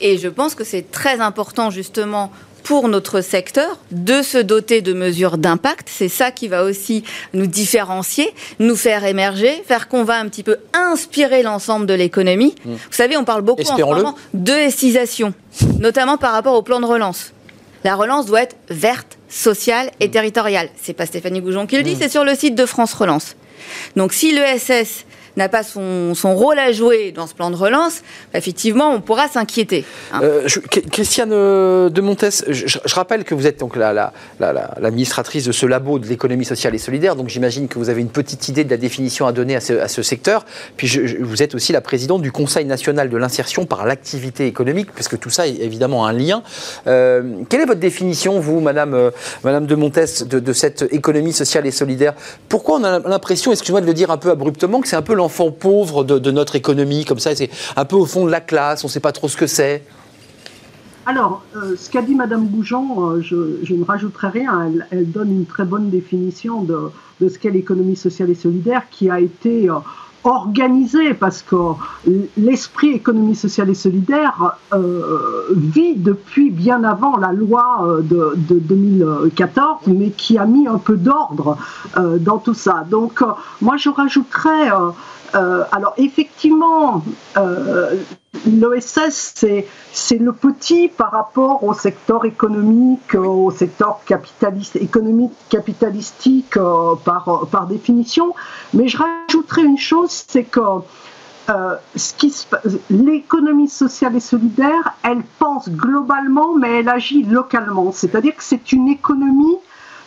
Et 0.00 0.18
je 0.18 0.28
pense 0.28 0.54
que 0.54 0.64
c'est 0.64 0.90
très 0.90 1.20
important, 1.20 1.70
justement, 1.70 2.32
pour 2.64 2.88
notre 2.88 3.20
secteur 3.20 3.78
de 3.92 4.20
se 4.20 4.36
doter 4.36 4.82
de 4.82 4.92
mesures 4.92 5.38
d'impact. 5.38 5.88
C'est 5.90 6.08
ça 6.08 6.30
qui 6.30 6.48
va 6.48 6.64
aussi 6.64 7.04
nous 7.32 7.46
différencier, 7.46 8.34
nous 8.58 8.76
faire 8.76 9.04
émerger, 9.04 9.62
faire 9.66 9.88
qu'on 9.88 10.04
va 10.04 10.18
un 10.18 10.28
petit 10.28 10.42
peu 10.42 10.58
inspirer 10.74 11.42
l'ensemble 11.42 11.86
de 11.86 11.94
l'économie. 11.94 12.54
Mmh. 12.64 12.72
Vous 12.72 12.78
savez, 12.90 13.16
on 13.16 13.24
parle 13.24 13.42
beaucoup 13.42 13.62
en 13.62 13.76
ce 13.76 13.82
moment 13.82 14.16
de 14.34 15.78
notamment 15.78 16.18
par 16.18 16.32
rapport 16.32 16.54
au 16.54 16.62
plan 16.62 16.80
de 16.80 16.86
relance. 16.86 17.32
La 17.84 17.94
relance 17.94 18.26
doit 18.26 18.42
être 18.42 18.56
verte, 18.70 19.18
sociale 19.28 19.90
et 20.00 20.10
territoriale. 20.10 20.68
C'est 20.80 20.94
pas 20.94 21.06
Stéphanie 21.06 21.40
Goujon 21.40 21.66
qui 21.66 21.76
le 21.76 21.82
dit, 21.82 21.94
mmh. 21.94 21.98
c'est 22.00 22.08
sur 22.08 22.24
le 22.24 22.34
site 22.34 22.54
de 22.54 22.66
France 22.66 22.94
Relance. 22.94 23.36
Donc 23.96 24.12
si 24.12 24.32
l'ESS 24.32 25.04
n'a 25.36 25.48
pas 25.48 25.62
son, 25.62 26.14
rôle 26.24 26.58
à 26.58 26.72
jouer 26.72 27.12
dans 27.12 27.26
ce 27.26 27.34
plan 27.34 27.50
de 27.50 27.56
relance, 27.56 28.02
effectivement, 28.34 28.90
on 28.90 29.00
pourra 29.00 29.28
s'inquiéter. 29.28 29.84
Hein. 30.12 30.20
Euh, 30.22 30.48
Christiane 30.90 31.32
euh, 31.32 31.88
de 31.88 32.00
Montes, 32.00 32.44
je, 32.48 32.78
rappelle 32.94 33.24
que 33.24 33.34
vous 33.34 33.46
êtes 33.46 33.58
donc 33.58 33.76
l'administratrice 33.76 35.44
de 35.44 35.52
ce 35.52 35.66
labo 35.66 35.98
de 35.98 36.06
l'économie 36.06 36.44
sociale 36.44 36.74
et 36.74 36.78
solidaire, 36.78 37.16
donc 37.16 37.28
j'imagine 37.28 37.68
que 37.68 37.78
vous 37.78 37.88
avez 37.90 38.00
une 38.00 38.10
petite 38.10 38.48
idée 38.48 38.64
de 38.64 38.70
la 38.70 38.76
définition 38.76 39.26
à 39.26 39.32
donner 39.32 39.56
à 39.56 39.60
ce, 39.60 40.02
secteur. 40.02 40.44
Puis 40.76 41.18
vous 41.20 41.42
êtes 41.42 41.54
aussi 41.54 41.72
la 41.72 41.80
présidente 41.80 42.22
du 42.22 42.32
Conseil 42.32 42.64
national 42.64 43.10
de 43.10 43.16
l'insertion 43.16 43.66
par 43.66 43.84
l'activité 43.84 44.46
économique, 44.46 44.92
parce 44.92 45.08
que 45.08 45.16
tout 45.16 45.30
ça 45.30 45.46
est 45.46 45.56
évidemment 45.60 46.06
un 46.06 46.12
lien. 46.12 46.42
Euh, 46.86 47.22
quelle 47.48 47.60
est 47.60 47.66
votre 47.66 47.80
définition, 47.80 48.40
vous, 48.40 48.60
Madame, 48.60 49.10
Madame 49.44 49.66
de 49.66 49.74
Montes, 49.74 50.24
de, 50.24 50.38
de 50.38 50.52
cette 50.52 50.86
économie 50.92 51.32
sociale 51.32 51.66
et 51.66 51.70
solidaire? 51.70 52.14
Pourquoi 52.48 52.78
on 52.78 52.84
a 52.84 52.98
l'impression, 53.00 53.52
excusez-moi 53.52 53.80
de 53.80 53.86
le 53.86 53.94
dire 53.94 54.10
un 54.10 54.16
peu 54.16 54.30
abruptement, 54.30 54.80
que 54.80 54.88
c'est 54.88 54.96
un 54.96 55.02
peu 55.02 55.14
pauvre 55.28 56.04
de, 56.04 56.30
notre 56.30 56.56
économie, 56.56 57.04
comme 57.04 57.18
ça, 57.18 57.34
c'est 57.34 57.50
un 57.76 57.84
peu 57.84 57.96
au 57.96 58.06
fond 58.06 58.26
de 58.26 58.30
la 58.30 58.40
classe, 58.40 58.84
on 58.84 58.88
ne 58.88 58.92
sait 58.92 59.00
pas 59.00 59.12
trop 59.12 59.28
ce 59.28 59.36
que 59.36 59.46
c'est. 59.46 59.82
Alors, 61.08 61.42
euh, 61.56 61.74
ce 61.78 61.88
qu'a 61.88 62.02
dit 62.02 62.14
Madame 62.14 62.48
Goujon, 62.48 63.12
euh, 63.12 63.22
je, 63.22 63.74
ne 63.74 63.82
rajouterai 63.82 64.28
rien. 64.28 64.70
Elle, 64.90 65.10
donne 65.10 65.32
une 65.32 65.46
très 65.46 65.64
bonne 65.64 65.88
définition 65.88 66.60
de, 66.60 66.90
ce 67.26 67.38
qu'est 67.38 67.48
l'économie 67.48 67.96
sociale 67.96 68.28
et 68.28 68.34
solidaire, 68.34 68.82
qui 68.90 69.08
a 69.08 69.18
été 69.18 69.70
euh, 69.70 69.76
organisée 70.24 71.14
parce 71.14 71.40
que 71.40 71.56
l'esprit 72.36 72.90
économie 72.90 73.36
sociale 73.36 73.70
et 73.70 73.74
solidaire 73.74 74.58
vit 75.56 75.94
depuis 75.94 76.50
bien 76.50 76.84
avant 76.84 77.16
la 77.16 77.32
loi 77.32 78.00
de, 78.02 78.34
de, 78.36 78.58
2014, 78.58 79.86
mais 79.86 80.10
qui 80.10 80.36
a 80.36 80.44
mis 80.44 80.66
un 80.68 80.76
peu 80.76 80.96
d'ordre 80.98 81.56
dans 82.18 82.36
tout 82.36 82.52
ça. 82.52 82.84
Donc, 82.90 83.22
moi, 83.62 83.78
je 83.78 83.88
rajouterais 83.88 84.68
euh, 85.34 85.64
alors 85.72 85.94
effectivement, 85.98 87.02
euh, 87.36 87.96
l'OSS, 88.46 89.44
c'est 89.92 90.18
le 90.18 90.32
petit 90.32 90.88
par 90.88 91.10
rapport 91.10 91.64
au 91.64 91.74
secteur 91.74 92.24
économique, 92.24 93.14
au 93.14 93.50
secteur 93.50 94.00
capitaliste, 94.06 94.76
économique 94.76 95.32
capitalistique 95.50 96.56
euh, 96.56 96.94
par, 97.04 97.46
par 97.50 97.66
définition. 97.66 98.34
Mais 98.72 98.88
je 98.88 98.98
rajouterais 98.98 99.64
une 99.64 99.78
chose, 99.78 100.24
c'est 100.28 100.44
que 100.44 100.60
l'économie 102.90 103.68
sociale 103.68 104.16
et 104.16 104.20
solidaire, 104.20 104.94
elle 105.02 105.22
pense 105.38 105.70
globalement, 105.70 106.54
mais 106.54 106.80
elle 106.80 106.88
agit 106.90 107.22
localement. 107.22 107.90
C'est-à-dire 107.92 108.36
que 108.36 108.44
c'est 108.44 108.72
une 108.72 108.88
économie 108.88 109.56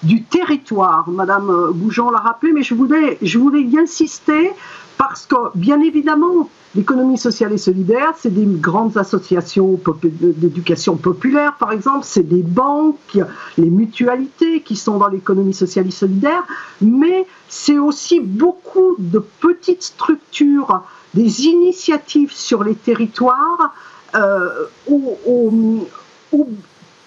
du 0.03 0.23
territoire. 0.23 1.09
Madame 1.09 1.71
Goujon 1.73 2.09
l'a 2.09 2.19
rappelé, 2.19 2.53
mais 2.53 2.63
je 2.63 2.73
voulais, 2.73 3.17
je 3.21 3.37
voulais 3.37 3.61
y 3.61 3.77
insister 3.77 4.51
parce 4.97 5.25
que, 5.25 5.35
bien 5.55 5.81
évidemment, 5.81 6.49
l'économie 6.75 7.17
sociale 7.17 7.53
et 7.53 7.57
solidaire, 7.57 8.13
c'est 8.17 8.33
des 8.33 8.45
grandes 8.45 8.97
associations 8.97 9.79
d'éducation 10.21 10.95
populaire, 10.95 11.55
par 11.57 11.71
exemple, 11.71 12.01
c'est 12.03 12.27
des 12.27 12.43
banques, 12.43 13.19
les 13.57 13.69
mutualités 13.69 14.61
qui 14.61 14.75
sont 14.75 14.97
dans 14.97 15.07
l'économie 15.07 15.53
sociale 15.53 15.87
et 15.87 15.91
solidaire, 15.91 16.43
mais 16.81 17.25
c'est 17.49 17.77
aussi 17.77 18.19
beaucoup 18.19 18.95
de 18.99 19.19
petites 19.19 19.83
structures, 19.83 20.83
des 21.13 21.45
initiatives 21.45 22.31
sur 22.31 22.63
les 22.63 22.75
territoires 22.75 23.73
euh, 24.15 24.49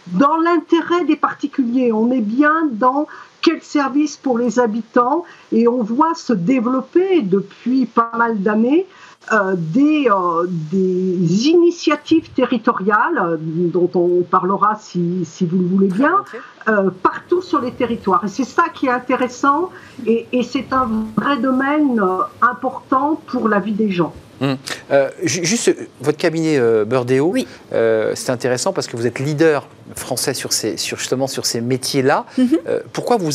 dans 0.09 0.37
l'intérêt 0.37 1.05
des 1.05 1.17
particuliers. 1.17 1.93
On 1.93 2.11
est 2.11 2.21
bien 2.21 2.69
dans 2.71 3.07
quel 3.45 3.63
service 3.63 4.17
pour 4.17 4.39
les 4.39 4.59
habitants 4.59 5.25
et 5.53 5.69
on 5.69 5.83
voit 5.83 6.15
se 6.15 6.33
développer 6.33 7.21
depuis 7.21 7.85
pas 7.85 8.11
mal 8.17 8.43
d'années 8.43 8.87
euh, 9.33 9.55
des, 9.57 10.07
euh, 10.11 10.47
des, 10.47 11.49
initiatives 11.49 12.31
territoriales, 12.33 13.19
euh, 13.19 13.37
dont 13.39 13.91
on 13.95 14.23
parlera 14.23 14.77
si, 14.77 15.25
si 15.25 15.47
vous 15.47 15.59
le 15.59 15.67
voulez 15.67 15.89
bien, 15.89 16.25
partout 17.03 17.41
sur 17.41 17.61
les 17.61 17.73
territoires. 17.73 18.25
Et 18.25 18.29
c'est 18.29 18.45
ça 18.45 18.65
qui 18.75 18.87
est 18.87 18.91
intéressant 18.91 19.71
et, 20.07 20.27
et 20.33 20.43
c'est 20.43 20.73
un 20.73 20.89
vrai 21.17 21.39
domaine 21.39 22.03
important 22.43 23.21
pour 23.27 23.49
la 23.49 23.61
vie 23.61 23.73
des 23.73 23.91
gens. 23.91 24.15
Hum. 24.41 24.57
juste, 25.23 25.75
votre 26.01 26.19
cabinet 26.19 26.59
Burdeo, 26.85 27.27
oui. 27.27 27.47
c'est 27.71 28.31
intéressant 28.31 28.73
parce 28.73 28.87
que 28.87 28.97
vous 28.97 29.07
êtes 29.07 29.19
leader 29.19 29.67
français 29.97 30.35
sur, 30.35 30.53
ces, 30.53 30.77
sur 30.77 30.99
justement 30.99 31.27
sur 31.27 31.47
ces 31.47 31.61
métiers-là. 31.61 32.25
Mhm. 32.39 32.49
Euh, 32.69 32.81
pourquoi 32.93 33.17
vous 33.17 33.31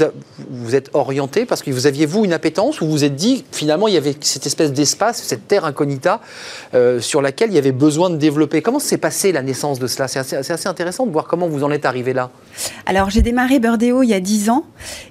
vous 0.49 0.75
êtes 0.75 0.89
orienté? 0.93 1.45
Parce 1.45 1.61
que 1.61 1.71
vous 1.71 1.87
aviez, 1.87 2.05
vous, 2.05 2.25
une 2.25 2.33
appétence 2.33 2.81
ou 2.81 2.85
vous 2.85 2.91
vous 2.91 3.03
êtes 3.03 3.15
dit, 3.15 3.45
finalement, 3.51 3.87
il 3.87 3.93
y 3.93 3.97
avait 3.97 4.15
cette 4.21 4.45
espèce 4.45 4.73
d'espace, 4.73 5.21
cette 5.21 5.47
terre 5.47 5.65
incognita 5.65 6.21
euh, 6.73 6.99
sur 6.99 7.21
laquelle 7.21 7.51
il 7.51 7.55
y 7.55 7.59
avait 7.59 7.71
besoin 7.71 8.09
de 8.09 8.17
développer? 8.17 8.61
Comment 8.61 8.79
s'est 8.79 8.97
passée 8.97 9.31
la 9.31 9.41
naissance 9.41 9.79
de 9.79 9.87
cela? 9.87 10.07
C'est 10.07 10.19
assez, 10.19 10.35
assez, 10.35 10.67
intéressant 10.67 11.05
de 11.05 11.11
voir 11.11 11.25
comment 11.25 11.47
vous 11.47 11.63
en 11.63 11.71
êtes 11.71 11.85
arrivé 11.85 12.13
là. 12.13 12.31
Alors, 12.85 13.09
j'ai 13.09 13.21
démarré 13.21 13.59
Burdeo 13.59 14.03
il 14.03 14.09
y 14.09 14.13
a 14.13 14.19
10 14.19 14.49
ans 14.49 14.65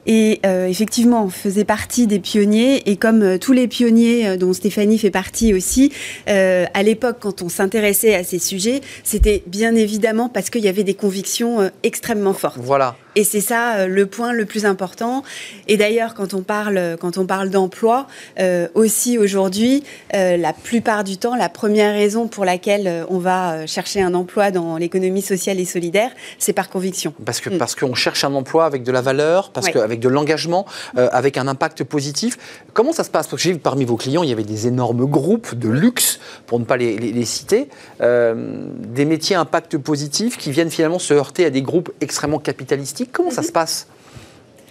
et 0.07 0.41
euh, 0.45 0.67
effectivement, 0.67 1.25
on 1.25 1.31
faisait 1.31 1.65
partie 1.65 2.07
des 2.07 2.19
pionniers 2.19 2.91
et 2.91 2.97
comme 2.97 3.39
tous 3.39 3.53
les 3.53 3.69
pionniers 3.69 4.37
dont 4.37 4.53
Stéphanie 4.53 4.99
fait 4.99 5.11
partie 5.11 5.55
aussi, 5.55 5.93
à 6.27 6.83
l'époque, 6.83 7.19
quand 7.21 7.43
on 7.43 7.49
s'intéressait 7.49 8.15
à 8.15 8.25
ces 8.25 8.39
sujets, 8.39 8.81
c'était 9.03 9.43
bien 9.47 9.75
évidemment 9.75 10.29
parce 10.29 10.51
qu'il 10.51 10.63
y 10.63 10.69
avait 10.69 10.85
des 10.85 10.95
convictions 10.95 11.61
euh, 11.61 11.69
extrêmement 11.83 12.35
forte. 12.35 12.59
Voilà. 12.59 12.97
Et 13.19 13.25
c'est 13.25 13.41
ça 13.41 13.79
euh, 13.79 13.87
le 13.89 14.07
point 14.07 14.33
le 14.33 14.45
plus 14.45 14.65
important. 14.65 15.25
Et 15.67 15.77
d'ailleurs, 15.77 16.15
quand 16.15 16.35
on 16.35 16.43
parle, 16.43 16.97
quand 17.01 17.19
on 17.19 17.27
parle 17.27 17.51
d'emploi, 17.51 18.07
euh, 18.39 18.69
aussi 18.75 19.19
aujourd'hui, 19.19 19.83
la 20.13 20.53
plupart 20.53 21.03
du 21.03 21.17
temps, 21.17 21.35
la 21.35 21.49
première 21.49 21.95
raison 21.95 22.29
pour 22.29 22.45
laquelle 22.45 23.05
on 23.09 23.19
va 23.19 23.67
chercher 23.67 24.01
un 24.03 24.15
emploi 24.15 24.53
dans 24.53 24.77
l'économie 24.77 25.23
sociale 25.23 25.59
et 25.59 25.65
solidaire, 25.65 26.11
c'est 26.39 26.53
par 26.53 26.69
conviction. 26.69 27.13
Parce 27.25 27.41
que 27.41 27.51
mm. 27.51 27.59
parce 27.59 27.75
qu'on 27.75 27.95
cherche 27.95 28.23
un 28.23 28.35
emploi 28.35 28.67
avec 28.67 28.85
de 28.85 28.93
la 28.93 29.01
valeur, 29.01 29.51
parce 29.51 29.69
qu'avec 29.69 29.99
de 29.99 30.09
l'engagement, 30.09 30.65
avec 30.97 31.37
un 31.39 31.49
impact 31.49 31.83
positif. 31.83 32.39
Comment 32.73 32.93
ça 32.93 33.03
se 33.03 33.11
passe? 33.11 33.27
Parce 33.27 33.43
que 33.43 33.49
j'ai 33.49 33.55
vu 33.55 33.59
parmi 33.59 33.85
vos 33.85 33.97
clients, 33.97 34.23
il 34.23 34.29
y 34.29 34.33
avait 34.33 34.45
des 34.45 34.69
énormes 34.69 35.07
groupes 35.07 35.55
de 35.57 35.69
luxe, 35.69 36.21
pour 36.47 36.61
ne 36.61 36.65
pas 36.65 36.77
les, 36.77 36.97
les, 36.99 37.13
les 37.13 37.25
citer, 37.25 37.69
des 38.01 39.05
métiers 39.05 39.37
impact 39.37 39.77
positif 39.79 40.39
qui 40.39 40.53
viennent 40.53 40.71
finalement 40.71 41.01
se 41.01 41.15
heurter 41.15 41.45
à 41.45 41.51
des 41.51 41.63
groupes 41.63 41.91
extrêmement 42.01 42.39
capitalistiques. 42.39 43.08
Comment 43.13 43.31
ça 43.31 43.43
se 43.43 43.53
passe 43.53 43.87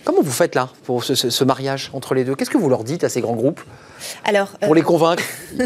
Comment 0.06 0.21
vous 0.21 0.32
faites 0.32 0.56
là 0.56 0.69
pour 0.86 1.04
ce, 1.04 1.15
ce- 1.15 1.30
ce 1.30 1.43
mariage 1.43 1.89
entre 1.93 2.13
les 2.13 2.23
deux? 2.23 2.34
Qu'est-ce 2.36 2.50
que 2.50 2.58
vous 2.58 2.69
leur 2.69 2.86
dites 2.86 3.04
à 3.04 3.10
ces 3.10 3.19
grands 3.19 3.36
groupes? 3.36 3.60
Alors, 4.23 4.52
pour 4.62 4.73
les 4.73 4.82
convaincre? 4.82 5.23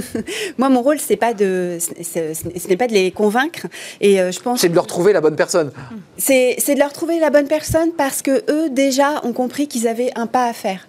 Moi, 0.58 0.70
mon 0.70 0.82
rôle, 0.82 1.00
c'est 1.00 1.16
pas 1.16 1.36
de, 1.36 1.78
ce 1.80 2.68
n'est 2.68 2.78
pas 2.78 2.88
de 2.88 2.94
les 2.94 3.12
convaincre. 3.12 3.68
Et 4.00 4.20
euh, 4.20 4.32
je 4.32 4.40
pense 4.40 4.62
C'est 4.62 4.70
de 4.70 4.74
leur 4.76 4.88
trouver 4.88 5.14
la 5.14 5.22
bonne 5.22 5.36
personne. 5.36 5.72
C'est 6.18 6.56
c'est 6.58 6.74
de 6.74 6.80
leur 6.80 6.92
trouver 6.92 7.20
la 7.20 7.30
bonne 7.30 7.48
personne 7.48 7.92
parce 7.96 8.24
que 8.24 8.44
eux 8.50 8.70
déjà 8.72 9.24
ont 9.26 9.34
compris 9.34 9.68
qu'ils 9.68 9.88
avaient 9.88 10.12
un 10.16 10.26
pas 10.26 10.46
à 10.48 10.54
faire. 10.54 10.88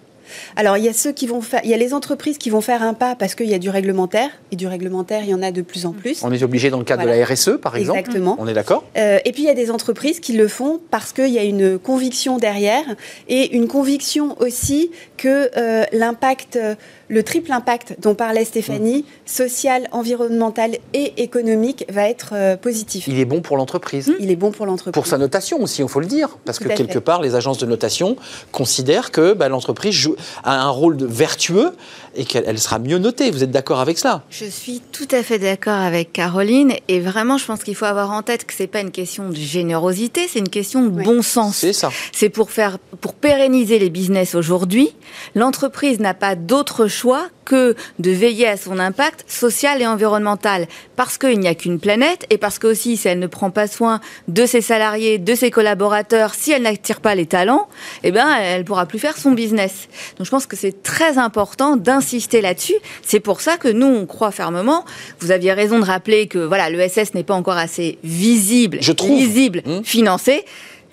Alors 0.55 0.77
il 0.77 0.83
y 0.83 0.89
a 0.89 0.93
ceux 0.93 1.11
qui 1.11 1.27
vont 1.27 1.41
faire, 1.41 1.61
il 1.63 1.69
y 1.69 1.73
a 1.73 1.77
les 1.77 1.93
entreprises 1.93 2.37
qui 2.37 2.49
vont 2.49 2.61
faire 2.61 2.81
un 2.83 2.93
pas 2.93 3.15
parce 3.15 3.35
qu'il 3.35 3.47
y 3.49 3.53
a 3.53 3.59
du 3.59 3.69
réglementaire 3.69 4.29
et 4.51 4.55
du 4.55 4.67
réglementaire 4.67 5.21
il 5.23 5.29
y 5.29 5.33
en 5.33 5.41
a 5.41 5.51
de 5.51 5.61
plus 5.61 5.85
en 5.85 5.91
plus. 5.91 6.23
On 6.23 6.31
est 6.31 6.43
obligé 6.43 6.69
dans 6.69 6.77
le 6.79 6.83
cadre 6.83 7.03
Voilà. 7.03 7.15
de 7.17 7.21
la 7.21 7.33
RSE, 7.35 7.59
par 7.61 7.75
exemple. 7.75 7.99
Exactement. 7.99 8.35
On 8.39 8.47
est 8.47 8.53
d'accord 8.53 8.83
Euh, 8.97 9.19
et 9.25 9.31
puis 9.31 9.43
il 9.43 9.45
y 9.45 9.49
a 9.49 9.53
des 9.53 9.71
entreprises 9.71 10.19
qui 10.19 10.33
le 10.33 10.47
font 10.47 10.79
parce 10.91 11.13
qu'il 11.13 11.29
y 11.29 11.39
a 11.39 11.43
une 11.43 11.77
conviction 11.79 12.37
derrière 12.37 12.85
et 13.27 13.55
une 13.55 13.67
conviction 13.67 14.35
aussi 14.41 14.91
que 15.17 15.49
euh, 15.57 15.83
l'impact, 15.91 16.59
le 17.07 17.23
triple 17.23 17.51
impact 17.51 17.95
dont 17.99 18.15
parlait 18.15 18.45
Stéphanie, 18.45 19.05
social, 19.25 19.87
environnemental 19.91 20.77
et 20.93 21.21
économique, 21.23 21.85
va 21.89 22.09
être 22.09 22.31
euh, 22.33 22.55
positif. 22.57 23.07
Il 23.07 23.19
est 23.19 23.25
bon 23.25 23.41
pour 23.41 23.57
l'entreprise. 23.57 24.11
Il 24.19 24.31
est 24.31 24.35
bon 24.35 24.51
pour 24.51 24.65
l'entreprise. 24.65 24.93
Pour 24.93 25.07
sa 25.07 25.17
notation 25.17 25.61
aussi, 25.61 25.81
il 25.81 25.87
faut 25.87 25.99
le 25.99 26.05
dire. 26.05 26.37
Parce 26.45 26.59
Tout 26.59 26.65
que 26.65 26.73
quelque 26.73 26.93
fait. 26.93 27.01
part, 27.01 27.21
les 27.21 27.35
agences 27.35 27.57
de 27.57 27.65
notation 27.65 28.15
considèrent 28.51 29.11
que 29.11 29.33
bah, 29.33 29.49
l'entreprise 29.49 29.93
joue- 29.93 30.12
a 30.43 30.61
un 30.61 30.69
rôle 30.69 30.97
de 30.97 31.05
vertueux 31.05 31.71
et 32.15 32.25
qu'elle 32.25 32.43
elle 32.45 32.59
sera 32.59 32.77
mieux 32.79 32.97
notée. 32.99 33.31
Vous 33.31 33.43
êtes 33.43 33.51
d'accord 33.51 33.79
avec 33.79 33.97
cela? 33.97 34.23
Je 34.29 34.45
suis 34.45 34.81
tout 34.91 35.07
à 35.11 35.23
fait 35.23 35.39
d'accord 35.39 35.73
avec 35.79 36.13
Caroline 36.13 36.73
et 36.87 36.99
vraiment 36.99 37.37
je 37.37 37.45
pense 37.45 37.63
qu'il 37.63 37.75
faut 37.75 37.85
avoir 37.85 38.11
en 38.11 38.21
tête 38.21 38.45
que 38.45 38.53
c'est 38.53 38.67
pas 38.67 38.81
une 38.81 38.91
question 38.91 39.29
de 39.29 39.35
générosité, 39.35 40.27
c'est 40.31 40.39
une 40.39 40.49
question 40.49 40.83
de 40.83 40.89
Oui. 40.89 41.03
bon 41.03 41.21
sens. 41.21 41.57
C'est 41.57 41.73
ça. 41.73 41.89
C'est 42.11 42.29
pour 42.29 42.51
faire 42.51 42.77
pour 43.01 43.13
pérenniser 43.15 43.79
les 43.79 43.89
business 43.89 44.35
aujourd'hui, 44.35 44.93
l'entreprise 45.35 45.99
n'a 45.99 46.13
pas 46.13 46.35
d'autre 46.35 46.87
choix 46.87 47.27
que 47.45 47.75
de 47.99 48.11
veiller 48.11 48.47
à 48.47 48.57
son 48.57 48.79
impact 48.79 49.25
social 49.27 49.81
et 49.81 49.87
environnemental 49.87 50.67
parce 50.95 51.17
qu'il 51.17 51.39
n'y 51.39 51.47
a 51.47 51.55
qu'une 51.55 51.79
planète 51.79 52.25
et 52.29 52.37
parce 52.37 52.59
que 52.59 52.67
aussi 52.67 52.97
si 52.97 53.07
elle 53.07 53.19
ne 53.19 53.27
prend 53.27 53.49
pas 53.51 53.67
soin 53.67 53.99
de 54.27 54.45
ses 54.45 54.61
salariés, 54.61 55.17
de 55.17 55.35
ses 55.35 55.51
collaborateurs, 55.51 56.33
si 56.33 56.51
elle 56.51 56.63
n'attire 56.63 57.01
pas 57.01 57.15
les 57.15 57.25
talents, 57.25 57.67
eh 58.03 58.11
ben 58.11 58.27
elle 58.41 58.63
pourra 58.65 58.85
plus 58.85 58.99
faire 58.99 59.17
son 59.17 59.31
business. 59.31 59.87
Donc 60.17 60.25
je 60.25 60.31
pense 60.31 60.45
que 60.45 60.55
c'est 60.55 60.83
très 60.83 61.17
important 61.17 61.75
d'insister 61.77 62.41
là-dessus. 62.41 62.75
C'est 63.01 63.19
pour 63.19 63.41
ça 63.41 63.57
que 63.57 63.67
nous 63.67 63.87
on 63.87 64.05
croit 64.05 64.31
fermement. 64.31 64.85
Vous 65.19 65.31
aviez 65.31 65.53
raison 65.53 65.79
de 65.79 65.85
rappeler 65.85 66.27
que 66.27 66.39
voilà 66.39 66.69
l'ESS 66.69 67.13
n'est 67.13 67.23
pas 67.23 67.33
encore 67.35 67.57
assez 67.57 67.97
visible, 68.03 68.77
Je 68.81 68.91
trouve. 68.91 69.09
lisible, 69.17 69.61
Mmh. 69.65 69.83
financé. 69.83 70.43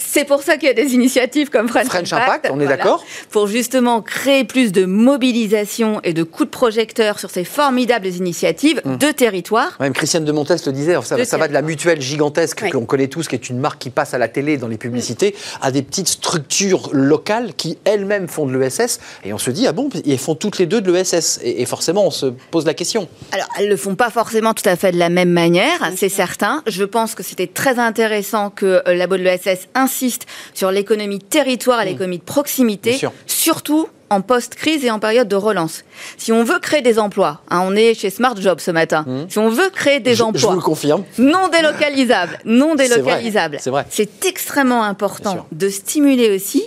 C'est 0.01 0.25
pour 0.25 0.43
ça 0.43 0.57
qu'il 0.57 0.67
y 0.69 0.71
a 0.71 0.75
des 0.75 0.95
initiatives 0.95 1.51
comme 1.51 1.69
French, 1.69 1.87
French 1.87 2.13
Impact, 2.13 2.49
on 2.51 2.61
est 2.61 2.65
voilà, 2.65 2.77
d'accord 2.77 3.05
Pour 3.31 3.47
justement 3.47 4.03
créer 4.03 4.45
plus 4.45 4.73
de 4.73 4.85
mobilisation 4.85 6.01
et 6.03 6.13
de 6.13 6.23
coups 6.23 6.47
de 6.49 6.51
projecteur 6.51 7.19
sur 7.19 7.31
ces 7.31 7.45
formidables 7.45 8.07
initiatives 8.09 8.81
Mmh. 8.85 8.97
de 8.97 9.11
territoire. 9.11 9.77
Même 9.81 9.93
Christiane 9.93 10.25
de 10.25 10.33
Montes 10.33 10.51
le 10.67 10.73
disait, 10.73 10.97
ça, 11.03 11.17
De 11.17 11.25
ça 11.25 11.37
va 11.37 11.49
de 11.49 11.53
la 11.53 11.63
mutuelle 11.63 12.01
gigantesque 12.01 12.61
Oui. 12.63 12.71
que 12.71 12.77
l'on 12.77 12.85
connaît 12.85 13.09
tous, 13.09 13.29
qui 13.29 13.35
est 13.35 13.49
une 13.51 13.59
marque 13.59 13.79
qui 13.81 13.91
passe 13.91 14.15
à 14.15 14.19
la 14.19 14.29
télé, 14.29 14.57
dans 14.57 14.69
les 14.69 14.79
publicités, 14.79 15.35
à 15.61 15.71
des 15.71 15.83
petites 15.83 16.09
structures 16.09 16.91
locales 16.93 17.55
qui 17.55 17.79
elles-mêmes 17.85 18.29
font 18.29 18.47
de 18.47 18.57
l'ESS. 18.57 19.01
Et 19.25 19.33
on 19.33 19.39
se 19.39 19.51
dit, 19.51 19.67
ah 19.67 19.73
bon, 19.73 19.89
ils 20.05 20.19
font 20.19 20.35
toutes 20.35 20.59
les 20.59 20.67
deux 20.67 20.81
de 20.81 20.93
l'ESS. 20.93 21.41
Et, 21.43 21.63
et 21.63 21.67
forcément, 21.67 22.07
on 22.07 22.11
se 22.11 22.27
pose 22.51 22.65
la 22.67 22.75
question. 22.75 23.09
Alors, 23.33 23.49
elles 23.59 23.69
le 23.69 23.77
font 23.77 23.95
pas 23.95 24.11
forcément 24.11 24.55
tout 24.55 24.69
à 24.69 24.77
fait 24.77 24.93
de 24.93 24.99
la 24.99 25.09
même 25.09 25.31
manière, 25.31 25.91
c'est 25.97 26.09
certain. 26.09 26.63
Je 26.67 26.85
pense 26.85 27.15
que 27.15 27.23
c'était 27.23 27.47
très 27.47 27.79
intéressant 27.79 28.51
que 28.51 28.83
euh, 28.87 28.95
la 28.95 29.07
de 29.07 29.17
l'ESS 29.17 29.69
insiste 29.91 30.27
sur 30.55 30.71
l'économie 30.71 31.19
territoire 31.19 31.83
et 31.83 31.87
l'économie 31.87 32.19
de 32.19 32.23
proximité, 32.23 32.99
Mmh. 33.03 33.11
Surtout 33.27 33.89
en 34.11 34.21
post-crise 34.21 34.85
et 34.85 34.91
en 34.91 34.99
période 34.99 35.29
de 35.29 35.37
relance. 35.37 35.85
Si 36.19 36.33
on 36.33 36.43
veut 36.45 36.59
créer 36.59 36.83
des 36.83 36.99
emplois, 36.99 37.41
hein, 37.49 37.63
on 37.65 37.75
est 37.77 37.95
chez 37.95 38.11
Smart 38.11 38.35
Job 38.37 38.59
ce 38.61 38.71
matin, 38.71 39.05
si 39.29 39.39
on 39.39 39.49
veut 39.49 39.71
créer 39.71 40.01
des 40.01 40.11
Mmh. 40.13 40.15
je, 40.17 40.23
emplois 40.23 40.41
je 40.41 40.47
vous 40.49 40.55
le 40.57 40.61
confirme. 40.61 41.05
non 41.19 41.49
délocalisables, 41.49 42.39
non 42.45 42.75
délocalisables. 42.75 43.59
c'est 43.91 44.25
extrêmement 44.27 44.83
important 44.83 45.47
de 45.53 45.69
stimuler 45.69 46.35
aussi 46.35 46.65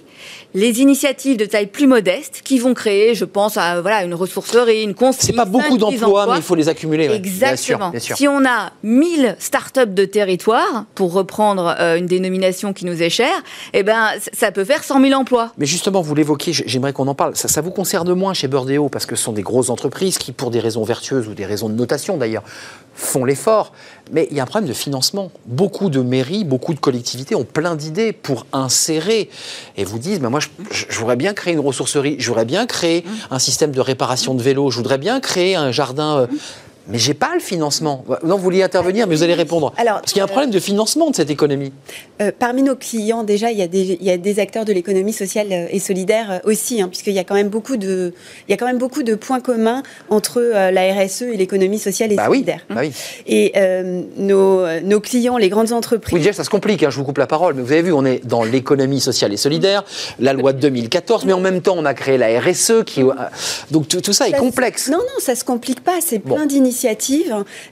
les 0.56 0.82
initiatives 0.82 1.36
de 1.36 1.45
taille 1.45 1.65
plus 1.65 1.88
modeste 1.88 2.41
qui 2.43 2.60
vont 2.60 2.75
créer, 2.75 3.15
je 3.15 3.25
pense, 3.25 3.58
à 3.58 3.82
voilà 3.82 4.03
une 4.03 4.13
ressourcerie, 4.13 4.84
une 4.84 4.93
consigne. 4.93 5.32
C'est 5.32 5.36
pas 5.36 5.45
beaucoup 5.45 5.77
5-10 5.77 5.79
d'emplois, 5.79 6.21
emplois. 6.21 6.34
mais 6.36 6.39
il 6.39 6.43
faut 6.43 6.53
les 6.53 6.69
accumuler. 6.69 7.10
ouais. 7.10 7.17
Bien 7.17 7.32
sûr, 7.32 7.49
Exactement. 7.49 7.89
bien 7.89 7.99
sûr. 7.99 8.15
Si 8.15 8.27
on 8.27 8.45
a 8.45 8.71
1000 8.84 9.36
startups 9.39 9.88
de 9.88 10.06
territoire, 10.06 10.86
pour 10.93 11.12
reprendre 11.13 11.75
euh, 11.79 11.97
une 11.97 12.06
dénomination 12.06 12.71
qui 12.71 12.86
nous 12.86 13.01
est 13.01 13.10
chère, 13.10 13.34
eh 13.73 13.82
ben, 13.82 14.10
ça 14.32 14.51
peut 14.51 14.63
faire 14.63 14.84
100 14.84 15.01
000 15.01 15.19
emplois. 15.19 15.51
Mais 15.58 15.65
justement, 15.65 16.01
vous 16.03 16.13
l'évoquez, 16.13 16.53
j'aimerais 16.53 16.93
qu'on 16.93 17.08
en 17.08 17.15
parle. 17.15 17.33
Ça, 17.34 17.48
ça 17.48 17.62
vous 17.62 17.72
concerne 17.72 18.13
moins 18.13 18.34
chez 18.34 18.48
Burdeo 18.48 18.89
parce 18.89 19.06
que 19.06 19.15
ce 19.15 19.24
sont 19.24 19.34
des 19.34 19.41
grosses 19.41 19.69
entreprises 19.69 20.17
qui, 20.17 20.32
pour 20.32 20.52
des 20.52 20.60
raisons 20.60 20.84
vertueuses 20.84 21.28
ou 21.28 21.34
des 21.34 21.46
raisons 21.46 21.69
de 21.69 21.74
notation 21.74 22.17
d'ailleurs, 22.17 22.43
font 22.96 23.26
l'effort. 23.26 23.74
Mais 24.12 24.28
il 24.30 24.38
y 24.38 24.39
a 24.39 24.43
un 24.43 24.46
problème 24.46 24.69
de 24.69 24.74
financement. 24.74 25.32
Beaucoup 25.46 25.89
de 25.89 26.02
mairies, 26.02 26.43
beaucoup 26.43 26.74
de 26.74 26.80
collectivités 26.80 27.36
ont 27.36 27.43
plein 27.43 27.76
d'idées 27.76 28.13
pour 28.13 28.46
insérer 28.54 29.30
et 29.78 29.84
vous 29.84 30.00
disent, 30.00 30.19
ben 30.19 30.30
moi, 30.30 30.39
je, 30.72 31.00
voudrais 31.00 31.15
bien 31.15 31.34
créer 31.34 31.54
une 31.54 31.60
ressourcerie, 31.60 32.17
je 32.19 32.28
voudrais 32.28 32.46
bien 32.46 32.65
créer 32.65 33.04
un 33.32 33.39
système 33.39 33.72
de 33.72 33.82
réparation 33.82 34.36
de 34.36 34.43
vélos, 34.43 34.72
je 34.72 34.78
voudrais 34.78 34.98
bien 34.98 35.19
créer 35.19 35.56
un 35.56 35.72
jardin. 35.72 36.19
euh, 36.19 36.28
mais 36.88 36.98
j'ai 36.98 37.13
pas 37.13 37.32
le 37.34 37.39
financement. 37.39 38.04
Non, 38.24 38.36
vous 38.38 38.43
vouliez 38.43 38.63
intervenir, 38.63 39.08
mais 39.08 39.15
vous 39.15 39.24
allez 39.24 39.34
répondre. 39.34 39.74
Alors, 39.78 40.00
Parce 40.02 40.12
qu'il 40.12 40.17
y 40.19 40.22
a 40.22 40.26
un 40.26 40.28
problème 40.28 40.52
de 40.52 40.60
financement 40.60 41.10
de 41.10 41.15
cette 41.15 41.30
économie. 41.30 41.72
Euh, 42.22 42.32
parmi 42.38 42.62
nos 42.62 42.76
clients, 42.76 43.24
déjà, 43.24 43.52
il 43.52 43.58
y 43.58 43.62
a 43.62 43.67
des, 43.67 43.98
il 44.00 44.04
y 44.06 44.12
a 44.12 44.17
des 44.17 44.39
acteurs 44.39 44.65
de 44.65 44.74
l'économie 44.74 45.13
sociale 45.13 45.48
euh, 45.52 45.67
et 45.72 45.80
solidaire 45.80 46.32
euh, 46.32 46.50
aussi, 46.50 46.82
hein, 46.82 46.88
puisqu'il 46.89 47.13
y 47.13 47.19
a 47.19 47.24
quand 47.24 47.36
même 47.36 47.48
beaucoup 47.50 47.78
de, 47.78 48.13
il 48.48 48.52
y 48.52 48.54
a 48.54 48.58
quand 48.58 48.65
même 48.65 48.78
beaucoup 48.80 49.04
de 49.04 49.15
points 49.15 49.39
communs 49.39 49.82
entre 50.10 50.39
euh, 50.41 50.72
la 50.72 50.93
RSE 50.93 51.22
et 51.24 51.38
l'économie 51.38 51.80
sociale 51.80 52.12
et 52.12 52.15
Bah 52.15 52.28
oui, 52.30 52.38
solidaire. 52.39 52.65
bah 52.69 52.82
oui. 52.82 52.91
Et 53.28 53.54
euh, 53.56 54.02
nos, 54.17 54.67
nos 54.82 55.00
clients, 55.00 55.38
les 55.38 55.50
grandes 55.50 55.72
entreprises, 55.72 56.13
Oui, 56.13 56.19
déjà, 56.19 56.34
ça 56.34 56.43
se 56.43 56.50
complique, 56.50 56.84
hein, 56.84 56.89
je 56.89 56.98
vous 56.98 57.06
coupe 57.06 57.17
la 57.17 57.28
parole, 57.28 57.54
mais 57.54 57.62
vous 57.62 57.72
avez 57.72 57.82
vu, 57.84 57.93
on 57.93 58.04
est 58.06 58.26
dans 58.26 58.43
l'économie 58.43 59.00
sociale 59.00 59.32
et 59.32 59.38
solidaire, 59.38 59.84
la 60.19 60.34
loi 60.34 60.52
de 60.54 60.60
2014, 60.60 61.24
mais 61.26 61.34
en 61.34 61.39
même 61.39 61.62
temps, 61.62 61.76
on 61.78 61.86
a 61.86 61.93
créé 61.93 62.17
la 62.17 62.39
RSE, 62.41 62.84
qui, 62.86 63.04
donc 63.72 63.88
tout, 63.88 64.02
tout 64.02 64.13
ça 64.13 64.28
est 64.28 64.32
Ça 64.32 64.38
complexe. 64.38 64.89
Non, 64.89 64.98
non, 64.98 65.19
ça 65.19 65.36
se 65.36 65.43
complique 65.46 65.82
pas. 65.82 66.00
C'est 66.06 66.19
Bon. 66.19 66.36
plein 66.36 66.46
d'initiatives 66.46 66.72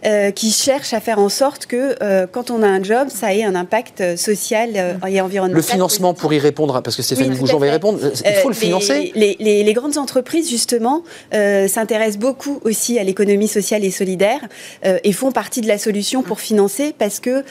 euh, 0.06 0.32
qui 0.32 0.52
cherchent 0.52 0.94
à 0.94 1.00
faire 1.00 1.20
en 1.20 1.30
sorte 1.30 1.66
que 1.66 1.96
euh, 2.02 2.28
quand 2.32 2.52
on 2.52 2.62
a 2.64 2.68
un 2.68 2.84
job, 2.84 3.08
ça 3.10 3.34
ait 3.34 3.44
un 3.44 3.56
impact 3.56 4.02
euh, 4.02 4.18
social 4.18 4.72
euh, 4.76 4.94
et 5.08 5.22
environnemental. 5.22 5.56
Le 5.56 5.62
financement 5.62 6.14
pour 6.14 6.34
y 6.34 6.40
répondre, 6.40 6.82
parce 6.82 6.96
que 6.96 7.02
Stéphanie 7.02 7.30
Oui, 7.32 7.38
Goujon 7.38 7.58
va 7.58 7.68
y 7.68 7.72
répondre, 7.72 8.00
il 8.26 8.34
faut 8.36 8.50
le 8.50 8.56
financer. 8.56 9.12
Les, 9.16 9.36
les- 9.40 9.64
les 9.64 9.74
grandes 9.74 9.98
entreprises, 9.98 10.50
justement, 10.50 11.04
s'intéressent 11.32 12.18
beaucoup 12.20 12.60
aussi 12.64 13.00
à 13.00 13.04
l'économie 13.04 13.48
sociale 13.48 13.84
et 13.86 13.92
solidaire 13.92 14.42
et 14.84 15.12
font 15.14 15.32
partie 15.32 15.62
de 15.62 15.68
la 15.68 15.78
solution 15.78 16.24
pour 16.24 16.40
financer 16.40 16.94
parce 16.98 17.20
que, 17.20 17.44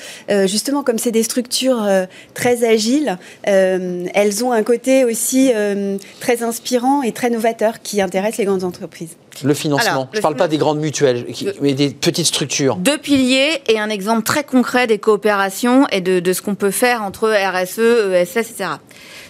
justement, 0.47 0.83
comme 0.83 0.99
c'est 0.99 1.11
des 1.13 1.23
structures 1.23 1.87
très 2.35 2.65
agiles, 2.65 3.19
elles 3.45 4.45
ont 4.45 4.53
un 4.53 4.63
côté 4.63 5.05
aussi 5.05 5.51
très 6.21 6.43
inspirant 6.43 7.03
et 7.03 7.13
très 7.13 7.31
novateur 7.31 7.81
qui 7.83 8.01
intéresse 8.01 8.37
les 8.39 8.45
grandes 8.45 8.65
entreprises. 8.65 9.17
Le 9.43 9.55
financement. 9.55 9.91
Alors, 9.91 10.09
je 10.13 10.19
ne 10.19 10.23
parle 10.23 10.37
pas 10.37 10.49
des 10.49 10.59
grandes 10.59 10.81
mutuelles, 10.81 11.27
mais 11.61 11.73
des 11.75 11.91
petites 11.91 12.27
structures. 12.27 12.77
Deux 12.77 12.99
piliers 12.99 13.63
et 13.69 13.79
un 13.79 13.89
exemple 13.89 14.23
très 14.23 14.45
concret 14.45 14.87
des 14.87 14.99
coopérations 14.99 15.87
et 15.93 16.01
de, 16.01 16.21
de 16.21 16.33
ce 16.33 16.43
qu'on 16.43 16.55
peut 16.55 16.71
faire 16.71 17.03
entre 17.03 17.29
RSE, 17.31 17.79
ESS, 18.13 18.37
etc. 18.37 18.71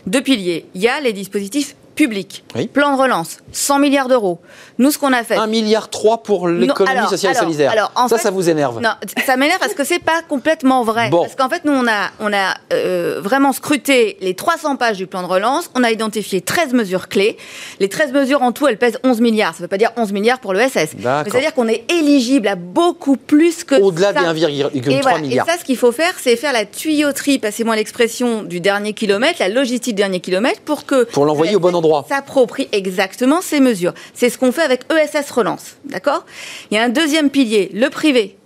Deux 0.07 0.23
piliers. 0.23 0.67
Il 0.75 0.81
y 0.83 0.89
a 0.89 1.01
les 1.01 1.13
dispositifs 1.13 1.77
publics. 1.95 2.45
Oui. 2.55 2.67
Plan 2.67 2.97
de 2.97 3.01
relance, 3.01 3.39
100 3.53 3.79
milliards 3.79 4.09
d'euros. 4.09 4.41
Nous, 4.79 4.91
ce 4.91 4.99
qu'on 4.99 5.13
a 5.13 5.23
fait. 5.23 5.37
1 5.37 5.47
milliard 5.47 5.91
3 5.91 6.23
pour 6.23 6.49
l'économie 6.49 7.07
sociale 7.09 7.33
alors, 7.33 7.43
et 7.43 7.47
solidaire. 7.47 7.71
alors, 7.73 7.93
en 7.95 8.09
ça, 8.09 8.17
fait- 8.17 8.23
ça 8.23 8.31
vous 8.31 8.49
énerve. 8.49 8.81
Non, 8.81 8.91
ça 9.27 9.37
m'énerve 9.37 9.59
parce 9.59 9.75
que 9.75 9.85
c'est 9.85 9.99
pas 9.99 10.23
complètement 10.29 10.83
vrai. 10.85 11.11
Bon. 11.11 11.23
Parce 11.23 11.35
qu'en 11.35 11.49
fait, 11.49 11.65
nous, 11.65 11.73
on 11.73 11.87
a, 11.87 12.11
on 12.21 12.33
a 12.33 12.55
euh, 12.73 13.21
vraiment 13.23 13.53
scruté 13.53 14.17
les 14.21 14.35
300 14.35 14.77
pages 14.77 14.97
du 14.97 15.07
plan 15.07 15.23
de 15.23 15.27
relance. 15.27 15.71
On 15.75 15.85
a 15.85 15.91
identifié 15.91 16.41
13 16.41 16.73
mesures 16.73 17.09
clés. 17.09 17.37
Les 17.79 17.89
13 17.89 18.13
mesures 18.13 18.43
en 18.43 18.53
tout, 18.53 18.67
elles 18.67 18.79
pèsent 18.79 18.99
11 19.05 19.21
milliards. 19.21 19.53
Ça 19.53 19.59
ne 19.59 19.65
veut 19.65 19.69
pas 19.69 19.77
dire 19.79 19.91
11 19.97 20.13
milliards 20.13 20.39
pour 20.41 20.55
le 20.55 20.61
SS. 20.61 20.91
C'est-à-dire 21.25 21.53
qu'on 21.55 21.69
est 21.69 21.85
éligible 21.93 22.49
à 22.49 22.55
beaucoup 22.57 23.17
plus 23.17 23.65
que 23.65 23.75
Au-delà 23.75 24.13
des 24.15 24.21
1,3 24.21 24.71
Et, 24.75 25.01
voilà. 25.03 25.19
milliards. 25.19 25.47
Et 25.47 25.51
ça, 25.51 25.59
ce 25.59 25.65
qu'il 25.65 25.77
faut 25.77 25.93
faire, 25.93 26.15
c'est 26.19 26.37
faire 26.37 26.53
la 26.53 26.65
tuyauterie, 26.65 27.39
passez-moi 27.39 27.77
l'expression, 27.77 28.43
du 28.43 28.61
dernier 28.61 28.95
kilomètre, 28.95 29.37
la 29.41 29.49
logistique 29.49 29.95
du 29.95 30.03
dernier 30.03 30.21
kilomètre, 30.21 30.61
pour 30.63 30.87
que 30.87 31.05
Pour 31.05 31.25
l'envoyer 31.27 31.57
au 31.57 31.61
bon 31.61 31.75
endroit. 31.75 31.90
S'approprie 32.09 32.69
exactement 32.73 33.41
ces 33.41 33.61
mesures. 33.61 33.95
C'est 34.15 34.31
ce 34.31 34.39
qu'on 34.39 34.53
fait 34.53 34.63
avec 34.63 34.83
ESS 34.93 35.31
Relance, 35.31 35.77
d'accord? 35.85 36.25
Il 36.71 36.77
y 36.77 36.79
a 36.79 36.83
un 36.85 36.89
deuxième 36.89 37.31
pilier, 37.31 37.71
le 37.75 37.89
privé. 37.91 38.37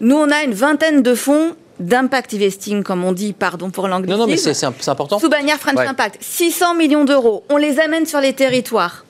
Nous, 0.00 0.16
on 0.16 0.30
a 0.30 0.42
une 0.44 0.54
vingtaine 0.54 1.02
de 1.02 1.14
fonds 1.14 1.54
d'impact 1.78 2.34
investing, 2.34 2.82
comme 2.82 3.04
on 3.04 3.12
dit, 3.12 3.32
pardon 3.32 3.70
pour 3.70 3.88
l'anglicisme. 3.88 4.18
Non, 4.18 4.26
non, 4.26 4.30
mais 4.30 4.36
c'est 4.36 4.88
important. 4.90 5.18
Sous 5.18 5.28
bannière 5.28 5.58
French 5.58 5.76
Ouais. 5.76 5.86
Impact, 5.86 6.18
600 6.20 6.74
millions 6.74 7.04
d'euros. 7.04 7.44
On 7.48 7.56
les 7.56 7.80
amène 7.80 8.06
sur 8.06 8.20
les 8.20 8.32
territoires. 8.34 9.04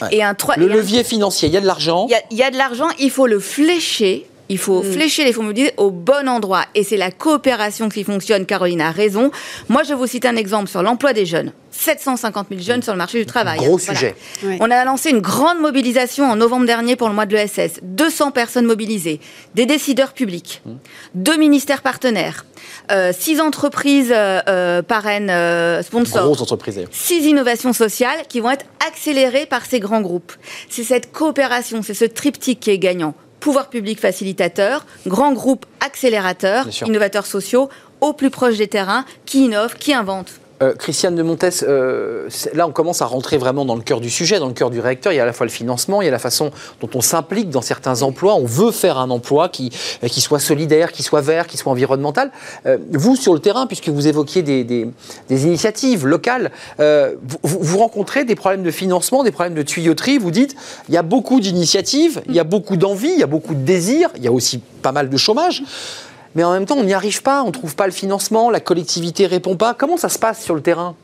Ouais. 0.00 0.08
Et 0.12 0.22
un 0.22 0.34
Le 0.56 0.68
et 0.68 0.72
un- 0.72 0.74
levier 0.76 1.04
financier, 1.04 1.48
il 1.48 1.54
y 1.54 1.56
a 1.56 1.60
de 1.60 1.66
l'argent. 1.66 2.06
il 2.08 2.12
y 2.12 2.14
a- 2.14 2.22
il 2.30 2.36
y, 2.38 2.42
a 2.42 2.50
de 2.50 2.56
l'argent, 2.56 2.88
il 2.98 3.10
faut 3.10 3.26
le 3.26 3.38
flécher. 3.40 4.26
Il 4.48 4.58
faut 4.58 4.82
Mm. 4.82 4.92
flécher 4.92 5.24
les 5.24 5.32
fonds 5.32 5.42
mobilisés 5.42 5.72
au 5.76 5.90
bon 5.90 6.28
endroit. 6.28 6.64
Et 6.74 6.84
c'est 6.84 6.96
la 6.96 7.10
coopération 7.10 7.88
qui 7.88 8.04
fonctionne. 8.04 8.46
Caroline 8.46 8.80
a 8.80 8.90
raison. 8.90 9.30
Moi, 9.68 9.82
je 9.82 9.94
vous 9.94 10.06
cite 10.06 10.26
un 10.26 10.36
exemple 10.36 10.68
sur 10.68 10.82
l'emploi 10.82 11.12
des 11.12 11.26
jeunes. 11.26 11.52
750 11.70 12.46
000 12.50 12.60
jeunes 12.62 12.82
sur 12.82 12.92
le 12.92 12.98
marché 12.98 13.18
du 13.18 13.26
travail. 13.26 13.58
Gros 13.58 13.78
sujet. 13.78 14.14
On 14.60 14.70
a 14.70 14.84
lancé 14.84 15.10
une 15.10 15.20
grande 15.20 15.58
mobilisation 15.58 16.24
en 16.24 16.36
novembre 16.36 16.66
dernier 16.66 16.94
pour 16.96 17.08
le 17.08 17.14
mois 17.14 17.26
de 17.26 17.34
l'ESS. 17.34 17.80
200 17.82 18.30
personnes 18.30 18.64
mobilisées, 18.64 19.20
des 19.54 19.66
décideurs 19.66 20.12
publics, 20.12 20.62
mmh. 20.64 20.70
deux 21.14 21.36
ministères 21.36 21.82
partenaires, 21.82 22.46
euh, 22.92 23.12
six 23.12 23.40
entreprises 23.40 24.12
euh, 24.14 24.40
euh, 24.48 24.82
parraines 24.82 25.82
sponsors, 25.82 26.24
Grosses 26.24 26.42
entreprises. 26.42 26.84
six 26.92 27.24
innovations 27.26 27.72
sociales 27.72 28.24
qui 28.28 28.40
vont 28.40 28.50
être 28.50 28.66
accélérées 28.86 29.46
par 29.46 29.66
ces 29.66 29.80
grands 29.80 30.00
groupes. 30.00 30.32
C'est 30.68 30.84
cette 30.84 31.12
coopération, 31.12 31.82
c'est 31.82 31.94
ce 31.94 32.04
triptyque 32.04 32.60
qui 32.60 32.70
est 32.70 32.78
gagnant 32.78 33.14
pouvoir 33.44 33.68
public 33.68 34.00
facilitateur, 34.00 34.86
grands 35.06 35.34
groupes 35.34 35.66
accélérateurs, 35.84 36.66
innovateurs 36.86 37.26
sociaux, 37.26 37.68
au 38.00 38.14
plus 38.14 38.30
proche 38.30 38.56
des 38.56 38.68
terrains, 38.68 39.04
qui 39.26 39.44
innovent, 39.44 39.74
qui 39.74 39.92
inventent. 39.92 40.40
Euh, 40.62 40.74
Christiane 40.74 41.16
de 41.16 41.22
Montes, 41.22 41.64
euh, 41.64 42.28
là 42.52 42.68
on 42.68 42.70
commence 42.70 43.02
à 43.02 43.06
rentrer 43.06 43.38
vraiment 43.38 43.64
dans 43.64 43.74
le 43.74 43.82
cœur 43.82 44.00
du 44.00 44.08
sujet, 44.08 44.38
dans 44.38 44.46
le 44.46 44.52
cœur 44.52 44.70
du 44.70 44.78
réacteur. 44.78 45.12
Il 45.12 45.16
y 45.16 45.18
a 45.18 45.24
à 45.24 45.26
la 45.26 45.32
fois 45.32 45.46
le 45.46 45.52
financement, 45.52 46.00
il 46.00 46.04
y 46.04 46.08
a 46.08 46.12
la 46.12 46.20
façon 46.20 46.52
dont 46.80 46.88
on 46.94 47.00
s'implique 47.00 47.50
dans 47.50 47.60
certains 47.60 48.02
emplois. 48.02 48.36
On 48.36 48.44
veut 48.44 48.70
faire 48.70 48.98
un 48.98 49.10
emploi 49.10 49.48
qui, 49.48 49.72
euh, 50.04 50.08
qui 50.08 50.20
soit 50.20 50.38
solidaire, 50.38 50.92
qui 50.92 51.02
soit 51.02 51.22
vert, 51.22 51.48
qui 51.48 51.56
soit 51.56 51.72
environnemental. 51.72 52.30
vous, 52.92 53.16
sur 53.16 53.34
le 53.34 53.40
terrain, 53.40 53.66
puisque 53.66 53.88
vous 53.88 54.06
évoquiez 54.06 54.42
des, 54.42 54.86
initiatives 55.30 56.06
locales, 56.06 56.50
vous, 56.78 57.38
vous, 57.42 57.78
rencontrez 57.78 58.24
des 58.24 58.34
problèmes 58.34 58.62
de 58.62 58.70
financement, 58.70 59.24
des 59.24 59.32
problèmes 59.32 59.54
de 59.54 59.62
tuyauterie. 59.62 60.18
Vous 60.18 60.30
dites, 60.30 60.54
il 60.88 60.94
y 60.94 60.98
a 60.98 61.02
beaucoup 61.02 61.40
d'initiatives, 61.40 62.22
il 62.28 62.34
y 62.34 62.40
a 62.40 62.44
beaucoup 62.44 62.76
d'envie, 62.76 63.12
il 63.12 63.18
y 63.18 63.22
a 63.22 63.26
beaucoup 63.28 63.54
de 63.54 63.62
désirs, 63.62 64.10
il 64.16 64.24
y 64.24 64.28
a 64.28 64.32
aussi 64.32 64.60
pas 64.82 64.92
mal 64.92 65.08
de 65.08 65.16
chômage 65.16 65.62
mais 66.34 66.44
en 66.44 66.52
même 66.52 66.66
temps, 66.66 66.76
on 66.76 66.84
n'y 66.84 66.94
arrive 66.94 67.22
pas, 67.22 67.42
on 67.42 67.48
ne 67.48 67.52
trouve 67.52 67.76
pas 67.76 67.86
le 67.86 67.92
financement, 67.92 68.50
la 68.50 68.60
collectivité 68.60 69.26
répond 69.26 69.56
pas. 69.56 69.74
Comment 69.74 69.96
ça 69.96 70.08
se 70.08 70.18
passe 70.18 70.42
sur 70.42 70.54
le 70.54 70.60
terrain? 70.62 70.94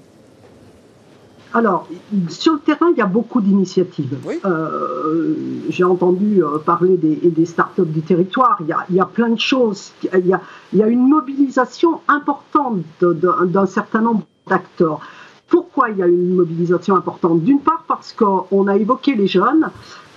Alors, 1.52 1.88
sur 2.28 2.54
le 2.54 2.60
terrain, 2.60 2.90
il 2.92 2.98
y 2.98 3.00
a 3.00 3.06
beaucoup 3.06 3.40
d'initiatives. 3.40 4.16
Euh, 4.44 5.34
j'ai 5.68 5.82
entendu 5.82 6.44
euh, 6.44 6.58
parler 6.58 6.96
des, 6.96 7.16
des 7.16 7.46
startups 7.46 7.82
du 7.86 8.02
territoire. 8.02 8.58
Il 8.60 8.68
y, 8.68 8.72
a, 8.72 8.84
il 8.88 8.96
y, 8.96 9.00
a, 9.00 9.04
plein 9.04 9.30
de 9.30 9.40
choses. 9.40 9.90
Il 10.14 10.26
y 10.26 10.32
a, 10.32 10.40
il 10.72 10.78
y 10.78 10.82
a 10.82 10.86
une 10.86 11.08
mobilisation 11.08 12.00
importante 12.06 12.82
d'un 13.00 13.66
certain 13.66 14.00
nombre 14.00 14.22
d'acteurs. 14.48 15.00
Pourquoi 15.48 15.90
il 15.90 15.98
y 15.98 16.02
a 16.02 16.06
une 16.06 16.36
mobilisation 16.36 16.94
importante? 16.94 17.42
D'une 17.42 17.58
part 17.58 17.84
parce 17.88 18.12
qu'on 18.12 18.68
a 18.68 18.76
évoqué 18.76 19.16
les 19.16 19.26
jeunes. 19.26 19.70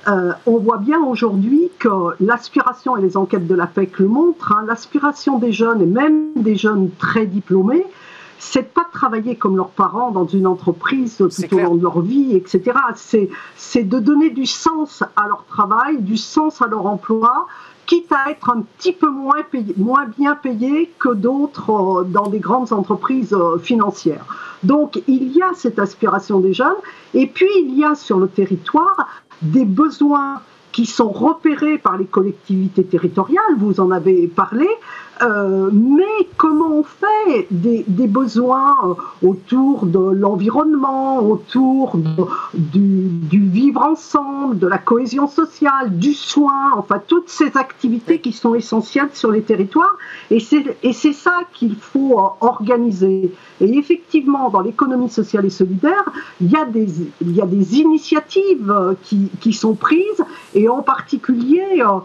Euh, 0.07 0.33
on 0.45 0.57
voit 0.57 0.77
bien 0.77 1.01
aujourd'hui 1.01 1.69
que 1.79 1.89
l'aspiration, 2.19 2.97
et 2.97 3.01
les 3.01 3.15
enquêtes 3.15 3.47
de 3.47 3.55
la 3.55 3.67
PEC 3.67 3.99
le 3.99 4.07
montrent, 4.07 4.51
hein, 4.51 4.65
l'aspiration 4.67 5.39
des 5.39 5.51
jeunes, 5.51 5.81
et 5.81 5.85
même 5.85 6.31
des 6.35 6.55
jeunes 6.55 6.89
très 6.97 7.25
diplômés, 7.25 7.85
c'est 8.39 8.73
pas 8.73 8.83
de 8.83 8.91
travailler 8.91 9.37
comme 9.37 9.55
leurs 9.55 9.69
parents 9.69 10.11
dans 10.11 10.27
une 10.27 10.45
entreprise 10.45 11.17
tout 11.17 11.55
au 11.55 11.59
long 11.59 11.75
de 11.75 11.83
leur 11.83 12.01
vie, 12.01 12.35
etc. 12.35 12.77
C'est 13.55 13.83
de 13.83 13.99
donner 13.99 14.31
du 14.31 14.45
sens 14.45 15.01
à 15.15 15.27
leur 15.27 15.45
travail, 15.45 16.01
du 16.01 16.17
sens 16.17 16.61
à 16.61 16.67
leur 16.67 16.85
emploi, 16.85 17.47
quitte 17.85 18.11
à 18.11 18.31
être 18.31 18.49
un 18.49 18.61
petit 18.61 18.91
peu 18.91 19.09
moins, 19.09 19.43
moins 19.77 20.07
bien 20.17 20.35
payé 20.35 20.91
que 20.99 21.13
d'autres 21.13 21.69
euh, 21.69 22.03
dans 22.03 22.27
des 22.27 22.39
grandes 22.39 22.71
entreprises 22.71 23.33
euh, 23.33 23.57
financières. 23.57 24.25
Donc 24.63 25.01
il 25.07 25.35
y 25.35 25.41
a 25.41 25.51
cette 25.55 25.79
aspiration 25.79 26.39
des 26.39 26.53
jeunes, 26.53 26.75
et 27.13 27.27
puis 27.27 27.49
il 27.59 27.77
y 27.77 27.83
a 27.83 27.95
sur 27.95 28.19
le 28.19 28.27
territoire 28.27 29.07
des 29.43 29.65
besoins 29.65 30.41
qui 30.71 30.85
sont 30.85 31.09
repérés 31.09 31.77
par 31.77 31.97
les 31.97 32.05
collectivités 32.05 32.83
territoriales, 32.83 33.55
vous 33.57 33.79
en 33.79 33.91
avez 33.91 34.27
parlé, 34.27 34.67
euh, 35.23 35.69
mais 35.71 36.27
comment 36.37 36.79
on 36.79 36.83
fait 36.83 37.47
des, 37.49 37.85
besoins 38.07 38.75
euh, 38.83 39.27
autour 39.27 39.85
de 39.85 39.99
l'environnement, 39.99 41.19
autour 41.19 41.95
du, 42.53 43.09
vivre 43.31 43.81
ensemble, 43.81 44.59
de 44.59 44.67
la 44.67 44.77
cohésion 44.77 45.27
sociale, 45.27 45.97
du 45.97 46.13
soin, 46.13 46.71
enfin 46.75 47.01
toutes 47.07 47.29
ces 47.29 47.55
activités 47.57 48.19
qui 48.19 48.33
sont 48.33 48.53
essentielles 48.53 49.09
sur 49.13 49.31
les 49.31 49.43
territoires. 49.43 49.95
Et 50.29 50.39
c'est 50.39 51.13
ça 51.13 51.39
qu'il 51.53 51.75
faut 51.75 52.19
euh, 52.19 52.27
organiser. 52.41 53.33
Et 53.61 53.77
effectivement, 53.77 54.49
dans 54.49 54.61
l'économie 54.61 55.09
sociale 55.09 55.45
et 55.45 55.49
solidaire, 55.49 56.03
il 56.41 56.51
y 56.51 56.57
a 56.57 56.65
des, 56.65 56.87
il 57.21 57.35
y 57.35 57.41
a 57.41 57.45
des 57.45 57.79
initiatives 57.79 58.95
qui, 59.03 59.29
qui 59.39 59.53
sont 59.53 59.75
prises, 59.75 60.23
et 60.53 60.67
en 60.67 60.81
particulier... 60.81 61.81
Euh, 61.81 61.99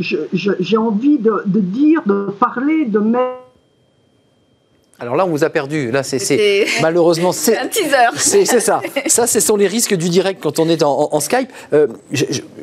j'ai 0.00 0.76
envie 0.76 1.18
de, 1.18 1.42
de, 1.46 1.60
dire, 1.60 2.02
de 2.06 2.28
parler, 2.38 2.86
de 2.86 2.98
mettre 2.98 3.45
alors 4.98 5.14
là, 5.14 5.26
on 5.26 5.28
vous 5.28 5.44
a 5.44 5.50
perdu. 5.50 5.90
Là, 5.90 6.02
c'est 6.02 6.66
malheureusement 6.82 7.32
c'est 7.32 7.58
un 7.58 7.66
teaser. 7.66 8.08
C'est 8.16 8.44
ça. 8.60 8.80
Ça, 9.06 9.26
ce 9.26 9.40
sont 9.40 9.56
les 9.56 9.66
risques 9.66 9.94
du 9.94 10.08
direct 10.08 10.42
quand 10.42 10.58
on 10.58 10.68
est 10.68 10.82
en, 10.82 11.20
Skype. 11.20 11.50
Euh, 11.72 11.86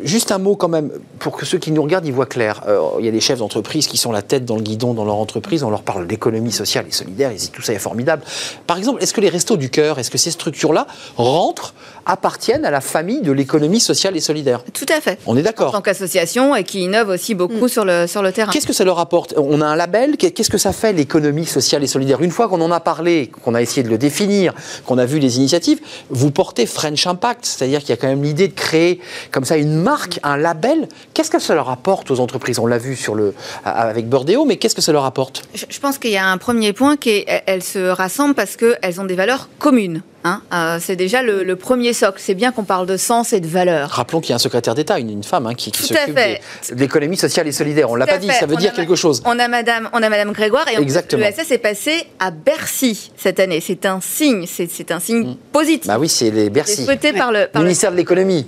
juste 0.04 0.32
un 0.32 0.38
mot 0.38 0.56
quand 0.56 0.68
même 0.68 0.92
pour 1.20 1.36
que 1.36 1.46
ceux 1.46 1.58
qui 1.58 1.72
nous 1.72 1.82
regardent 1.82 2.06
y 2.06 2.12
voient 2.12 2.26
clair. 2.26 2.62
Euh, 2.68 2.80
il 3.00 3.06
y 3.06 3.08
a 3.08 3.12
des 3.12 3.20
chefs 3.20 3.40
d'entreprise 3.40 3.88
qui 3.88 3.98
sont 3.98 4.12
la 4.12 4.22
tête 4.22 4.46
dans 4.46 4.56
le 4.56 4.62
guidon 4.62 4.94
dans 4.94 5.06
leur 5.06 5.16
entreprise. 5.16 5.64
On 5.64 5.70
leur 5.70 5.84
parle 5.84 6.08
d'économie 6.08 6.52
sociale 6.52 6.86
et 6.88 6.92
solidaire. 6.92 7.32
Ils 7.32 7.38
disent 7.38 7.52
tout 7.52 7.62
ça 7.62 7.74
est 7.74 7.80
formidable. 7.80 8.24
Par 8.68 8.78
exemple, 8.78 9.02
est-ce 9.02 9.14
que 9.14 9.22
les 9.22 9.30
restos 9.30 9.58
du 9.58 9.70
cœur, 9.70 10.00
est-ce 10.00 10.12
que 10.12 10.18
ces 10.18 10.32
structures-là 10.32 10.88
rentrent, 11.18 11.74
appartiennent 12.06 12.66
à 12.66 12.72
la 12.72 12.82
famille 12.82 13.22
de 13.22 13.32
l'économie 13.32 13.80
sociale 13.80 14.16
et 14.18 14.22
solidaire? 14.22 14.64
Tout 14.74 14.86
à 14.90 15.02
fait. 15.02 15.20
On 15.26 15.38
est 15.38 15.44
d'accord. 15.44 15.70
En 15.70 15.74
tant 15.74 15.82
qu'association 15.82 16.56
et 16.56 16.64
qui 16.64 16.82
innove 16.84 17.10
aussi 17.10 17.36
beaucoup 17.36 17.66
mm. 17.66 17.70
sur 17.70 17.86
le 17.86 18.08
sur 18.08 18.22
le 18.22 18.32
terrain. 18.32 18.52
Qu'est-ce 18.52 18.68
que 18.68 18.74
ça 18.74 18.84
leur 18.84 19.00
apporte? 19.00 19.34
On 19.38 19.62
a 19.62 19.66
un 19.66 19.76
label? 19.76 20.18
Qu'est-ce 20.18 20.50
que 20.50 20.58
ça 20.58 20.74
fait 20.74 20.94
l'économie 20.94 21.46
sociale 21.46 21.84
et 21.84 21.88
solidaire? 21.88 22.20
Une 22.24 22.32
fois 22.32 22.48
qu'on 22.48 22.62
en 22.62 22.72
a 22.72 22.80
parlé, 22.80 23.32
qu'on 23.44 23.54
a 23.54 23.62
essayé 23.62 23.84
de 23.84 23.90
le 23.90 23.98
définir, 23.98 24.54
qu'on 24.86 24.98
a 24.98 25.06
vu 25.06 25.20
les 25.20 25.38
initiatives, 25.38 25.80
vous 26.10 26.32
portez 26.32 26.66
French 26.66 27.06
Impact, 27.06 27.46
c'est-à-dire 27.46 27.82
qu'il 27.82 27.90
y 27.90 27.94
a 27.94 27.98
quand 27.98 28.08
même 28.08 28.24
l'idée 28.24 28.48
de 28.48 28.54
créer 28.54 29.00
comme 29.32 29.46
ça 29.46 29.58
une 29.58 29.76
marque, 29.76 30.20
un 30.24 30.38
label. 30.38 30.88
Qu'est-ce 31.14 31.30
que 31.30 31.40
ça 31.40 31.54
leur 31.54 31.70
apporte 31.70 32.10
aux 32.12 32.20
entreprises? 32.20 32.60
On 32.60 32.66
l'a 32.66 32.78
vu 32.78 32.96
sur 32.96 33.16
le, 33.16 33.34
avec 33.66 34.08
Bordéo, 34.08 34.46
mais 34.46 34.58
qu'est-ce 34.58 34.76
que 34.76 34.82
ça 34.82 34.92
leur 34.92 35.06
apporte 35.06 35.44
Je 35.70 35.80
pense 35.80 35.98
qu'il 35.98 36.12
y 36.12 36.18
a 36.18 36.28
un 36.28 36.38
premier 36.38 36.74
point 36.74 36.98
qui 36.98 37.10
est 37.10 37.44
elles 37.46 37.64
se 37.64 37.90
rassemblent 37.90 38.36
parce 38.36 38.56
qu'elles 38.56 39.02
ont 39.02 39.06
des 39.06 39.16
valeurs 39.16 39.50
communes. 39.60 40.02
Hein, 40.26 40.42
euh, 40.54 40.78
c'est 40.80 40.96
déjà 40.96 41.22
le, 41.22 41.56
premier 41.56 41.92
socle. 41.92 42.20
C'est 42.22 42.34
bien 42.34 42.52
qu'on 42.52 42.64
parle 42.64 42.88
de 42.88 42.96
sens 42.96 43.34
et 43.34 43.42
de 43.42 43.48
valeur. 43.48 43.90
Rappelons 43.90 44.22
qu'il 44.22 44.30
y 44.30 44.34
a 44.34 44.36
un 44.36 44.40
secrétaire 44.40 44.74
d'État, 44.74 44.98
une, 45.00 45.24
femme 45.24 45.48
hein, 45.48 45.54
qui, 45.54 45.72
s'occupe 45.76 46.16
de 46.16 46.76
l'économie 46.76 47.18
sociale 47.18 47.48
et 47.48 47.52
solidaire. 47.52 47.92
On 47.92 47.96
ne 47.96 48.00
l'a 48.00 48.08
pas 48.08 48.18
dit, 48.18 48.30
ça 48.30 48.46
veut 48.46 48.56
dire 48.56 48.74
quelque 48.74 48.96
chose. 48.96 49.22
On 49.26 49.38
a 49.38 49.48
Madame, 49.48 49.90
on 49.92 50.02
a 50.02 50.10
Madame 50.10 50.32
Grégoire 50.32 50.66
et 50.70 50.78
l'ESS 50.78 51.52
est 51.52 51.58
passé 51.58 52.08
à 52.20 52.32
Bercy 52.32 53.12
cette 53.18 53.40
année. 53.40 53.60
C'est 53.62 53.86
un 53.86 54.00
signe, 54.02 54.46
c'est 54.48 54.92
un 54.92 55.00
signe 55.00 55.32
mm. 55.32 55.38
positif. 55.52 55.88
Bah 55.88 55.98
oui, 56.00 56.08
c'est 56.08 56.32
les 56.32 56.50
Bercy. 56.50 56.86
Souhaité 56.86 57.12
par 57.12 57.32
le, 57.32 57.48
ministère 57.56 57.92
de 57.92 57.98
l'économie. 57.98 58.48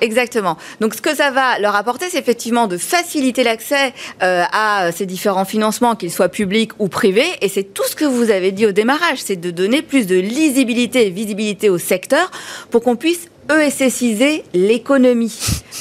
Exactement. 0.00 0.56
Donc 0.80 0.94
ce 0.94 1.02
que 1.02 1.14
ça 1.14 1.30
va 1.30 1.58
leur 1.58 1.74
apporter, 1.76 2.06
c'est 2.08 2.18
effectivement 2.18 2.66
de 2.66 2.78
faciliter 2.78 3.44
l'accès 3.44 3.92
euh, 4.22 4.44
à 4.52 4.90
ces 4.92 5.06
différents 5.06 5.44
financements, 5.44 5.94
qu'ils 5.94 6.12
soient 6.12 6.28
publics 6.28 6.70
ou 6.78 6.88
privés. 6.88 7.26
Et 7.42 7.48
c'est 7.48 7.64
tout 7.64 7.84
ce 7.86 7.96
que 7.96 8.04
vous 8.04 8.30
avez 8.30 8.52
dit 8.52 8.64
au 8.64 8.72
démarrage, 8.72 9.18
c'est 9.18 9.36
de 9.36 9.50
donner 9.50 9.82
plus 9.82 10.06
de 10.06 10.16
lisibilité 10.16 10.85
visibilité 10.94 11.70
au 11.70 11.78
secteur 11.78 12.30
pour 12.70 12.82
qu'on 12.82 12.96
puisse 12.96 13.28
ESSiser 13.48 14.44
l'économie. 14.54 15.32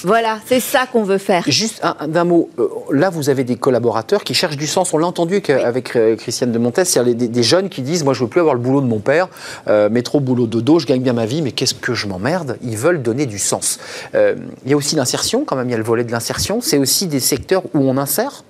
Voilà, 0.03 0.39
c'est 0.45 0.59
ça 0.59 0.85
qu'on 0.91 1.03
veut 1.03 1.17
faire. 1.17 1.43
Juste 1.47 1.81
d'un 2.07 2.23
mot, 2.23 2.49
euh, 2.59 2.67
là 2.91 3.09
vous 3.09 3.29
avez 3.29 3.43
des 3.43 3.55
collaborateurs 3.55 4.23
qui 4.23 4.33
cherchent 4.33 4.57
du 4.57 4.67
sens. 4.67 4.93
On 4.93 4.97
l'a 4.97 5.07
entendu 5.07 5.41
avec 5.49 5.95
euh, 5.95 6.15
Christiane 6.15 6.51
de 6.51 6.59
Montes, 6.59 6.83
c'est 6.83 7.03
des, 7.03 7.27
des, 7.27 7.43
jeunes 7.43 7.69
qui 7.69 7.81
disent 7.81 8.03
Moi 8.03 8.13
je 8.13 8.23
veux 8.23 8.29
plus 8.29 8.39
avoir 8.41 8.55
le 8.55 8.61
boulot 8.61 8.81
de 8.81 8.87
mon 8.87 8.99
père, 8.99 9.29
euh, 9.67 9.89
métro, 9.89 10.19
boulot, 10.19 10.47
dodo, 10.47 10.79
je 10.79 10.85
gagne 10.85 11.01
bien 11.01 11.13
ma 11.13 11.25
vie, 11.25 11.41
mais 11.41 11.51
qu'est-ce 11.51 11.73
que 11.73 11.93
je 11.93 12.07
m'emmerde? 12.07 12.57
Ils 12.61 12.77
veulent 12.77 13.01
donner 13.01 13.25
du 13.25 13.39
sens. 13.39 13.79
il 14.13 14.69
y 14.69 14.73
a 14.73 14.77
aussi 14.77 14.95
l'insertion, 14.95 15.45
quand 15.45 15.55
même, 15.55 15.67
il 15.67 15.71
y 15.71 15.75
a 15.75 15.77
le 15.77 15.83
volet 15.83 16.03
de 16.03 16.11
l'insertion. 16.11 16.61
C'est 16.61 16.77
aussi 16.77 17.07
des 17.07 17.19
secteurs 17.19 17.63
où 17.73 17.79
on 17.79 17.97
insère? 17.97 18.43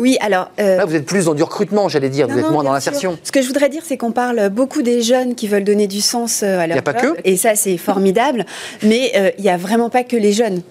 Oui, 0.00 0.16
alors. 0.20 0.50
Euh, 0.58 0.78
Là, 0.78 0.86
vous 0.86 0.94
êtes 0.96 1.04
plus 1.04 1.26
dans 1.26 1.34
du 1.34 1.42
recrutement, 1.42 1.90
j'allais 1.90 2.08
dire, 2.08 2.26
vous 2.26 2.38
êtes 2.38 2.50
moins 2.50 2.64
dans 2.64 2.72
l'insertion. 2.72 3.18
Ce 3.22 3.30
que 3.30 3.42
je 3.42 3.46
voudrais 3.46 3.68
dire, 3.68 3.82
c'est 3.84 3.98
qu'on 3.98 4.12
parle 4.12 4.48
beaucoup 4.48 4.80
des 4.80 5.02
jeunes 5.02 5.34
qui 5.34 5.46
veulent 5.46 5.62
donner 5.62 5.86
du 5.86 6.00
sens 6.00 6.42
euh, 6.42 6.58
à 6.58 6.66
leur 6.66 6.68
Il 6.68 6.72
n'y 6.72 6.78
a 6.78 6.82
pas 6.82 6.94
que. 6.94 7.16
Et 7.24 7.36
ça, 7.36 7.54
c'est 7.54 7.76
formidable. 7.76 8.46
mais 8.82 9.12
euh, 9.14 9.30
il 9.36 9.44
n'y 9.44 9.50
a 9.50 9.58
vraiment 9.58 9.90
pas 9.90 10.02
que 10.02 10.16
les 10.16 10.32
jeunes. 10.32 10.62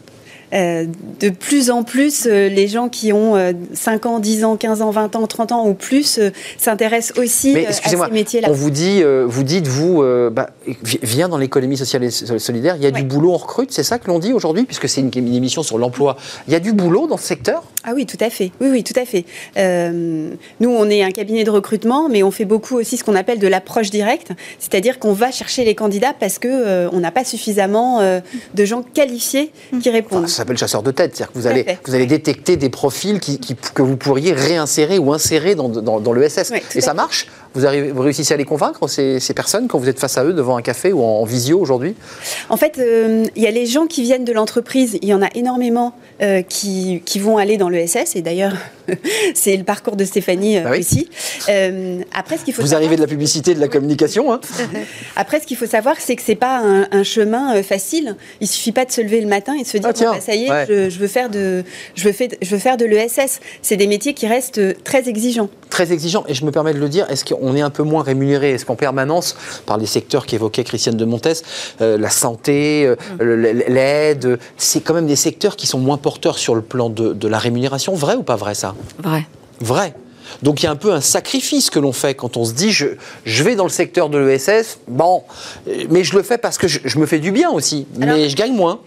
Euh, 0.54 0.86
de 1.20 1.30
plus 1.30 1.70
en 1.70 1.84
plus, 1.84 2.26
euh, 2.26 2.50
les 2.50 2.68
gens 2.68 2.90
qui 2.90 3.14
ont 3.14 3.36
5 3.74 4.06
euh, 4.06 4.10
ans, 4.10 4.20
10 4.20 4.46
ans, 4.46 4.58
15 4.58 4.82
ans, 4.82 4.90
20 4.90 5.16
ans, 5.16 5.28
30 5.28 5.52
ans 5.52 5.68
ou 5.68 5.74
plus 5.74 6.20
s'intéressent 6.58 7.18
aussi 7.20 7.56
à 7.66 7.72
ces 7.72 7.98
métiers-là. 8.12 8.48
On 8.50 8.54
vous 8.54 8.70
dit, 8.70 9.04
vous 9.26 9.44
dites, 9.44 9.68
vous, 9.68 10.04
bah, 10.32 10.50
viens 11.04 11.30
dans 11.30 11.38
l'économie 11.38 11.78
sociale 11.78 12.04
et 12.04 12.10
solidaire, 12.10 12.76
il 12.78 12.84
y 12.84 12.88
a 12.88 12.92
du 12.92 13.04
boulot, 13.04 13.34
on 13.34 13.38
recrute, 13.38 13.72
c'est 13.72 13.84
ça 13.84 14.00
que 14.00 14.08
l'on 14.08 14.20
dit 14.20 14.34
aujourd'hui, 14.34 14.64
puisque 14.64 14.90
c'est 14.90 15.02
une, 15.02 15.10
émission 15.30 15.64
sur 15.64 15.78
l'emploi. 15.78 16.18
Il 16.48 16.54
y 16.54 16.56
a 16.56 16.60
du 16.60 16.74
boulot 16.74 17.08
dans 17.08 17.18
ce 17.18 17.26
secteur? 17.26 17.64
Ah 17.84 17.92
oui, 17.96 18.06
tout 18.06 18.18
à 18.20 18.30
fait. 18.30 18.52
Oui, 18.60 18.68
oui, 18.72 18.84
tout 18.84 19.00
à 19.00 19.06
fait. 19.06 19.26
nous, 19.56 20.70
on 20.70 20.90
est 20.90 21.04
un 21.04 21.12
cabinet 21.12 21.44
de 21.44 21.52
recrutement, 21.52 22.10
mais 22.10 22.24
on 22.24 22.32
fait 22.32 22.46
beaucoup 22.46 22.78
aussi 22.78 22.98
ce 22.98 23.04
qu'on 23.04 23.16
appelle 23.16 23.40
de 23.40 23.48
l'approche 23.48 23.90
directe, 23.90 24.32
c'est-à-dire 24.60 25.00
qu'on 25.00 25.14
va 25.14 25.32
chercher 25.32 25.64
les 25.64 25.76
candidats 25.76 26.14
parce 26.20 26.40
que 26.40 26.88
on 26.92 27.00
n'a 27.00 27.12
pas 27.12 27.24
suffisamment 27.24 28.02
de 28.02 28.66
gens 28.66 28.82
qualifiés 28.82 29.52
qui 29.82 29.90
répondent 29.90 30.28
s'appelle 30.40 30.58
chasseur 30.58 30.84
de 30.84 30.92
tête. 30.92 31.16
C'est-à-dire 31.16 31.34
que 31.34 31.40
vous 31.40 31.48
allez, 31.48 31.66
vous 31.86 31.96
allez 31.96 32.06
détecter 32.06 32.58
des 32.58 32.70
profils 32.70 33.20
qui, 33.20 33.40
que 33.74 33.82
vous 33.82 33.98
pourriez 33.98 34.34
réinsérer 34.34 34.98
ou 34.98 35.14
insérer 35.14 35.56
dans, 35.56 35.70
dans, 35.70 36.12
le 36.14 36.28
SS. 36.28 36.52
et 36.76 36.82
ça 36.82 36.94
marche 36.94 37.28
vous, 37.56 37.66
arrivez, 37.66 37.92
vous 37.92 38.02
réussissez 38.02 38.34
à 38.34 38.38
les 38.38 38.46
convaincre, 38.46 38.88
ces, 38.88 39.20
ces, 39.20 39.34
personnes, 39.34 39.68
quand 39.68 39.80
vous 39.80 39.90
êtes 39.90 40.00
face 40.00 40.18
à 40.18 40.24
eux 40.24 40.34
devant 40.34 40.56
un 40.58 40.62
café 40.62 40.94
ou 40.94 41.02
en, 41.02 41.24
visio 41.26 41.60
aujourd'hui? 41.60 41.96
En 42.50 42.58
fait, 42.58 42.78
euh, 42.78 43.26
il 43.36 43.42
y 43.42 43.48
a 43.48 43.52
les 43.52 43.66
gens 43.66 43.88
qui 43.88 44.04
viennent 44.04 44.26
de 44.26 44.34
l'entreprise, 44.34 44.98
il 45.02 45.08
y 45.08 45.14
en 45.14 45.22
a 45.22 45.30
énormément 45.34 45.94
euh, 46.22 46.42
qui, 46.42 47.02
qui, 47.06 47.20
vont 47.20 47.38
aller 47.38 47.58
dans 47.58 47.70
l'ESS, 47.70 48.16
et 48.16 48.22
d'ailleurs, 48.22 48.54
c'est 49.34 49.58
le 49.58 49.64
parcours 49.64 49.96
de 49.96 50.06
Stéphanie 50.06 50.58
euh, 50.58 50.64
bah 50.64 50.78
aussi. 50.78 51.10
après, 52.14 52.38
ce 52.38 52.46
qu'il 52.46 52.54
faut 52.54 52.62
Vous 52.62 52.76
arrivez 52.76 52.96
de 52.96 53.02
la 53.02 53.08
publicité, 53.08 53.56
de 53.56 53.60
la 53.60 53.68
communication. 53.68 54.32
Hein? 54.32 54.40
Après, 55.16 55.40
ce 55.40 55.48
qu'il 55.48 55.58
faut 55.58 55.66
savoir, 55.66 55.96
c'est 56.00 56.16
que 56.16 56.22
c'est 56.22 56.36
pas 56.36 56.60
un, 56.60 56.88
un, 56.92 57.04
chemin 57.04 57.62
facile. 57.64 58.16
Il 58.42 58.48
suffit 58.48 58.72
pas 58.72 58.86
de 58.86 58.92
se 58.92 59.02
lever 59.02 59.22
le 59.22 59.28
matin 59.28 59.56
et 59.56 59.64
de 59.64 59.68
se 59.68 59.78
dire, 59.78 59.90
ah, 59.90 60.12
bah, 60.14 60.22
ça 60.22 60.36
y 60.36 60.46
est, 60.46 60.66
je, 60.68 60.90
je, 60.90 61.00
veux 61.00 61.08
faire 61.08 61.30
de, 61.30 61.64
je 61.96 62.04
veux, 62.06 62.12
faire, 62.12 62.30
je 62.42 62.50
veux 62.50 62.60
faire 62.60 62.78
de 62.78 62.86
l'ESS. 62.86 63.40
C'est 63.62 63.78
des 63.78 63.88
métiers 63.88 64.14
qui 64.14 64.28
restent 64.28 64.84
très 64.84 65.10
exigeants. 65.10 65.50
Très 65.70 65.92
exigeants, 65.92 66.24
et 66.28 66.34
je 66.34 66.46
me 66.46 66.52
permets 66.52 66.74
de 66.74 66.80
le 66.80 66.90
dire, 66.90 67.10
est-ce 67.10 67.26
qu'on 67.40 67.56
est 67.56 67.62
un 67.62 67.70
peu 67.70 67.84
moins 67.84 68.04
rémunéré 68.04 68.52
Est-ce 68.52 68.66
qu'en 68.66 68.76
permanence, 68.76 69.36
par 69.66 69.78
les 69.78 69.86
secteurs 69.86 70.26
qu'évoquait 70.26 70.64
Christiane 70.64 70.98
de 70.98 71.06
Montes, 71.06 71.44
euh, 71.82 71.98
la 71.98 72.10
santé, 72.10 72.86
euh, 72.86 73.64
l'aide, 73.68 74.40
c'est 74.58 74.82
quand 74.82 74.94
même 74.94 75.08
des 75.08 75.16
secteurs 75.16 75.56
qui 75.56 75.68
sont 75.68 75.80
moins 75.80 75.98
porteurs 75.98 76.38
sur 76.38 76.56
le 76.56 76.62
plan 76.62 76.90
de, 76.90 77.14
de 77.14 77.28
la 77.28 77.38
rémunération 77.38 77.94
Vrai 77.94 78.16
ou 78.16 78.24
pas 78.24 78.36
vrai 78.36 78.56
ça? 78.56 78.76
Vrai. 79.00 79.28
Vrai. 79.62 79.94
Donc 80.44 80.62
il 80.62 80.66
y 80.66 80.68
a 80.68 80.72
un 80.72 80.76
peu 80.76 80.94
un 80.94 81.02
sacrifice 81.02 81.70
que 81.70 81.80
l'on 81.80 81.92
fait 81.92 82.14
quand 82.14 82.38
on 82.38 82.46
se 82.46 82.54
dit 82.54 82.72
je, 82.72 82.86
je 83.26 83.44
vais 83.44 83.56
dans 83.56 83.64
le 83.64 83.70
secteur 83.70 84.10
de 84.10 84.18
l'ESS, 84.18 84.80
bon, 84.88 85.24
mais 85.90 86.04
je 86.04 86.16
le 86.16 86.24
fais 86.24 86.38
parce 86.38 86.58
que 86.58 86.68
je, 86.68 86.80
je 86.86 87.00
me 87.00 87.06
fais 87.06 87.20
du 87.20 87.32
bien 87.32 87.50
aussi, 87.50 87.88
mais 87.98 88.30
je 88.30 88.36
gagne 88.36 88.54
moins. 88.54 88.80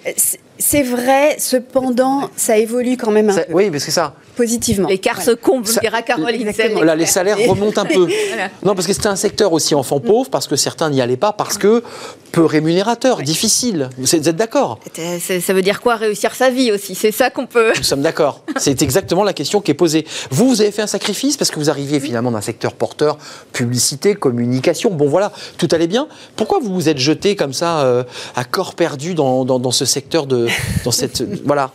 C'est 0.64 0.84
vrai, 0.84 1.36
cependant, 1.40 2.30
ça 2.36 2.56
évolue 2.56 2.96
quand 2.96 3.10
même 3.10 3.30
un 3.30 3.34
peu. 3.34 3.52
Oui, 3.52 3.68
mais 3.68 3.80
c'est 3.80 3.90
ça. 3.90 4.14
Positivement. 4.36 4.88
L'écart 4.88 5.20
se 5.20 5.32
comble, 5.32 5.66
dira 5.82 6.02
Caroline. 6.02 6.52
Là, 6.82 6.94
les 6.94 7.04
salaires 7.04 7.36
remontent 7.36 7.80
un 7.80 7.84
peu. 7.84 8.08
Non, 8.62 8.74
parce 8.74 8.86
que 8.86 8.92
c'était 8.92 9.08
un 9.08 9.16
secteur 9.16 9.52
aussi 9.52 9.74
enfant 9.74 9.98
pauvre, 9.98 10.30
parce 10.30 10.46
que 10.46 10.56
certains 10.56 10.88
n'y 10.90 11.00
allaient 11.00 11.16
pas, 11.16 11.32
parce 11.32 11.58
que 11.58 11.82
peu 12.30 12.44
rémunérateur, 12.44 13.22
difficile. 13.22 13.90
Vous 13.98 14.14
êtes 14.14 14.36
d'accord? 14.36 14.78
Ça 15.20 15.52
veut 15.52 15.62
dire 15.62 15.80
quoi 15.80 15.96
réussir 15.96 16.34
sa 16.34 16.50
vie 16.50 16.70
aussi? 16.72 16.94
C'est 16.94 17.12
ça 17.12 17.30
qu'on 17.30 17.46
peut. 17.46 17.72
Nous 17.76 17.82
sommes 17.82 18.02
d'accord. 18.02 18.42
C'est 18.56 18.82
exactement 18.82 19.24
la 19.24 19.32
question 19.32 19.60
qui 19.60 19.70
est 19.70 19.74
posée. 19.74 20.06
Vous, 20.30 20.48
vous 20.48 20.60
avez 20.60 20.70
fait 20.70 20.82
un 20.82 20.86
sacrifice 20.86 21.36
parce 21.36 21.50
que 21.50 21.58
vous 21.58 21.70
arriviez 21.70 22.00
finalement 22.00 22.30
d'un 22.30 22.40
secteur 22.40 22.72
porteur, 22.72 23.18
publicité, 23.52 24.14
communication. 24.14 24.90
Bon, 24.90 25.08
voilà, 25.08 25.32
tout 25.58 25.68
allait 25.72 25.88
bien. 25.88 26.08
Pourquoi 26.36 26.58
vous 26.60 26.72
vous 26.72 26.88
êtes 26.88 26.98
jeté 26.98 27.36
comme 27.36 27.52
ça 27.52 27.80
euh, 27.80 28.04
à 28.34 28.44
corps 28.44 28.74
perdu 28.74 29.14
dans, 29.14 29.44
dans, 29.44 29.58
dans 29.58 29.72
ce 29.72 29.84
secteur 29.84 30.26
de, 30.26 30.46
dans 30.84 30.90
cette, 30.90 31.22
voilà. 31.44 31.72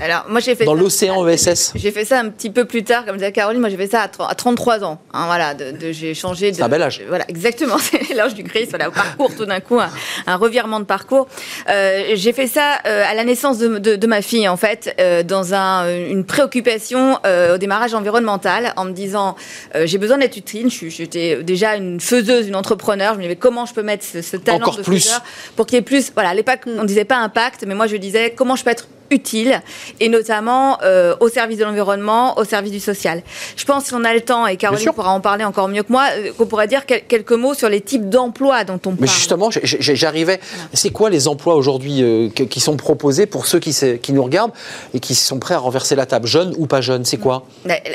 Alors, 0.00 0.24
moi, 0.28 0.40
j'ai 0.40 0.54
fait 0.54 0.64
dans 0.64 0.74
l'océan 0.74 1.26
ESS. 1.26 1.72
J'ai 1.76 1.92
fait 1.92 2.04
ça 2.04 2.18
un 2.18 2.28
petit 2.28 2.50
peu 2.50 2.64
plus 2.64 2.82
tard, 2.82 3.04
comme 3.04 3.16
disait 3.16 3.32
Caroline. 3.32 3.60
Moi, 3.60 3.70
j'ai 3.70 3.76
fait 3.76 3.86
ça 3.86 4.02
à, 4.02 4.34
33 4.34 4.84
ans. 4.84 4.98
Hein, 5.12 5.26
voilà, 5.26 5.54
de, 5.54 5.92
j'ai 5.92 6.14
changé. 6.14 6.52
C'est 6.52 6.62
un 6.62 6.68
bel 6.68 6.82
âge. 6.82 7.02
Voilà, 7.08 7.24
exactement. 7.28 7.78
C'est 7.78 8.14
l'âge 8.14 8.34
du 8.34 8.42
Christ. 8.42 8.70
Voilà, 8.70 8.88
au 8.88 8.92
parcours, 8.92 9.34
tout 9.36 9.46
d'un 9.46 9.60
coup, 9.60 9.78
un, 9.78 10.36
revirement 10.36 10.80
de 10.80 10.84
parcours. 10.84 11.28
Euh, 11.68 12.12
j'ai 12.14 12.32
fait 12.32 12.48
ça 12.48 12.78
euh, 12.86 13.04
à 13.06 13.14
la 13.14 13.24
naissance 13.24 13.58
de, 13.58 13.78
de, 13.78 14.06
ma 14.06 14.20
fille, 14.20 14.48
en 14.48 14.56
fait, 14.56 14.94
euh, 15.00 15.22
dans 15.22 15.54
un, 15.54 15.88
une 15.88 16.24
préoccupation 16.24 17.18
au 17.24 17.58
démarrage 17.58 17.94
environnemental, 17.94 18.72
en 18.76 18.84
me 18.84 18.92
disant, 18.92 19.36
j'ai 19.84 19.98
besoin 19.98 20.18
d'être 20.18 20.36
utile. 20.36 20.70
J'étais 20.70 21.42
déjà 21.42 21.76
une 21.76 22.00
faiseuse, 22.00 22.48
une 22.48 22.56
entrepreneur. 22.56 23.14
Je 23.14 23.18
me 23.18 23.22
disais, 23.22 23.36
comment 23.36 23.66
je 23.66 23.74
peux 23.74 23.82
mettre 23.82 24.04
ce, 24.04 24.36
talent 24.36 24.58
Encore 24.58 24.76
de 24.76 24.82
plus. 24.82 25.12
pour 25.56 25.66
qu'il 25.66 25.76
y 25.76 25.78
ait 25.78 25.82
plus. 25.82 26.12
Voilà, 26.14 26.30
à 26.30 26.34
l'époque, 26.34 26.60
on 26.66 26.84
disait 26.84 27.04
pas 27.04 27.18
impact, 27.18 27.64
mais 27.66 27.74
moi, 27.74 27.86
je 27.86 27.96
disais, 27.96 28.34
comment 28.36 28.56
je 28.56 28.64
peux 28.64 28.70
être 28.70 28.88
utile 29.10 29.60
et 30.00 30.08
notamment 30.08 30.78
euh, 30.82 31.14
au 31.20 31.28
service 31.28 31.58
de 31.58 31.64
l'environnement, 31.64 32.38
au 32.38 32.44
service 32.44 32.72
du 32.72 32.80
social. 32.80 33.22
Je 33.56 33.64
pense 33.64 33.90
qu'on 33.90 34.04
a 34.04 34.12
le 34.12 34.20
temps, 34.20 34.46
et 34.46 34.56
Caroline 34.56 34.90
pourra 34.94 35.10
en 35.10 35.20
parler 35.20 35.44
encore 35.44 35.68
mieux 35.68 35.82
que 35.82 35.92
moi, 35.92 36.06
euh, 36.16 36.32
qu'on 36.36 36.46
pourrait 36.46 36.68
dire 36.68 36.86
quelques 36.86 37.32
mots 37.32 37.54
sur 37.54 37.68
les 37.68 37.80
types 37.80 38.08
d'emplois 38.08 38.64
dont 38.64 38.74
on 38.74 38.90
parle. 38.90 38.96
Mais 39.00 39.06
justement, 39.06 39.50
j'arrivais. 39.52 40.40
C'est 40.72 40.90
quoi 40.90 41.10
les 41.10 41.28
emplois 41.28 41.54
aujourd'hui 41.54 42.02
euh, 42.02 42.28
qui 42.28 42.60
sont 42.60 42.76
proposés 42.76 43.26
pour 43.26 43.46
ceux 43.46 43.58
qui, 43.58 43.74
qui, 44.00 44.12
nous 44.12 44.22
regardent 44.22 44.52
et 44.94 45.00
qui 45.00 45.14
sont 45.14 45.38
prêts 45.38 45.54
à 45.54 45.58
renverser 45.58 45.94
la 45.96 46.06
table, 46.06 46.26
jeunes 46.26 46.54
ou 46.58 46.66
pas 46.66 46.80
jeunes 46.80 47.04
C'est 47.04 47.18
quoi? 47.18 47.46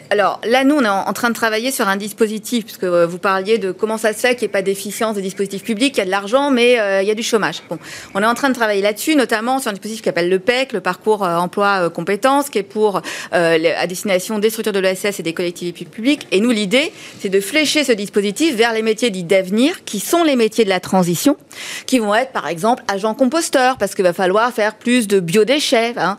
Alors 0.09 0.39
là, 0.45 0.63
nous, 0.63 0.75
on 0.75 0.83
est 0.83 0.89
en, 0.89 1.13
train 1.13 1.29
de 1.29 1.35
travailler 1.35 1.71
sur 1.71 1.87
un 1.87 1.97
dispositif, 1.97 2.65
puisque 2.65 2.85
vous 2.85 3.17
parliez 3.17 3.57
de 3.57 3.71
comment 3.71 3.97
ça 3.97 4.13
se 4.13 4.19
fait 4.19 4.35
qu'il 4.35 4.47
n'y 4.47 4.51
ait 4.51 4.53
pas 4.53 4.61
d'efficience 4.61 5.15
des 5.15 5.21
dispositifs 5.21 5.63
publics, 5.63 5.95
il 5.97 5.99
y 5.99 6.01
a 6.01 6.05
de 6.05 6.11
l'argent, 6.11 6.51
mais 6.51 6.73
il 7.01 7.07
y 7.07 7.11
a 7.11 7.15
du 7.15 7.23
chômage. 7.23 7.61
Bon, 7.69 7.77
on 8.13 8.21
est 8.21 8.25
en 8.25 8.35
train 8.35 8.49
de 8.49 8.55
travailler 8.55 8.81
là-dessus, 8.81 9.15
notamment 9.15 9.59
sur 9.59 9.69
un 9.69 9.73
dispositif 9.73 10.01
qui 10.01 10.09
s'appelle 10.09 10.29
le 10.29 10.39
PEC, 10.39 10.73
le 10.73 10.81
parcours 10.81 10.98
euh, 11.07 11.37
emploi 11.37 11.85
euh, 11.85 11.89
compétences, 11.89 12.49
qui 12.49 12.59
est 12.59 12.63
pour 12.63 13.01
euh, 13.33 13.73
à 13.77 13.87
destination 13.87 14.39
des 14.39 14.49
structures 14.49 14.73
de 14.73 14.79
l'ESS 14.79 15.19
et 15.19 15.23
des 15.23 15.33
collectivités 15.33 15.85
publiques. 15.85 16.27
Et 16.31 16.39
nous, 16.39 16.51
l'idée, 16.51 16.91
c'est 17.19 17.29
de 17.29 17.39
flécher 17.39 17.83
ce 17.83 17.91
dispositif 17.91 18.55
vers 18.55 18.73
les 18.73 18.81
métiers 18.81 19.09
dits 19.09 19.23
d'avenir, 19.23 19.83
qui 19.85 19.99
sont 19.99 20.23
les 20.23 20.35
métiers 20.35 20.63
de 20.63 20.69
la 20.69 20.79
transition, 20.79 21.37
qui 21.85 21.99
vont 21.99 22.13
être, 22.15 22.31
par 22.31 22.47
exemple, 22.47 22.83
agents 22.87 23.13
composteurs, 23.13 23.77
parce 23.77 23.95
qu'il 23.95 24.03
va 24.03 24.13
falloir 24.13 24.51
faire 24.51 24.75
plus 24.75 25.07
de 25.07 25.19
biodéchets, 25.19 25.93
hein, 25.97 26.17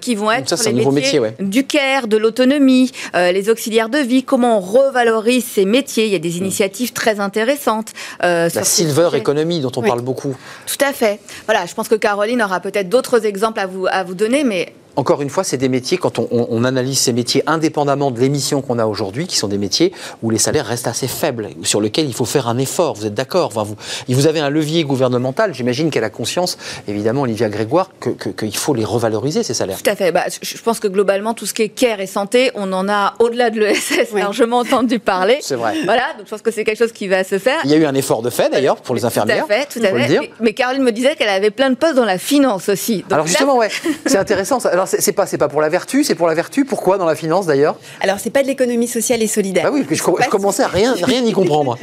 qui 0.00 0.14
vont 0.14 0.30
être 0.30 0.56
ça, 0.56 0.70
les 0.70 0.84
métiers 0.84 1.20
du 1.40 1.66
care, 1.66 2.06
de 2.06 2.16
l'autonomie, 2.16 2.92
les 3.14 3.48
auxiliaires 3.48 3.88
de 3.88 3.98
vie, 3.98 4.22
comment 4.22 4.58
on 4.58 4.60
revalorise 4.60 5.44
ces 5.44 5.64
métiers. 5.64 6.06
Il 6.06 6.12
y 6.12 6.16
a 6.16 6.18
des 6.18 6.30
mm. 6.30 6.44
initiatives 6.44 6.92
très 6.92 7.20
intéressantes. 7.20 7.92
la 8.20 8.48
silver 8.50 9.10
economy 9.14 9.60
dont 9.60 9.72
on 9.76 9.82
parle 9.82 10.02
beaucoup. 10.02 10.36
Tout 10.66 10.84
à 10.84 10.92
fait. 10.92 11.20
Voilà, 11.46 11.66
je 11.66 11.74
pense 11.74 11.88
que 11.88 11.94
Caroline 11.94 12.42
aura 12.42 12.60
peut-être 12.60 12.88
d'autres 12.88 13.26
exemples 13.26 13.60
à 13.60 13.66
vous, 13.66 13.86
à 13.90 14.04
vous 14.04 14.14
donner, 14.16 14.44
mais 14.44 14.72
encore 14.96 15.22
une 15.22 15.30
fois, 15.30 15.44
c'est 15.44 15.56
des 15.56 15.68
métiers, 15.68 15.98
quand 15.98 16.18
on, 16.18 16.64
analyse 16.64 16.98
ces 16.98 17.12
métiers 17.12 17.42
indépendamment 17.46 18.10
de 18.10 18.18
l'émission 18.18 18.62
qu'on 18.62 18.78
a 18.78 18.86
aujourd'hui, 18.86 19.26
qui 19.26 19.36
sont 19.36 19.46
des 19.46 19.58
métiers 19.58 19.92
où 20.22 20.30
les 20.30 20.38
salaires 20.38 20.66
restent 20.66 20.88
assez 20.88 21.06
faibles, 21.06 21.50
sur 21.62 21.80
lesquels 21.80 22.06
il 22.06 22.14
faut 22.14 22.24
faire 22.24 22.48
un 22.48 22.58
effort. 22.58 22.94
Vous 22.94 23.06
êtes 23.06 23.14
d'accord 23.14 23.46
enfin, 23.46 23.62
vous, 23.62 23.76
vous 24.08 24.26
avez 24.26 24.40
un 24.40 24.50
levier 24.50 24.84
gouvernemental, 24.84 25.54
j'imagine 25.54 25.90
qu'elle 25.90 26.04
a 26.04 26.10
conscience, 26.10 26.58
évidemment, 26.88 27.22
Olivia 27.22 27.48
Grégoire, 27.48 27.90
qu'il 28.00 28.16
que, 28.16 28.50
faut 28.50 28.74
les 28.74 28.84
revaloriser, 28.84 29.42
ces 29.42 29.54
salaires. 29.54 29.80
Tout 29.82 29.90
à 29.90 29.96
fait. 29.96 30.12
Bah, 30.12 30.24
je 30.40 30.62
pense 30.62 30.80
que 30.80 30.88
globalement, 30.88 31.34
tout 31.34 31.46
ce 31.46 31.54
qui 31.54 31.62
est 31.62 31.68
care 31.68 32.00
et 32.00 32.06
santé, 32.06 32.50
on 32.54 32.72
en 32.72 32.88
a, 32.88 33.14
au-delà 33.18 33.50
de 33.50 33.60
l'ESS, 33.60 34.12
largement 34.14 34.58
entendu 34.58 34.98
parler. 34.98 35.38
C'est 35.42 35.56
vrai. 35.56 35.74
Voilà, 35.84 36.14
donc 36.16 36.26
je 36.26 36.30
pense 36.30 36.42
que 36.42 36.50
c'est 36.50 36.64
quelque 36.64 36.78
chose 36.78 36.92
qui 36.92 37.06
va 37.06 37.22
se 37.22 37.38
faire. 37.38 37.60
Il 37.64 37.70
y 37.70 37.74
a 37.74 37.76
eu 37.76 37.84
un 37.84 37.94
effort 37.94 38.22
de 38.22 38.30
fait, 38.30 38.50
d'ailleurs, 38.50 38.76
pour 38.76 38.94
les 38.94 39.04
infirmières. 39.04 39.46
Tout 39.46 39.52
à 39.52 39.56
fait, 39.56 39.66
tout 39.66 39.84
à 39.84 39.88
fait. 39.88 40.18
Mais, 40.18 40.30
mais, 40.40 40.52
Caroline 40.54 40.82
me 40.82 40.92
disait 40.92 41.16
qu'elle 41.16 41.28
avait 41.28 41.50
plein 41.50 41.70
de 41.70 41.76
postes 41.76 41.96
dans 41.96 42.04
la 42.04 42.18
finance 42.18 42.68
aussi. 42.68 43.04
Alors 43.10 43.26
justement, 43.26 43.56
ouais, 43.56 43.68
c'est 44.06 44.16
intéressant. 44.16 44.58
Alors 44.64 44.85
c'est 44.86 45.12
pas, 45.12 45.26
pas 45.26 45.48
pour 45.48 45.60
la 45.60 45.68
vertu, 45.68 46.04
c'est 46.04 46.14
pour 46.14 46.26
la 46.26 46.34
vertu. 46.34 46.64
Pourquoi 46.64 46.98
dans 46.98 47.06
la 47.06 47.14
finance 47.14 47.46
d'ailleurs? 47.46 47.78
Alors 48.00 48.18
c'est 48.18 48.30
pas 48.30 48.42
de 48.42 48.48
l'économie 48.48 48.88
sociale 48.88 49.22
et 49.22 49.26
solidaire. 49.26 49.64
Ah 49.66 49.70
oui, 49.72 49.84
je, 49.88 49.94
je 49.94 50.28
commençais 50.28 50.62
à 50.62 50.68
rien, 50.68 50.94
rien 51.02 51.24
y 51.24 51.32
comprendre. 51.32 51.78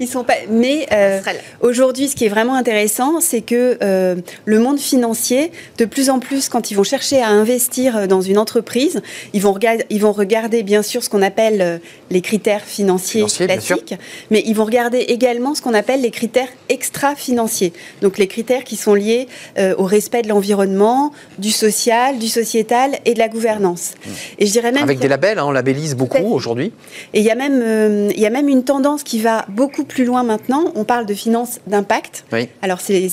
Ils 0.00 0.08
sont 0.08 0.24
pas. 0.24 0.34
Mais 0.50 0.86
euh, 0.92 1.20
aujourd'hui, 1.60 2.08
ce 2.08 2.16
qui 2.16 2.24
est 2.24 2.28
vraiment 2.28 2.54
intéressant, 2.54 3.20
c'est 3.20 3.40
que 3.40 3.78
euh, 3.82 4.16
le 4.44 4.58
monde 4.58 4.78
financier, 4.78 5.52
de 5.78 5.84
plus 5.84 6.10
en 6.10 6.18
plus, 6.18 6.48
quand 6.48 6.70
ils 6.70 6.74
vont 6.74 6.84
chercher 6.84 7.20
à 7.20 7.28
investir 7.28 7.96
euh, 7.96 8.06
dans 8.06 8.20
une 8.20 8.38
entreprise, 8.38 9.00
ils 9.32 9.42
vont 9.42 9.52
regarder, 9.52 9.84
ils 9.90 10.00
vont 10.00 10.12
regarder 10.12 10.62
bien 10.62 10.82
sûr 10.82 11.02
ce 11.02 11.10
qu'on 11.10 11.22
appelle 11.22 11.80
les 12.10 12.20
critères 12.20 12.64
financiers, 12.64 13.24
classiques, 13.24 13.94
mais 14.30 14.42
ils 14.46 14.54
vont 14.54 14.64
regarder 14.64 14.98
également 14.98 15.54
ce 15.54 15.62
qu'on 15.62 15.74
appelle 15.74 16.02
les 16.02 16.10
critères 16.10 16.48
extra-financiers. 16.68 17.72
Donc 18.02 18.18
les 18.18 18.26
critères 18.26 18.64
qui 18.64 18.76
sont 18.76 18.94
liés 18.94 19.28
au 19.76 19.84
respect 19.84 20.22
de 20.22 20.28
l'environnement, 20.28 21.12
du 21.38 21.50
social, 21.50 22.18
du 22.18 22.28
et 22.54 23.14
de 23.14 23.18
la 23.18 23.28
gouvernance. 23.28 23.92
Et 24.38 24.46
je 24.46 24.52
dirais 24.52 24.72
même 24.72 24.82
avec 24.82 24.98
des 24.98 25.08
labels, 25.08 25.38
hein, 25.38 25.44
on 25.46 25.50
labellise 25.50 25.94
beaucoup 25.94 26.32
aujourd'hui. 26.32 26.72
Et 27.14 27.20
il 27.20 27.24
y 27.24 27.30
a 27.30 27.34
même 27.34 27.60
euh, 27.62 28.10
il 28.14 28.20
y 28.20 28.26
a 28.26 28.30
même 28.30 28.48
une 28.48 28.64
tendance 28.64 29.02
qui 29.02 29.20
va 29.20 29.44
beaucoup 29.48 29.84
plus 29.84 30.04
loin 30.04 30.22
maintenant. 30.22 30.72
On 30.74 30.84
parle 30.84 31.06
de 31.06 31.14
finance 31.14 31.60
d'impact. 31.66 32.24
Oui. 32.32 32.48
Alors 32.62 32.80
c'est 32.80 33.10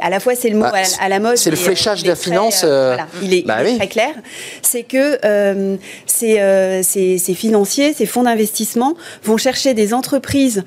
à 0.00 0.10
la 0.10 0.20
fois 0.20 0.34
c'est 0.34 0.50
le 0.50 0.56
mot 0.56 0.64
bah, 0.64 0.82
à, 1.00 1.08
la 1.08 1.20
mode. 1.20 1.36
C'est 1.36 1.50
le 1.50 1.56
fléchage 1.56 2.02
de 2.02 2.08
la 2.08 2.16
finance. 2.16 2.62
Euh, 2.64 2.68
euh, 2.76 2.94
voilà, 2.94 3.06
il 3.22 3.34
est, 3.34 3.46
bah 3.46 3.58
très 3.76 3.88
clair. 3.88 4.14
C'est 4.62 4.82
que 4.82 5.18
ces, 6.06 6.82
ces, 6.82 7.34
financiers, 7.34 7.92
ces 7.92 8.06
fonds 8.06 8.24
d'investissement 8.24 8.94
vont 9.24 9.36
chercher 9.36 9.74
des 9.74 9.94
entreprises 9.94 10.64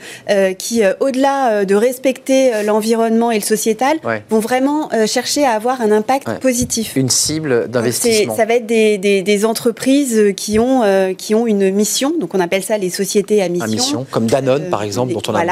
qui, 0.58 0.82
au-delà 1.00 1.66
de 1.66 1.76
respecter 1.76 2.64
l'environnement 2.64 3.32
et 3.32 3.40
le 3.40 3.44
sociétal, 3.44 3.98
vont 4.30 4.40
vraiment 4.40 4.90
chercher 5.06 5.46
à 5.46 5.52
avoir 5.52 5.82
un 5.82 5.92
impact 5.92 6.40
positif. 6.40 6.96
Une 6.96 7.10
cible 7.10 7.68
d'investissement. 7.70 8.09
Ça 8.36 8.46
va 8.46 8.56
être 8.56 8.66
des, 8.66 9.46
entreprises 9.46 10.34
qui 10.36 10.60
ont, 10.60 10.84
euh, 10.84 11.14
qui 11.14 11.34
ont 11.34 11.48
une 11.48 11.72
mission, 11.72 12.14
donc 12.20 12.36
on 12.36 12.40
appelle 12.40 12.64
ça 12.64 12.78
les 12.78 12.90
sociétés 12.90 13.42
à 13.42 13.50
mission. 13.50 14.06
comme 14.10 14.28
Danone 14.28 14.64
euh, 14.64 14.70
par 14.70 14.84
exemple, 14.84 15.14
dont 15.14 15.22
on 15.28 15.36
a 15.36 15.44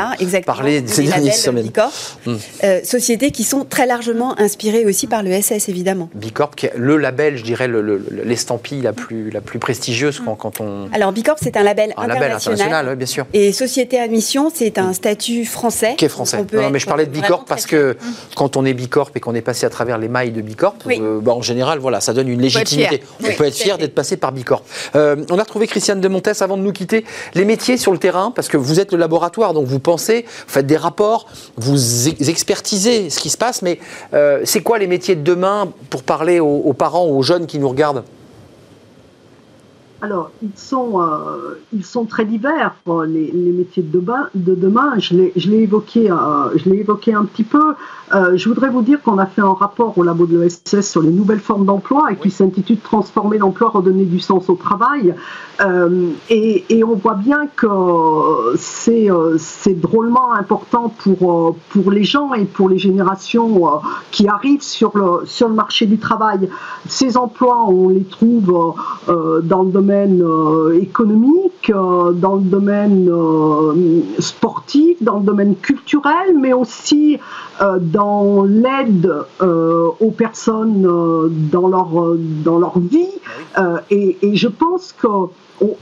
parlé 0.45 0.83
ces 0.85 1.03
dernières 1.03 1.33
semaines. 1.33 1.65
Bicorp, 1.65 2.17
hmm. 2.25 2.35
euh, 2.63 2.79
sociétés 2.83 3.31
qui 3.31 3.43
sont 3.43 3.65
très 3.65 3.85
largement 3.85 4.39
inspirées 4.39 4.85
aussi 4.85 5.07
par 5.07 5.23
le 5.23 5.31
SS 5.41 5.69
évidemment. 5.69 6.09
Bicorp, 6.13 6.55
qui 6.55 6.67
est 6.67 6.73
le 6.75 6.97
label, 6.97 7.37
je 7.37 7.43
dirais, 7.43 7.69
l'estampille 8.11 8.81
la, 8.81 8.93
plus, 8.93 9.29
la 9.29 9.41
plus 9.41 9.59
prestigieuse 9.59 10.21
quand, 10.37 10.59
on... 10.59 10.89
Alors 10.93 11.11
Bicorp, 11.11 11.37
c'est 11.41 11.57
un 11.57 11.63
label 11.63 11.93
un 11.97 12.03
international. 12.03 12.21
label 12.21 12.35
international, 12.35 12.95
bien 12.95 13.07
sûr. 13.07 13.25
Et 13.33 13.51
société 13.51 13.99
à 13.99 14.07
mission, 14.07 14.51
c'est 14.53 14.77
un 14.77 14.93
statut 14.93 15.45
français. 15.45 15.95
Qui 15.97 16.05
est 16.05 16.09
français. 16.09 16.45
Non, 16.53 16.69
mais 16.69 16.79
je 16.79 16.87
parlais 16.87 17.05
de 17.05 17.11
Bicorp 17.11 17.45
parce 17.45 17.65
que 17.65 17.95
quand 18.35 18.57
on 18.57 18.65
est 18.65 18.73
Bicorp 18.73 19.11
et 19.15 19.19
qu'on 19.19 19.35
est 19.35 19.41
passé 19.41 19.65
à 19.65 19.69
travers 19.69 19.97
les 19.97 20.07
mailles 20.07 20.31
de 20.31 20.41
Bicorp, 20.41 20.75
bah, 21.21 21.33
en 21.33 21.41
général, 21.41 21.79
voilà, 21.79 22.01
ça 22.01 22.13
donne 22.13 22.27
une 22.27 22.41
légitimité. 22.47 23.03
On 23.23 23.33
peut 23.33 23.45
être 23.45 23.55
fier 23.55 23.77
d'être 23.77 23.95
passé 23.95 24.17
par 24.17 24.31
Bicorp. 24.31 24.63
Euh, 24.95 25.15
on 25.29 25.37
a 25.37 25.43
retrouvé 25.43 25.67
Christiane 25.67 26.01
de 26.01 26.07
Montes 26.07 26.41
avant 26.41 26.57
de 26.57 26.61
nous 26.61 26.73
quitter. 26.73 27.05
Les 27.33 27.45
métiers 27.45 27.77
sur 27.77 27.91
le 27.91 27.97
terrain, 27.97 28.31
parce 28.31 28.47
que 28.47 28.57
vous 28.57 28.79
êtes 28.79 28.91
le 28.91 28.97
laboratoire, 28.97 29.53
donc 29.53 29.67
vous 29.67 29.79
pensez, 29.79 30.25
vous 30.27 30.53
faites 30.53 30.67
des 30.67 30.77
rapports, 30.77 31.27
vous 31.57 32.07
expertisez 32.07 33.09
ce 33.09 33.19
qui 33.19 33.29
se 33.29 33.37
passe, 33.37 33.61
mais 33.61 33.79
euh, 34.13 34.41
c'est 34.43 34.61
quoi 34.61 34.77
les 34.79 34.87
métiers 34.87 35.15
de 35.15 35.21
demain 35.21 35.71
pour 35.89 36.03
parler 36.03 36.39
aux, 36.39 36.61
aux 36.65 36.73
parents, 36.73 37.05
aux 37.05 37.21
jeunes 37.21 37.47
qui 37.47 37.59
nous 37.59 37.69
regardent? 37.69 38.03
Alors, 40.01 40.29
ils 40.43 40.55
sont, 40.55 41.01
euh, 41.01 41.59
ils 41.73 41.83
sont 41.83 42.05
très 42.05 42.25
divers, 42.25 42.75
les, 43.07 43.31
les 43.31 43.51
métiers 43.51 43.81
de 43.81 43.99
demain. 43.99 44.29
De 44.35 44.53
demain. 44.53 44.93
Je 44.99 45.15
l'ai 45.15 45.63
évoqué, 45.63 46.11
euh, 46.11 46.15
je 46.55 46.69
évoqué 46.69 47.13
un 47.13 47.25
petit 47.25 47.43
peu. 47.43 47.73
Euh, 48.13 48.37
je 48.37 48.47
voudrais 48.47 48.69
vous 48.69 48.83
dire 48.83 49.01
qu'on 49.01 49.17
a 49.17 49.25
fait 49.25 49.41
un 49.41 49.53
rapport 49.53 49.97
au 49.97 50.03
labo 50.03 50.27
de 50.27 50.39
l'ESS 50.39 50.87
sur 50.87 51.01
les 51.01 51.09
nouvelles 51.09 51.39
formes 51.39 51.65
d'emploi 51.65 52.11
et 52.11 52.15
qui 52.15 52.29
s'intitule 52.29 52.77
Transformer 52.77 53.39
l'emploi, 53.39 53.69
redonner 53.69 54.05
du 54.05 54.19
sens 54.19 54.49
au 54.49 54.55
travail. 54.55 55.15
Euh, 55.61 56.11
et, 56.29 56.63
et, 56.69 56.83
on 56.83 56.93
voit 56.93 57.15
bien 57.15 57.47
que 57.55 57.67
c'est 58.55 59.09
euh, 59.09 59.37
drôlement 59.69 60.31
important 60.33 60.89
pour, 60.89 61.57
pour 61.69 61.91
les 61.91 62.03
gens 62.03 62.33
et 62.33 62.45
pour 62.45 62.69
les 62.69 62.77
générations 62.77 63.81
qui 64.11 64.27
arrivent 64.27 64.61
sur 64.61 64.95
le, 64.95 65.25
sur 65.25 65.49
le 65.49 65.55
marché 65.55 65.87
du 65.87 65.97
travail. 65.97 66.47
Ces 66.87 67.17
emplois, 67.17 67.65
on 67.67 67.89
les 67.89 68.03
trouve 68.03 68.75
dans 69.07 69.63
le 69.63 69.71
domaine 69.71 69.86
domaine 69.87 70.21
euh, 70.21 70.81
économique, 70.81 71.69
euh, 71.69 72.11
dans 72.11 72.35
le 72.35 72.41
domaine 72.41 73.07
euh, 73.09 74.01
sportif, 74.19 75.01
dans 75.01 75.19
le 75.19 75.25
domaine 75.25 75.55
culturel, 75.55 76.37
mais 76.37 76.51
aussi 76.51 77.19
dans 77.81 78.43
l'aide 78.43 79.13
aux 79.41 80.11
personnes 80.11 80.81
dans, 81.51 81.67
leur, 81.67 81.89
dans 82.43 82.59
leur 82.59 82.79
vie. 82.79 83.09
Et, 83.89 84.17
et, 84.21 84.35
je 84.35 84.47
pense 84.47 84.93
que 84.93 85.07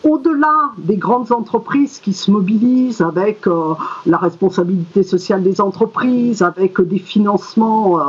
au-delà 0.04 0.72
des 0.78 0.96
grandes 0.96 1.32
entreprises 1.32 2.00
qui 2.00 2.14
se 2.14 2.32
mobilisent 2.32 3.02
avec 3.02 3.48
euh, 3.48 3.74
la 4.06 4.18
responsabilité 4.18 5.04
sociale 5.04 5.44
des 5.44 5.60
entreprises, 5.60 6.42
avec 6.42 6.80
des 6.82 7.00
financements 7.00 8.00
euh, 8.00 8.04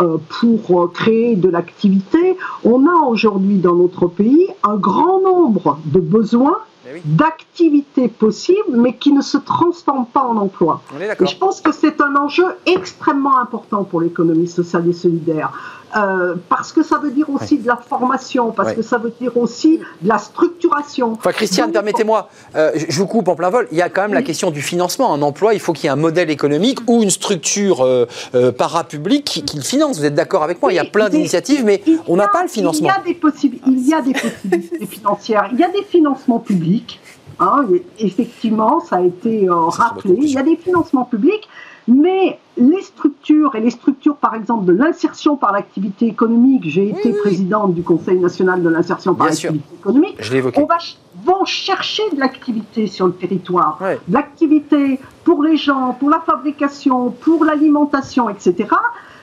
euh, 0.00 0.16
pour 0.28 0.92
créer 0.92 1.36
de 1.36 1.48
l'activité, 1.48 2.36
on 2.64 2.86
a 2.86 3.06
aujourd'hui 3.06 3.58
dans 3.58 3.74
notre 3.74 4.06
pays 4.06 4.48
un 4.64 4.76
grand 4.76 5.20
nombre 5.20 5.78
de 5.84 6.00
besoins 6.00 6.58
eh 6.94 7.00
d'activités 7.04 8.08
possibles, 8.08 8.76
mais 8.76 8.94
qui 8.94 9.12
ne 9.12 9.22
se 9.22 9.38
transforment 9.38 10.06
pas 10.06 10.22
en 10.22 10.36
emploi. 10.36 10.82
Et 11.00 11.26
je 11.26 11.36
pense 11.36 11.60
que 11.60 11.72
c'est 11.72 12.00
un 12.00 12.14
enjeu 12.16 12.46
extrêmement 12.66 13.38
important 13.38 13.84
pour 13.84 14.00
l'économie 14.00 14.48
sociale 14.48 14.88
et 14.88 14.92
solidaire. 14.92 15.52
Euh, 15.94 16.34
parce 16.48 16.72
que 16.72 16.82
ça 16.82 16.98
veut 16.98 17.10
dire 17.10 17.30
aussi 17.30 17.58
de 17.58 17.66
la 17.66 17.76
formation, 17.76 18.50
parce 18.50 18.74
que 18.74 18.82
ça 18.82 18.98
veut 18.98 19.12
dire 19.20 19.36
aussi 19.36 19.78
de 20.02 20.08
la 20.08 20.18
structuration. 20.18 21.12
Enfin, 21.12 21.32
Christiane, 21.32 21.70
permettez-moi, 21.70 22.28
euh, 22.56 22.72
je 22.88 22.98
vous 22.98 23.06
coupe 23.06 23.28
en 23.28 23.36
plein 23.36 23.50
vol, 23.50 23.68
il 23.70 23.78
y 23.78 23.82
a 23.82 23.88
quand 23.88 24.02
même 24.02 24.14
la 24.14 24.22
question 24.22 24.50
du 24.50 24.62
financement. 24.62 25.14
Un 25.14 25.22
emploi, 25.22 25.54
il 25.54 25.60
faut 25.60 25.72
qu'il 25.72 25.84
y 25.84 25.86
ait 25.86 25.90
un 25.90 25.96
modèle 25.96 26.28
économique 26.28 26.80
ou 26.88 27.02
une 27.02 27.10
structure 27.10 27.82
euh, 27.82 28.06
parapublique 28.52 29.24
qui, 29.24 29.56
le 29.56 29.62
finance. 29.62 29.98
Vous 29.98 30.04
êtes 30.04 30.14
d'accord 30.14 30.42
avec 30.42 30.60
moi? 30.60 30.72
Il 30.72 30.76
y 30.76 30.80
a 30.80 30.84
plein 30.84 31.08
d'initiatives, 31.08 31.64
mais 31.64 31.82
on 32.08 32.16
n'a 32.16 32.28
pas 32.28 32.42
le 32.42 32.48
financement. 32.48 32.88
Il 32.88 32.98
y 32.98 33.00
a 33.00 33.04
des, 33.04 33.14
possibilités, 33.14 33.70
il 33.70 33.88
y 33.88 33.94
a 33.94 34.02
des 34.02 34.12
possibilités 34.12 34.86
financières, 34.86 35.48
il 35.52 35.58
y 35.58 35.64
a 35.64 35.70
des 35.70 35.84
financements 35.84 36.40
publics. 36.40 37.00
Hein, 37.38 37.66
effectivement, 37.98 38.80
ça 38.80 38.96
a 38.96 39.02
été 39.02 39.46
rappelé. 39.48 40.16
Il 40.18 40.30
y 40.30 40.38
a 40.38 40.42
des 40.42 40.56
financements 40.56 41.04
publics, 41.04 41.46
mais 41.88 42.38
les 42.56 42.82
structures, 42.82 43.54
et 43.54 43.60
les 43.60 43.70
structures 43.70 44.16
par 44.16 44.34
exemple 44.34 44.64
de 44.64 44.72
l'insertion 44.72 45.36
par 45.36 45.52
l'activité 45.52 46.06
économique, 46.06 46.62
j'ai 46.66 46.88
été 46.88 47.12
présidente 47.12 47.74
du 47.74 47.82
Conseil 47.82 48.18
national 48.18 48.62
de 48.62 48.68
l'insertion 48.68 49.14
par 49.14 49.26
l'activité 49.26 49.74
économique, 49.74 50.18
on 50.56 50.66
va, 50.66 50.78
vont 51.24 51.44
chercher 51.44 52.02
de 52.12 52.18
l'activité 52.18 52.86
sur 52.86 53.06
le 53.06 53.12
territoire, 53.12 53.78
de 53.80 54.12
l'activité 54.12 54.98
pour 55.24 55.42
les 55.42 55.56
gens, 55.56 55.96
pour 55.98 56.10
la 56.10 56.20
fabrication, 56.20 57.10
pour 57.10 57.44
l'alimentation, 57.44 58.28
etc. 58.28 58.68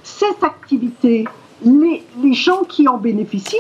Cette 0.04 0.44
activité, 0.44 1.26
les, 1.64 2.04
les, 2.22 2.34
gens 2.34 2.64
qui 2.64 2.88
en 2.88 2.98
bénéficient, 2.98 3.56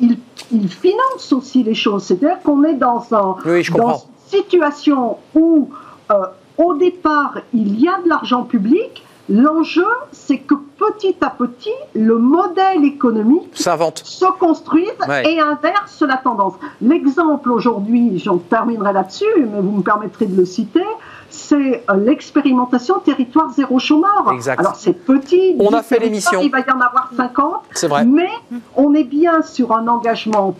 ils, 0.00 0.18
ils 0.52 0.68
financent 0.68 1.32
aussi 1.32 1.62
les 1.62 1.74
choses. 1.74 2.04
C'est-à-dire 2.04 2.40
qu'on 2.42 2.64
est 2.64 2.74
dans, 2.74 3.06
un, 3.12 3.36
dans 3.76 3.96
une 3.96 4.38
situation 4.40 5.18
où 5.34 5.68
euh, 6.10 6.26
au 6.60 6.74
départ, 6.74 7.38
il 7.54 7.80
y 7.80 7.88
a 7.88 7.98
de 8.04 8.08
l'argent 8.08 8.44
public. 8.44 9.04
L'enjeu, 9.30 9.86
c'est 10.10 10.38
que 10.38 10.54
petit 10.54 11.16
à 11.20 11.30
petit, 11.30 11.70
le 11.94 12.18
modèle 12.18 12.84
économique 12.84 13.48
se 13.54 14.38
construise 14.38 14.90
et 15.24 15.40
inverse 15.40 16.02
la 16.02 16.16
tendance. 16.16 16.54
L'exemple 16.82 17.50
aujourd'hui, 17.52 18.18
j'en 18.18 18.38
terminerai 18.38 18.92
là-dessus, 18.92 19.24
mais 19.36 19.60
vous 19.60 19.70
me 19.70 19.82
permettrez 19.82 20.26
de 20.26 20.36
le 20.36 20.44
citer, 20.44 20.84
c'est 21.28 21.84
euh, 21.88 21.94
l'expérimentation 21.94 22.98
territoire 22.98 23.52
zéro 23.52 23.78
chômeur. 23.78 24.34
Alors 24.58 24.74
c'est 24.74 24.94
petit, 24.94 25.54
on 25.60 25.72
a 25.72 25.82
fait 25.82 26.00
l'émission. 26.00 26.40
Il 26.42 26.50
va 26.50 26.58
y 26.60 26.70
en 26.70 26.80
avoir 26.80 27.10
50, 27.16 27.88
vrai. 27.88 28.04
mais 28.04 28.30
on 28.74 28.94
est 28.94 29.04
bien 29.04 29.42
sur 29.42 29.72
un 29.72 29.86
engagement 29.86 30.56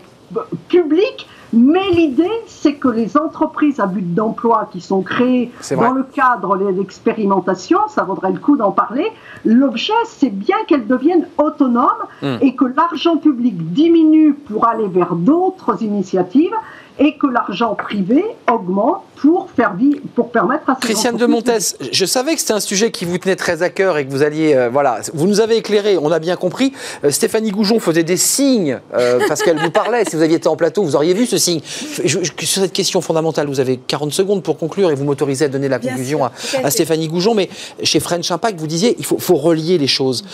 public 0.69 1.27
mais 1.53 1.89
l'idée, 1.91 2.31
c'est 2.47 2.75
que 2.75 2.87
les 2.87 3.17
entreprises 3.17 3.79
à 3.79 3.85
but 3.85 4.13
d'emploi 4.13 4.69
qui 4.71 4.79
sont 4.81 5.01
créées 5.01 5.51
dans 5.71 5.91
le 5.91 6.03
cadre 6.03 6.57
de 6.57 6.67
l'expérimentation, 6.67 7.79
ça 7.89 8.03
vaudrait 8.03 8.31
le 8.31 8.39
coup 8.39 8.55
d'en 8.55 8.71
parler, 8.71 9.07
l'objet, 9.43 9.93
c'est 10.05 10.29
bien 10.29 10.57
qu'elles 10.67 10.87
deviennent 10.87 11.27
autonomes 11.37 11.89
hmm. 12.21 12.37
et 12.41 12.55
que 12.55 12.65
l'argent 12.65 13.17
public 13.17 13.73
diminue 13.73 14.33
pour 14.33 14.67
aller 14.67 14.87
vers 14.87 15.15
d'autres 15.15 15.83
initiatives 15.83 16.53
et 16.99 17.17
que 17.17 17.27
l'argent 17.27 17.75
privé 17.75 18.23
augmente 18.51 19.03
pour, 19.21 19.49
faire 19.55 19.75
pour 20.15 20.31
permettre 20.31 20.67
à 20.67 20.75
ces 20.75 20.87
Christiane 20.87 21.15
de 21.15 21.27
Montes, 21.27 21.51
je 21.91 22.05
savais 22.05 22.33
que 22.33 22.39
c'était 22.39 22.53
un 22.53 22.59
sujet 22.59 22.89
qui 22.89 23.05
vous 23.05 23.19
tenait 23.19 23.35
très 23.35 23.61
à 23.61 23.69
cœur 23.69 23.99
et 23.99 24.05
que 24.05 24.11
vous 24.11 24.23
alliez. 24.23 24.55
Euh, 24.55 24.69
voilà, 24.69 24.99
vous 25.13 25.27
nous 25.27 25.41
avez 25.41 25.57
éclairé, 25.57 25.95
on 25.97 26.11
a 26.11 26.17
bien 26.17 26.35
compris. 26.35 26.73
Euh, 27.03 27.11
Stéphanie 27.11 27.51
Goujon 27.51 27.79
faisait 27.79 28.03
des 28.03 28.17
signes 28.17 28.79
euh, 28.95 29.19
parce 29.27 29.43
qu'elle 29.43 29.59
vous 29.59 29.69
parlait. 29.69 30.05
Si 30.05 30.15
vous 30.15 30.23
aviez 30.23 30.37
été 30.37 30.47
en 30.47 30.55
plateau, 30.55 30.83
vous 30.83 30.95
auriez 30.95 31.13
vu 31.13 31.27
ce 31.27 31.37
signe. 31.37 31.61
sur 31.63 32.23
cette 32.39 32.73
question 32.73 32.99
fondamentale, 33.01 33.45
vous 33.45 33.59
avez 33.59 33.77
40 33.77 34.11
secondes 34.11 34.41
pour 34.41 34.57
conclure 34.57 34.89
et 34.89 34.95
vous 34.95 35.03
m'autorisez 35.03 35.45
à 35.45 35.49
donner 35.49 35.69
la 35.69 35.77
conclusion 35.77 36.25
à, 36.25 36.71
Stéphanie 36.71 37.07
Goujon. 37.07 37.35
Mais 37.35 37.49
chez 37.83 37.99
French 37.99 38.31
Impact, 38.31 38.59
vous 38.59 38.67
disiez 38.67 38.95
il 38.97 39.05
faut, 39.05 39.19
faut 39.19 39.35
relier 39.35 39.77
les 39.77 39.87
choses. 39.87 40.25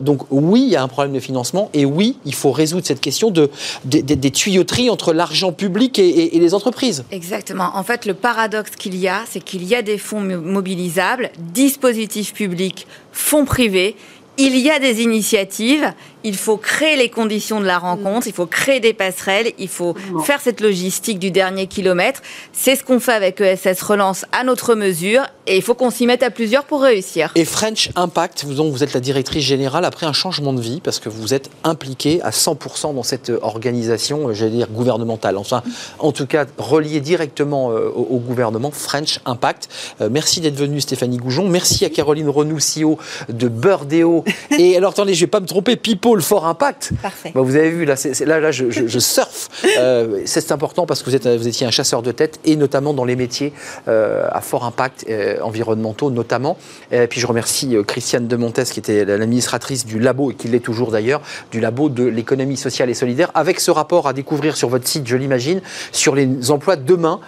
donc, 0.00 0.20
oui, 0.30 0.64
il 0.64 0.72
y 0.72 0.76
a 0.76 0.82
un 0.82 0.88
problème 0.88 1.14
de 1.14 1.20
financement 1.20 1.70
et 1.72 1.86
oui, 1.86 2.18
il 2.26 2.34
faut 2.34 2.52
résoudre 2.52 2.86
cette 2.86 3.00
question 3.00 3.30
de, 3.30 3.48
des 3.84 4.30
tuyauteries 4.30 4.90
entre 4.90 5.14
l'argent 5.14 5.52
public 5.52 5.98
et, 5.98 6.13
et 6.14 6.38
les 6.38 6.54
entreprises. 6.54 7.04
Exactement. 7.10 7.70
En 7.74 7.82
fait, 7.82 8.06
le 8.06 8.14
paradoxe 8.14 8.72
qu'il 8.76 8.96
y 8.96 9.08
a, 9.08 9.22
c'est 9.28 9.40
qu'il 9.40 9.64
y 9.64 9.74
a 9.74 9.82
des 9.82 9.98
fonds 9.98 10.20
mobilisables, 10.20 11.30
dispositifs 11.38 12.32
publics, 12.32 12.86
fonds 13.12 13.44
privés. 13.44 13.96
Il 14.38 14.56
y 14.58 14.70
a 14.70 14.78
des 14.78 15.02
initiatives, 15.02 15.92
il 16.24 16.36
faut 16.36 16.56
créer 16.56 16.96
les 16.96 17.10
conditions 17.10 17.60
de 17.60 17.66
la 17.66 17.78
rencontre, 17.78 18.26
il 18.26 18.32
faut 18.32 18.46
créer 18.46 18.80
des 18.80 18.94
passerelles, 18.94 19.52
il 19.58 19.68
faut 19.68 19.94
faire 20.24 20.40
cette 20.40 20.60
logistique 20.60 21.18
du 21.18 21.30
dernier 21.30 21.66
kilomètre. 21.66 22.22
C'est 22.52 22.76
ce 22.76 22.82
qu'on 22.82 22.98
fait 22.98 23.12
avec 23.12 23.40
ESS 23.40 23.82
Relance 23.82 24.24
à 24.32 24.42
notre 24.42 24.74
mesure 24.74 25.22
et 25.46 25.56
il 25.56 25.62
faut 25.62 25.74
qu'on 25.74 25.90
s'y 25.90 26.06
mette 26.06 26.22
à 26.22 26.30
plusieurs 26.30 26.64
pour 26.64 26.82
réussir. 26.82 27.30
Et 27.34 27.44
French 27.44 27.90
Impact, 27.96 28.44
vous, 28.44 28.72
vous 28.72 28.82
êtes 28.82 28.94
la 28.94 29.00
directrice 29.00 29.44
générale 29.44 29.84
après 29.84 30.06
un 30.06 30.14
changement 30.14 30.54
de 30.54 30.60
vie 30.60 30.80
parce 30.80 30.98
que 30.98 31.10
vous 31.10 31.34
êtes 31.34 31.50
impliquée 31.62 32.22
à 32.22 32.30
100% 32.30 32.94
dans 32.94 33.02
cette 33.02 33.30
organisation, 33.42 34.28
euh, 34.28 34.32
j'allais 34.32 34.52
dire 34.52 34.68
gouvernementale. 34.70 35.36
Enfin, 35.36 35.62
en 35.98 36.12
tout 36.12 36.26
cas, 36.26 36.46
reliée 36.56 37.00
directement 37.00 37.72
euh, 37.72 37.90
au, 37.94 38.18
gouvernement, 38.18 38.70
French 38.70 39.20
Impact. 39.26 39.68
Euh, 40.00 40.08
merci 40.10 40.40
d'être 40.40 40.56
venue 40.56 40.80
Stéphanie 40.80 41.18
Goujon. 41.18 41.48
Merci 41.48 41.84
à 41.84 41.90
Caroline 41.90 42.30
Renou, 42.30 42.56
CEO 42.56 42.98
de 43.28 43.48
Burdeo. 43.48 44.24
et 44.58 44.78
alors, 44.78 44.92
attendez, 44.92 45.12
je 45.12 45.20
ne 45.20 45.26
vais 45.26 45.30
pas 45.30 45.40
me 45.40 45.46
tromper, 45.46 45.76
Pipo 45.76 46.13
le 46.14 46.22
fort 46.22 46.46
impact. 46.46 46.90
Parfait. 47.02 47.32
Bah, 47.34 47.40
vous 47.42 47.56
avez 47.56 47.70
vu, 47.70 47.84
là, 47.84 47.94
là, 48.26 48.40
là 48.40 48.50
je, 48.52 48.70
je, 48.70 48.98
surfe. 48.98 49.48
Euh, 49.76 50.20
c'est 50.24 50.52
important 50.52 50.86
parce 50.86 51.02
que 51.02 51.10
vous, 51.10 51.16
êtes, 51.16 51.26
vous 51.26 51.48
étiez 51.48 51.66
un 51.66 51.70
chasseur 51.70 52.02
de 52.02 52.12
tête 52.12 52.38
et 52.44 52.54
notamment 52.54 52.94
dans 52.94 53.04
les 53.04 53.16
métiers 53.16 53.52
euh, 53.88 54.28
à 54.30 54.40
fort 54.40 54.64
impact 54.64 55.04
euh, 55.08 55.40
environnementaux 55.40 56.10
notamment. 56.10 56.56
Et 56.92 57.06
puis 57.08 57.20
je 57.20 57.26
remercie 57.26 57.76
Christiane 57.86 58.28
de 58.28 58.36
Montes 58.36 58.62
qui 58.64 58.78
était 58.78 59.04
l'administratrice 59.04 59.84
du 59.84 59.98
labo 59.98 60.30
et 60.30 60.34
qui 60.34 60.48
l'est 60.48 60.60
toujours 60.60 60.92
d'ailleurs, 60.92 61.22
du 61.50 61.60
labo 61.60 61.88
de 61.88 62.04
l'économie 62.04 62.56
sociale 62.56 62.88
et 62.88 62.94
solidaire 62.94 63.32
avec 63.34 63.58
ce 63.58 63.70
rapport 63.70 64.06
à 64.06 64.12
découvrir 64.12 64.56
sur 64.56 64.68
votre 64.68 64.86
site, 64.86 65.06
je 65.08 65.16
l'imagine, 65.16 65.60
sur 65.90 66.14
les 66.14 66.50
emplois 66.50 66.76
de 66.76 66.84
demain. 66.84 67.20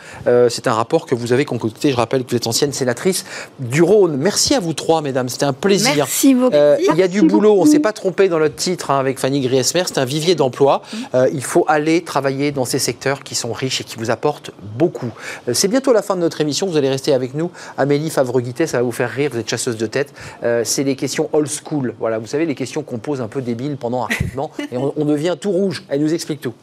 c'est 0.48 0.68
un 0.68 0.74
rapport 0.74 1.06
que 1.06 1.14
vous 1.14 1.32
avez 1.32 1.44
concocté. 1.44 1.90
Je 1.90 1.96
rappelle 1.96 2.24
que 2.24 2.30
vous 2.30 2.36
êtes 2.36 2.46
ancienne 2.46 2.72
sénatrice 2.72 3.24
du 3.58 3.82
Rhône. 3.82 4.16
Merci 4.16 4.54
à 4.54 4.60
vous 4.60 4.72
trois, 4.72 5.02
mesdames. 5.02 5.28
C'était 5.28 5.44
un 5.44 5.52
plaisir. 5.52 5.92
Merci 5.96 6.34
beaucoup. 6.34 6.56
Il 6.90 6.96
y 6.96 7.02
a 7.02 7.08
du 7.08 7.22
boulot. 7.22 7.56
On 7.58 7.64
ne 7.64 7.70
s'est 7.70 7.80
pas 7.80 7.92
trompé 7.92 8.28
dans 8.28 8.38
notre 8.38 8.54
titre 8.56 8.75
titre 8.76 8.90
hein, 8.90 8.98
avec 8.98 9.18
Fanny 9.18 9.40
Griesmer, 9.40 9.84
c'est 9.86 9.98
un 9.98 10.04
vivier 10.04 10.34
d'emploi. 10.34 10.82
Euh, 11.14 11.28
il 11.32 11.42
faut 11.42 11.64
aller 11.66 12.02
travailler 12.02 12.52
dans 12.52 12.66
ces 12.66 12.78
secteurs 12.78 13.22
qui 13.22 13.34
sont 13.34 13.52
riches 13.52 13.80
et 13.80 13.84
qui 13.84 13.96
vous 13.96 14.10
apportent 14.10 14.50
beaucoup. 14.78 15.10
Euh, 15.48 15.54
c'est 15.54 15.68
bientôt 15.68 15.94
la 15.94 16.02
fin 16.02 16.14
de 16.14 16.20
notre 16.20 16.42
émission. 16.42 16.66
Vous 16.66 16.76
allez 16.76 16.90
rester 16.90 17.14
avec 17.14 17.32
nous. 17.34 17.50
Amélie 17.78 18.10
Favre-Guittet, 18.10 18.66
ça 18.66 18.78
va 18.78 18.82
vous 18.82 18.92
faire 18.92 19.10
rire. 19.10 19.30
Vous 19.32 19.38
êtes 19.38 19.48
chasseuse 19.48 19.78
de 19.78 19.86
tête. 19.86 20.12
Euh, 20.42 20.62
c'est 20.64 20.84
les 20.84 20.94
questions 20.94 21.30
old 21.32 21.48
school. 21.48 21.94
Voilà, 21.98 22.18
vous 22.18 22.26
savez, 22.26 22.44
les 22.44 22.54
questions 22.54 22.82
qu'on 22.82 22.98
pose 22.98 23.22
un 23.22 23.28
peu 23.28 23.40
débiles 23.40 23.78
pendant 23.78 24.02
un 24.02 24.06
recrutement 24.06 24.50
et 24.72 24.76
on, 24.76 24.92
on 24.96 25.04
devient 25.06 25.36
tout 25.40 25.50
rouge. 25.50 25.84
Elle 25.88 26.02
nous 26.02 26.12
explique 26.12 26.42
tout. 26.42 26.54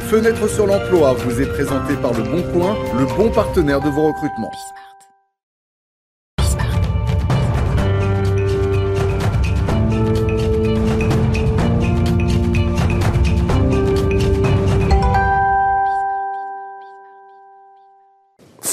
Fenêtre 0.00 0.50
sur 0.50 0.66
l'emploi 0.66 1.12
vous 1.12 1.40
est 1.40 1.46
présenté 1.46 1.94
par 1.94 2.12
Le 2.12 2.24
Bon 2.24 2.42
Coin, 2.52 2.76
le 2.98 3.04
bon 3.04 3.30
partenaire 3.30 3.80
de 3.80 3.88
vos 3.88 4.08
recrutements. 4.08 4.50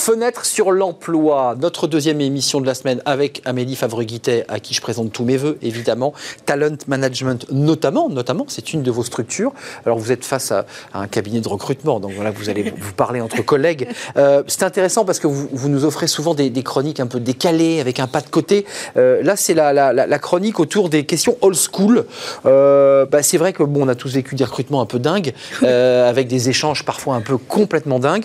Fenêtre 0.07 0.45
sur 0.45 0.71
l'emploi, 0.71 1.57
notre 1.59 1.85
deuxième 1.85 2.21
émission 2.21 2.61
de 2.61 2.65
la 2.65 2.75
semaine 2.75 3.01
avec 3.03 3.41
Amélie 3.43 3.75
Favre-Guittet, 3.75 4.45
à 4.47 4.61
qui 4.61 4.73
je 4.73 4.79
présente 4.79 5.11
tous 5.11 5.25
mes 5.25 5.35
voeux, 5.35 5.57
évidemment. 5.61 6.13
Talent 6.45 6.77
Management, 6.87 7.45
notamment, 7.51 8.07
notamment, 8.07 8.45
c'est 8.47 8.71
une 8.71 8.83
de 8.83 8.89
vos 8.89 9.03
structures. 9.03 9.51
Alors, 9.85 9.97
vous 9.97 10.13
êtes 10.13 10.23
face 10.23 10.53
à, 10.53 10.65
à 10.93 11.01
un 11.01 11.07
cabinet 11.07 11.41
de 11.41 11.49
recrutement, 11.49 11.99
donc 11.99 12.13
voilà, 12.13 12.31
vous 12.31 12.49
allez 12.49 12.73
vous 12.79 12.93
parler 12.93 13.19
entre 13.19 13.41
collègues. 13.41 13.89
Euh, 14.15 14.43
c'est 14.47 14.63
intéressant 14.63 15.03
parce 15.03 15.19
que 15.19 15.27
vous, 15.27 15.49
vous 15.51 15.67
nous 15.67 15.83
offrez 15.83 16.07
souvent 16.07 16.33
des, 16.33 16.49
des, 16.49 16.63
chroniques 16.63 17.01
un 17.01 17.07
peu 17.07 17.19
décalées, 17.19 17.81
avec 17.81 17.99
un 17.99 18.07
pas 18.07 18.21
de 18.21 18.29
côté. 18.29 18.65
Euh, 18.95 19.21
là, 19.23 19.35
c'est 19.35 19.55
la, 19.55 19.73
la, 19.73 19.91
la, 19.91 20.19
chronique 20.19 20.61
autour 20.61 20.87
des 20.87 21.05
questions 21.05 21.37
old 21.41 21.57
school. 21.57 22.05
Euh, 22.45 23.05
bah, 23.05 23.23
c'est 23.23 23.37
vrai 23.37 23.51
que 23.51 23.61
bon, 23.61 23.83
on 23.83 23.89
a 23.89 23.95
tous 23.95 24.13
vécu 24.13 24.35
des 24.35 24.45
recrutements 24.45 24.79
un 24.79 24.85
peu 24.85 24.99
dingues, 24.99 25.33
avec 25.61 26.29
des 26.29 26.47
échanges 26.47 26.85
parfois 26.85 27.15
un 27.15 27.21
peu 27.21 27.35
complètement 27.35 27.99
dingues. 27.99 28.23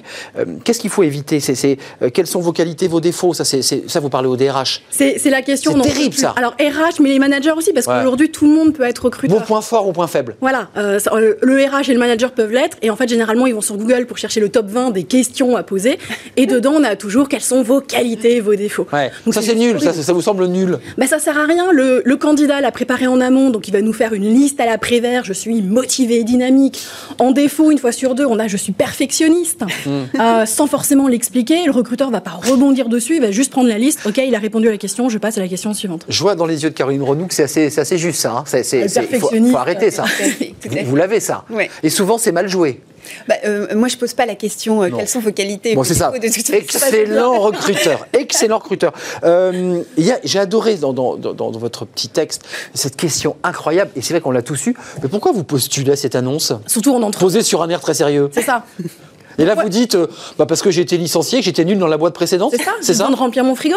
Qu'est-ce 0.62 0.78
qu'il 0.78 0.90
faut 0.90 1.02
éviter? 1.02 1.40
C'est, 1.40 1.71
euh, 2.02 2.10
quelles 2.10 2.26
sont 2.26 2.40
vos 2.40 2.52
qualités, 2.52 2.88
vos 2.88 3.00
défauts? 3.00 3.34
Ça, 3.34 3.44
c'est, 3.44 3.62
ça, 3.62 4.00
vous 4.00 4.08
parlez 4.08 4.28
au 4.28 4.36
DRH. 4.36 4.82
C'est, 4.90 5.18
c'est 5.18 5.30
la 5.30 5.42
question. 5.42 5.74
C'est 5.82 5.90
terrible, 5.90 6.14
ça. 6.14 6.34
Alors, 6.36 6.52
RH, 6.52 7.00
mais 7.00 7.08
les 7.08 7.18
managers 7.18 7.52
aussi, 7.52 7.72
parce 7.72 7.86
ouais. 7.86 7.94
qu'aujourd'hui, 7.98 8.30
tout 8.30 8.46
le 8.46 8.54
monde 8.54 8.72
peut 8.74 8.84
être 8.84 9.04
recruteur. 9.04 9.38
Vos 9.38 9.44
points 9.44 9.60
forts 9.60 9.88
ou 9.88 9.92
points 9.92 10.06
faibles 10.06 10.36
Voilà. 10.40 10.68
Euh, 10.76 10.98
le 11.40 11.56
RH 11.56 11.90
et 11.90 11.92
le 11.92 11.98
manager 11.98 12.32
peuvent 12.32 12.52
l'être. 12.52 12.76
Et 12.82 12.90
en 12.90 12.96
fait, 12.96 13.08
généralement, 13.08 13.46
ils 13.46 13.54
vont 13.54 13.60
sur 13.60 13.76
Google 13.76 14.06
pour 14.06 14.18
chercher 14.18 14.40
le 14.40 14.48
top 14.48 14.66
20 14.68 14.90
des 14.90 15.04
questions 15.04 15.56
à 15.56 15.62
poser. 15.62 15.98
Et 16.36 16.46
dedans, 16.46 16.74
on 16.76 16.84
a 16.84 16.96
toujours 16.96 17.28
quelles 17.28 17.40
sont 17.40 17.62
vos 17.62 17.80
qualités, 17.80 18.40
vos 18.40 18.54
défauts. 18.54 18.86
Ouais. 18.92 19.10
Donc, 19.24 19.34
ça, 19.34 19.42
c'est, 19.42 19.54
nul. 19.54 19.80
Ça, 19.80 19.92
ça, 19.92 20.12
vous 20.12 20.22
semble 20.22 20.46
nul 20.46 20.78
bah, 20.98 21.06
Ça 21.06 21.18
sert 21.18 21.38
à 21.38 21.46
rien. 21.46 21.72
Le, 21.72 22.02
le, 22.04 22.16
candidat 22.16 22.60
l'a 22.60 22.72
préparé 22.72 23.06
en 23.06 23.20
amont. 23.20 23.50
Donc, 23.50 23.68
il 23.68 23.72
va 23.72 23.80
nous 23.80 23.92
faire 23.92 24.12
une 24.12 24.32
liste 24.32 24.60
à 24.60 24.66
la 24.66 24.78
Prévert. 24.78 25.24
Je 25.24 25.32
suis 25.32 25.62
motivé 25.62 26.20
et 26.20 26.24
dynamique. 26.24 26.84
En 27.18 27.32
défaut, 27.32 27.70
une 27.70 27.78
fois 27.78 27.92
sur 27.92 28.14
deux, 28.14 28.26
on 28.26 28.38
a 28.38 28.48
je 28.48 28.56
suis 28.56 28.72
perfectionniste. 28.72 29.62
Mmh. 29.86 29.90
Euh, 30.22 30.46
sans 30.46 30.66
forcément 30.66 31.08
l'expliquer. 31.08 31.61
Le 31.64 31.70
recruteur 31.70 32.10
va 32.10 32.20
pas 32.20 32.32
rebondir 32.32 32.88
dessus, 32.88 33.16
il 33.16 33.20
va 33.20 33.30
juste 33.30 33.52
prendre 33.52 33.68
la 33.68 33.78
liste. 33.78 34.00
Ok, 34.06 34.18
il 34.18 34.34
a 34.34 34.38
répondu 34.38 34.68
à 34.68 34.70
la 34.72 34.78
question, 34.78 35.08
je 35.08 35.18
passe 35.18 35.38
à 35.38 35.40
la 35.40 35.48
question 35.48 35.72
suivante. 35.74 36.04
Je 36.08 36.22
vois 36.22 36.34
dans 36.34 36.46
les 36.46 36.64
yeux 36.64 36.70
de 36.70 36.74
Caroline 36.74 37.02
Renou 37.02 37.26
que 37.26 37.34
c'est 37.34 37.44
assez, 37.44 37.70
c'est 37.70 37.80
assez 37.80 37.98
juste 37.98 38.20
ça. 38.20 38.32
Hein. 38.32 38.44
C'est, 38.46 38.62
c'est, 38.64 38.84
il 38.84 39.20
faut, 39.20 39.28
faut, 39.28 39.56
arrêter 39.56 39.90
ça. 39.90 40.04
vous, 40.64 40.76
vous 40.84 40.96
l'avez 40.96 41.20
ça. 41.20 41.44
Ouais. 41.50 41.70
Et 41.82 41.90
souvent 41.90 42.18
c'est 42.18 42.32
mal 42.32 42.48
joué. 42.48 42.80
Bah, 43.28 43.34
euh, 43.44 43.74
moi, 43.74 43.88
je 43.88 43.96
pose 43.96 44.14
pas 44.14 44.26
la 44.26 44.34
question 44.34 44.82
euh, 44.82 44.90
quelles 44.90 45.08
sont 45.08 45.20
vos 45.20 45.32
qualités. 45.32 45.74
Bon, 45.74 45.84
c'est 45.84 45.94
ça. 45.94 46.12
Excellent 46.52 47.40
recruteur. 47.40 48.06
Excellent 48.12 48.58
recruteur. 48.58 48.92
Euh, 49.24 49.82
a, 49.98 50.18
j'ai 50.24 50.38
adoré 50.38 50.76
dans, 50.76 50.92
dans, 50.92 51.16
dans, 51.16 51.34
dans, 51.34 51.50
votre 51.50 51.84
petit 51.84 52.08
texte 52.08 52.42
cette 52.74 52.96
question 52.96 53.36
incroyable. 53.42 53.90
Et 53.96 54.02
c'est 54.02 54.14
vrai 54.14 54.20
qu'on 54.20 54.30
l'a 54.30 54.42
tous 54.42 54.66
eu. 54.66 54.76
Mais 55.02 55.08
pourquoi 55.08 55.32
vous 55.32 55.44
postulez 55.44 55.92
à 55.92 55.96
cette 55.96 56.14
annonce? 56.14 56.52
Surtout 56.66 56.94
en 56.94 57.02
entrant. 57.02 57.20
Posée 57.20 57.42
sur 57.42 57.62
un 57.62 57.68
air 57.68 57.80
très 57.80 57.94
sérieux. 57.94 58.30
C'est 58.32 58.42
ça. 58.42 58.64
Et 59.38 59.44
là, 59.44 59.54
vous 59.54 59.68
dites, 59.68 59.94
euh, 59.94 60.06
bah 60.38 60.46
parce 60.46 60.62
que 60.62 60.70
j'ai 60.70 60.82
été 60.82 60.96
licencié, 60.96 61.38
que 61.40 61.44
j'étais 61.44 61.64
nul 61.64 61.78
dans 61.78 61.86
la 61.86 61.96
boîte 61.96 62.14
précédente. 62.14 62.52
C'est 62.56 62.62
ça. 62.62 62.72
C'est 62.80 62.94
ça. 62.94 63.08
de 63.08 63.14
remplir 63.14 63.44
mon 63.44 63.54
frigo. 63.54 63.76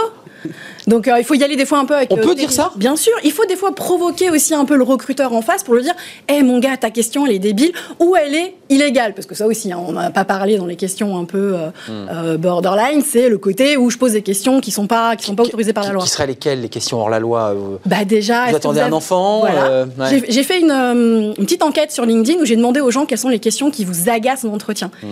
Donc 0.87 1.07
euh, 1.07 1.17
il 1.17 1.23
faut 1.23 1.33
y 1.33 1.43
aller 1.43 1.55
des 1.55 1.65
fois 1.65 1.79
un 1.79 1.85
peu 1.85 1.95
avec. 1.95 2.11
On 2.11 2.17
euh, 2.17 2.21
peut 2.21 2.35
dire 2.35 2.51
ça 2.51 2.71
Bien 2.75 2.95
sûr. 2.95 3.13
Il 3.23 3.31
faut 3.31 3.45
des 3.45 3.55
fois 3.55 3.73
provoquer 3.73 4.29
aussi 4.29 4.53
un 4.53 4.65
peu 4.65 4.75
le 4.75 4.83
recruteur 4.83 5.33
en 5.33 5.41
face 5.41 5.63
pour 5.63 5.75
lui 5.75 5.83
dire 5.83 5.95
Hé 6.29 6.33
hey, 6.33 6.43
mon 6.43 6.59
gars, 6.59 6.77
ta 6.77 6.91
question 6.91 7.25
elle 7.25 7.33
est 7.33 7.39
débile 7.39 7.71
ou 7.99 8.15
elle 8.15 8.35
est 8.35 8.55
illégale. 8.69 9.13
Parce 9.13 9.25
que 9.25 9.35
ça 9.35 9.47
aussi, 9.47 9.71
hein, 9.71 9.79
on 9.85 9.93
n'a 9.93 10.11
pas 10.11 10.25
parlé 10.25 10.57
dans 10.57 10.65
les 10.65 10.75
questions 10.75 11.17
un 11.17 11.25
peu 11.25 11.55
euh, 11.55 11.69
Hmm. 11.87 12.37
borderline, 12.37 13.01
c'est 13.01 13.29
le 13.29 13.37
côté 13.37 13.77
où 13.77 13.89
je 13.89 13.97
pose 13.97 14.13
des 14.13 14.21
questions 14.21 14.61
qui 14.61 14.69
ne 14.71 14.75
sont 14.75 14.87
pas, 14.87 15.15
qui 15.15 15.25
sont 15.25 15.35
pas 15.35 15.43
autorisées 15.43 15.73
par 15.73 15.83
la 15.83 15.91
loi. 15.91 16.03
Qui 16.03 16.09
seraient 16.09 16.27
lesquelles 16.27 16.61
les 16.61 16.69
questions 16.69 16.99
hors 16.99 17.09
la 17.09 17.19
loi 17.19 17.53
Bah 17.85 18.05
déjà. 18.05 18.47
Vous 18.49 18.55
attendez 18.55 18.79
vous 18.79 18.87
un 18.87 18.91
enfant 18.91 19.41
voilà. 19.41 19.85
ouais. 19.99 20.23
j'ai, 20.29 20.43
fait 20.43 20.59
une, 20.59 20.71
une, 20.71 21.45
petite 21.45 21.63
enquête 21.63 21.91
sur 21.91 22.05
LinkedIn 22.05 22.39
où 22.41 22.45
j'ai 22.45 22.55
demandé 22.55 22.79
aux 22.79 22.91
gens 22.91 23.05
quelles 23.05 23.17
sont 23.19 23.29
les 23.29 23.39
questions 23.39 23.71
qui 23.71 23.85
vous 23.85 24.09
agacent 24.09 24.45
en 24.45 24.53
entretien. 24.53 24.89
Mmh. 25.03 25.07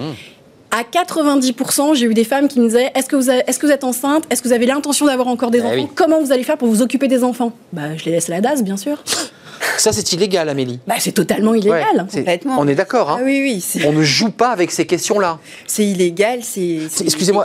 À 0.75 0.81
90%, 0.81 1.93
j'ai 1.93 2.05
eu 2.07 2.13
des 2.15 2.23
femmes 2.23 2.47
qui 2.47 2.59
me 2.59 2.65
disaient 2.65 2.91
Est-ce 2.95 3.07
que, 3.07 3.15
vous 3.15 3.29
avez, 3.29 3.43
est-ce 3.45 3.59
que 3.59 3.67
vous 3.67 3.71
êtes 3.71 3.83
enceinte? 3.83 4.23
Est-ce 4.31 4.41
que 4.41 4.47
vous 4.47 4.53
avez 4.53 4.65
l'intention 4.65 5.05
d'avoir 5.05 5.27
encore 5.27 5.51
des 5.51 5.59
Eh 5.59 5.61
enfants? 5.61 5.73
oui. 5.75 5.87
Comment 5.95 6.19
vous 6.19 6.31
allez 6.31 6.43
faire 6.43 6.57
pour 6.57 6.67
vous 6.67 6.81
occuper 6.81 7.07
des 7.07 7.23
enfants? 7.23 7.51
Bah, 7.73 7.95
je 7.95 8.05
les 8.05 8.11
laisse 8.11 8.27
à 8.29 8.33
la 8.33 8.41
DAS, 8.41 8.63
bien 8.63 8.75
sûr. 8.77 9.03
Ça, 9.77 9.91
c'est 9.93 10.13
illégal, 10.13 10.49
Amélie. 10.49 10.79
Bah, 10.87 10.95
c'est 10.99 11.11
totalement 11.11 11.53
illégal. 11.53 11.83
Ouais, 11.97 12.17
Complètement. 12.19 12.55
On 12.59 12.67
est 12.67 12.75
d'accord. 12.75 13.09
Hein 13.11 13.17
Ah 13.19 13.23
oui, 13.23 13.41
oui, 13.41 13.83
on 13.87 13.91
ne 13.91 14.03
joue 14.03 14.29
pas 14.31 14.49
avec 14.49 14.71
ces 14.71 14.85
questions-là. 14.85 15.39
c'est 15.67 15.85
illégal, 15.85 16.39
c'est, 16.43 16.79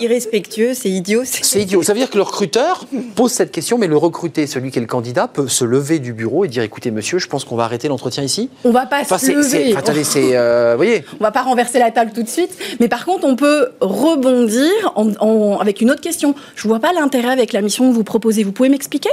irrespectueux, 0.00 0.74
c'est 0.74 0.90
idiot. 0.90 1.22
C'est 1.24 1.60
idiot. 1.62 1.82
Ça 1.82 1.92
veut 1.92 1.98
dire 1.98 2.10
que 2.10 2.16
le 2.16 2.22
recruteur 2.22 2.84
pose 3.14 3.32
cette 3.32 3.52
question, 3.52 3.78
mais 3.78 3.86
le 3.86 3.96
recruté, 3.96 4.46
celui 4.46 4.70
qui 4.70 4.78
est 4.78 4.82
le 4.82 4.86
candidat, 4.86 5.28
peut 5.28 5.48
se 5.48 5.64
lever 5.64 5.98
du 5.98 6.12
bureau 6.12 6.44
et 6.44 6.48
dire 6.48 6.62
écoutez, 6.62 6.90
monsieur, 6.90 7.18
je 7.18 7.26
pense 7.28 7.44
qu'on 7.44 7.56
va 7.56 7.64
arrêter 7.64 7.88
l'entretien 7.88 8.22
ici. 8.22 8.50
On 8.64 8.70
va 8.70 8.86
pas 8.86 9.00
Enfin, 9.00 9.18
se 9.18 9.30
lever. 9.32 9.68
enfin, 9.70 9.78
attendez, 9.80 10.04
c'est. 10.04 10.36
euh, 10.36 10.72
vous 10.72 10.78
voyez 10.78 11.04
On 11.20 11.24
va 11.24 11.30
pas 11.30 11.42
renverser 11.42 11.78
la 11.78 11.90
table 11.90 12.12
tout 12.14 12.22
de 12.22 12.28
suite, 12.28 12.50
mais 12.80 12.88
par 12.88 13.04
contre, 13.04 13.24
on 13.26 13.36
peut 13.36 13.68
rebondir 13.80 14.70
en- 14.96 15.12
en- 15.20 15.58
avec 15.58 15.80
une 15.80 15.90
autre 15.90 16.00
question. 16.00 16.34
Je 16.56 16.66
vois 16.68 16.80
pas 16.80 16.92
l'intérêt 16.92 17.30
avec 17.30 17.52
la 17.52 17.60
mission 17.62 17.88
que 17.90 17.94
vous 17.94 18.04
proposez. 18.04 18.42
Vous 18.44 18.52
pouvez 18.52 18.68
m'expliquer? 18.68 19.10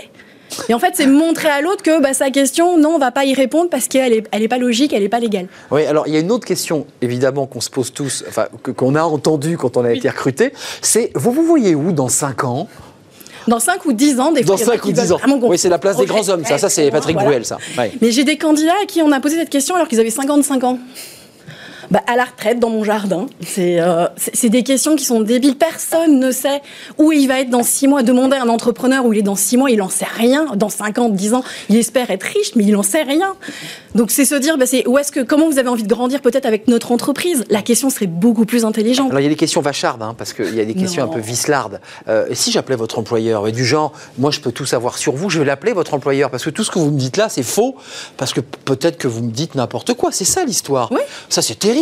Et 0.69 0.73
en 0.73 0.79
fait, 0.79 0.91
c'est 0.93 1.07
montrer 1.07 1.49
à 1.49 1.61
l'autre 1.61 1.83
que 1.83 2.01
bah, 2.01 2.13
sa 2.13 2.29
question, 2.29 2.77
non, 2.77 2.95
on 2.95 2.97
va 2.97 3.11
pas 3.11 3.25
y 3.25 3.33
répondre 3.33 3.69
parce 3.69 3.87
qu'elle 3.87 4.13
est, 4.13 4.23
elle 4.31 4.43
est 4.43 4.47
pas 4.47 4.57
logique, 4.57 4.93
elle 4.93 5.03
est 5.03 5.09
pas 5.09 5.19
légale. 5.19 5.47
Oui, 5.71 5.85
alors 5.85 6.07
il 6.07 6.13
y 6.13 6.17
a 6.17 6.19
une 6.19 6.31
autre 6.31 6.45
question, 6.45 6.85
évidemment, 7.01 7.45
qu'on 7.45 7.61
se 7.61 7.69
pose 7.69 7.91
tous, 7.91 8.23
enfin, 8.27 8.47
qu'on 8.75 8.95
a 8.95 9.03
entendu 9.03 9.57
quand 9.57 9.77
on 9.77 9.83
a 9.85 9.91
été 9.91 10.09
recruté, 10.09 10.53
c'est 10.81 11.11
vous 11.15 11.31
vous 11.31 11.43
voyez 11.43 11.75
où 11.75 11.91
dans 11.91 12.09
5 12.09 12.43
ans? 12.43 12.67
Dans 13.47 13.59
5 13.59 13.85
ou 13.85 13.93
10 13.93 14.19
ans, 14.19 14.31
des 14.31 14.43
fois, 14.43 14.55
Dans 14.55 14.61
il 14.61 14.65
y 14.65 14.69
en 14.69 14.69
a 14.69 14.73
5 14.73 14.81
qui 14.81 14.89
ou 14.89 14.91
10 14.91 15.01
veulent 15.01 15.13
ans. 15.13 15.39
Oui, 15.43 15.57
c'est 15.57 15.69
la 15.69 15.77
place 15.77 15.97
des 15.97 16.05
grands 16.05 16.27
hommes, 16.29 16.45
ça. 16.45 16.57
Ça, 16.57 16.69
c'est 16.69 16.89
Patrick 16.89 17.15
Voilà. 17.15 17.29
Bruel, 17.29 17.45
ça. 17.45 17.57
Ouais. 17.77 17.91
Mais 18.01 18.11
j'ai 18.11 18.23
des 18.23 18.37
candidats 18.37 18.73
à 18.81 18.85
qui 18.85 19.01
on 19.01 19.11
a 19.11 19.19
posé 19.19 19.37
cette 19.37 19.49
question 19.51 19.75
alors 19.75 19.87
qu'ils 19.87 19.99
avaient 19.99 20.09
55 20.09 20.63
ans. 20.63 20.79
Bah, 21.91 22.01
à 22.07 22.15
la 22.15 22.25
retraite, 22.25 22.59
dans 22.59 22.69
mon 22.69 22.83
jardin. 22.83 23.27
C'est 23.45 23.79
euh, 23.79 24.07
c'est- 24.17 24.49
des 24.49 24.63
questions 24.63 24.95
qui 24.95 25.03
sont 25.05 25.21
débiles. 25.21 25.55
Personne 25.55 26.19
ne 26.19 26.31
sait 26.31 26.61
où 26.97 27.11
il 27.11 27.27
va 27.27 27.39
être 27.41 27.49
dans 27.49 27.63
6 27.63 27.87
mois. 27.87 28.03
Demander 28.03 28.37
à 28.37 28.43
un 28.43 28.49
entrepreneur 28.49 29.05
où 29.05 29.13
il 29.13 29.19
est 29.19 29.23
dans 29.23 29.35
6 29.35 29.57
mois, 29.57 29.69
il 29.71 29.77
n'en 29.77 29.89
sait 29.89 30.05
rien. 30.05 30.45
Dans 30.55 30.69
50, 30.69 31.13
10 31.15 31.33
ans, 31.33 31.43
il 31.69 31.77
espère 31.77 32.09
être 32.11 32.23
riche, 32.23 32.55
mais 32.55 32.63
il 32.63 32.71
n'en 32.73 32.83
sait 32.83 33.03
rien. 33.03 33.33
Donc 33.95 34.11
c'est 34.11 34.25
se 34.25 34.35
dire, 34.35 34.57
bah, 34.57 34.65
c'est 34.65 34.87
où 34.87 34.97
est-ce 34.97 35.11
que, 35.11 35.19
comment 35.21 35.47
vous 35.49 35.57
avez 35.59 35.69
envie 35.69 35.83
de 35.83 35.87
grandir 35.87 36.21
peut-être 36.21 36.45
avec 36.45 36.67
notre 36.67 36.91
entreprise? 36.91 37.43
La 37.49 37.61
question 37.61 37.89
serait 37.89 38.07
beaucoup 38.07 38.45
plus 38.45 38.65
intelligente. 38.65 39.09
Alors 39.09 39.19
il 39.21 39.23
y 39.23 39.27
a 39.27 39.29
des 39.29 39.35
questions 39.35 39.61
vachardes, 39.61 40.01
hein, 40.01 40.15
parce 40.17 40.33
qu'il 40.33 40.53
y 40.55 40.59
a 40.59 40.65
des 40.65 40.73
questions 40.75 41.03
Non. 41.05 41.11
un 41.11 41.13
peu 41.13 41.19
vislardes. 41.21 41.79
Euh, 42.07 42.25
et 42.29 42.35
si 42.35 42.51
j'appelais 42.51 42.75
votre 42.75 42.99
employeur, 42.99 43.51
du 43.51 43.65
genre, 43.65 43.93
moi 44.17 44.31
je 44.31 44.39
peux 44.41 44.51
tout 44.51 44.65
savoir 44.65 44.97
sur 44.97 45.13
vous, 45.13 45.29
je 45.29 45.39
vais 45.39 45.45
l'appeler 45.45 45.73
votre 45.73 45.93
employeur, 45.93 46.29
parce 46.29 46.43
que 46.43 46.49
tout 46.49 46.63
ce 46.63 46.71
que 46.71 46.79
vous 46.79 46.91
me 46.91 46.97
dites 46.99 47.17
là, 47.17 47.29
c'est 47.29 47.43
faux, 47.43 47.75
parce 48.17 48.33
que 48.33 48.41
peut-être 48.41 48.97
que 48.97 49.07
vous 49.07 49.21
me 49.23 49.31
dites 49.31 49.55
n'importe 49.55 49.93
quoi. 49.93 50.11
C'est 50.11 50.25
ça 50.25 50.43
l'histoire. 50.45 50.91
Oui. 50.91 50.99
Ça 51.29 51.41
c'est 51.41 51.55
terrible. 51.59 51.74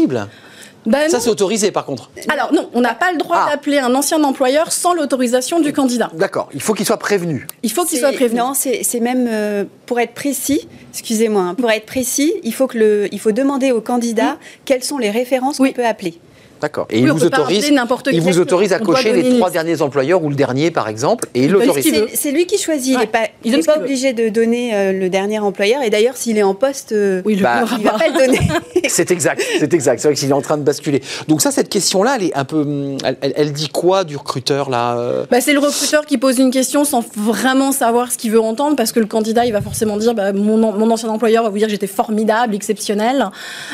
Bah, 0.86 1.08
Ça 1.08 1.22
c'est 1.22 1.30
autorisé 1.30 1.72
par 1.72 1.86
contre. 1.86 2.10
Alors 2.28 2.52
non, 2.52 2.70
on 2.74 2.82
n'a 2.82 2.94
pas 2.94 3.14
le 3.14 3.18
droit 3.18 3.46
Ah. 3.48 3.52
d'appeler 3.52 3.78
un 3.80 3.96
ancien 3.96 4.22
employeur 4.24 4.72
sans 4.74 4.94
l'autorisation 4.94 5.62
du 5.62 5.72
candidat. 5.72 6.10
D'accord, 6.14 6.50
il 6.54 6.62
faut 6.62 6.74
qu'il 6.74 6.86
soit 6.86 6.98
prévenu. 6.98 7.48
Il 7.64 7.72
faut 7.72 7.84
qu'il 7.86 7.92
C'est- 7.98 8.00
soit 8.00 8.12
prévenu. 8.12 8.40
Non, 8.42 8.54
c'est 8.54 9.00
même 9.00 9.28
euh, 9.32 9.64
pour 9.86 10.00
être 10.02 10.14
précis. 10.14 10.68
Excusez-moi. 10.92 11.42
hein, 11.42 11.56
pour 11.56 11.72
être 11.72 11.86
précis, 11.86 12.34
il 12.44 12.54
faut 12.54 12.68
que 12.68 12.78
le, 12.78 13.08
il 13.14 13.20
faut 13.20 13.32
demander 13.32 13.72
au 13.72 13.80
candidat 13.80 14.38
quelles 14.66 14.84
sont 14.84 14.98
les 14.98 15.10
références 15.10 15.60
Oui. 15.60 15.70
qu'on 15.70 15.76
peut 15.82 15.88
appeler. 15.88 16.20
D'accord. 16.64 16.88
Et 16.90 16.96
Oui, 17.00 17.02
il 17.04 17.12
vous 17.12 17.26
autorise, 17.26 17.70
n'importe 17.74 18.08
il 18.14 18.22
vous 18.22 18.40
autorise 18.40 18.72
à 18.72 18.78
On 18.82 18.86
cocher 18.86 19.12
les 19.12 19.36
trois 19.38 19.50
derniers 19.50 19.82
employeurs 19.82 20.24
ou 20.24 20.30
le 20.30 20.36
dernier 20.36 20.72
par 20.72 20.88
exemple, 20.88 21.28
et 21.36 21.44
il 21.44 21.52
peut 21.52 21.60
l'autorise. 21.60 21.94
C'est 22.14 22.32
lui 22.32 22.46
qui 22.46 22.58
choisit. 22.58 22.96
Ouais. 22.98 23.10
Il 23.44 23.52
n'est 23.52 23.62
pas, 23.64 23.74
pas 23.74 23.80
obligé 23.82 24.14
de 24.14 24.30
donner 24.30 24.74
euh, 24.74 24.94
le 24.94 25.10
dernier 25.10 25.40
employeur. 25.40 25.84
Et 25.84 25.90
d'ailleurs, 25.90 26.16
s'il 26.16 26.38
est 26.38 26.44
en 26.44 26.54
poste, 26.56 26.94
euh, 26.94 27.22
Oui, 27.26 27.36
Bah, 27.36 27.66
il 27.78 27.84
va 27.84 27.92
pas. 27.92 28.00
pas 28.00 28.08
le 28.08 28.26
donner. 28.28 28.40
C'est 28.88 29.12
exact, 29.12 29.42
c'est 29.60 29.74
exact. 29.74 30.00
C'est 30.02 30.08
vrai 30.10 30.16
qu'il 30.16 30.30
est 30.30 30.34
en 30.34 30.42
train 30.42 30.58
de 30.58 30.64
basculer. 30.64 31.02
Donc 31.28 31.42
ça, 31.42 31.52
cette 31.52 31.70
question-là, 31.70 32.16
elle 32.18 32.24
est 32.28 32.36
un 32.38 32.44
peu, 32.46 32.58
hum, 32.62 32.98
elle, 33.04 33.18
elle- 33.22 33.34
elle 33.36 33.52
dit 33.54 33.70
quoi 33.70 34.04
du 34.04 34.16
recruteur 34.18 34.70
là 34.70 34.98
euh 34.98 35.26
Bah, 35.32 35.42
c'est 35.42 35.54
le 35.54 35.60
recruteur 35.60 36.06
qui 36.06 36.18
pose 36.18 36.38
une 36.38 36.52
question 36.52 36.84
sans 36.86 37.04
vraiment 37.16 37.72
savoir 37.72 38.12
ce 38.12 38.18
qu'il 38.18 38.32
veut 38.32 38.42
entendre 38.42 38.76
parce 38.76 38.92
que 38.92 39.00
le 39.00 39.06
candidat 39.06 39.46
il 39.46 39.54
va 39.54 39.62
forcément 39.62 39.98
dire 39.98 40.14
bah, 40.14 40.32
mon, 40.34 40.62
an- 40.64 40.74
mon 40.74 40.90
ancien 40.92 41.10
employeur 41.10 41.44
va 41.44 41.50
vous 41.50 41.58
dire 41.58 41.68
que 41.68 41.72
j'étais 41.72 41.88
formidable, 41.88 42.54
exceptionnel. 42.56 43.26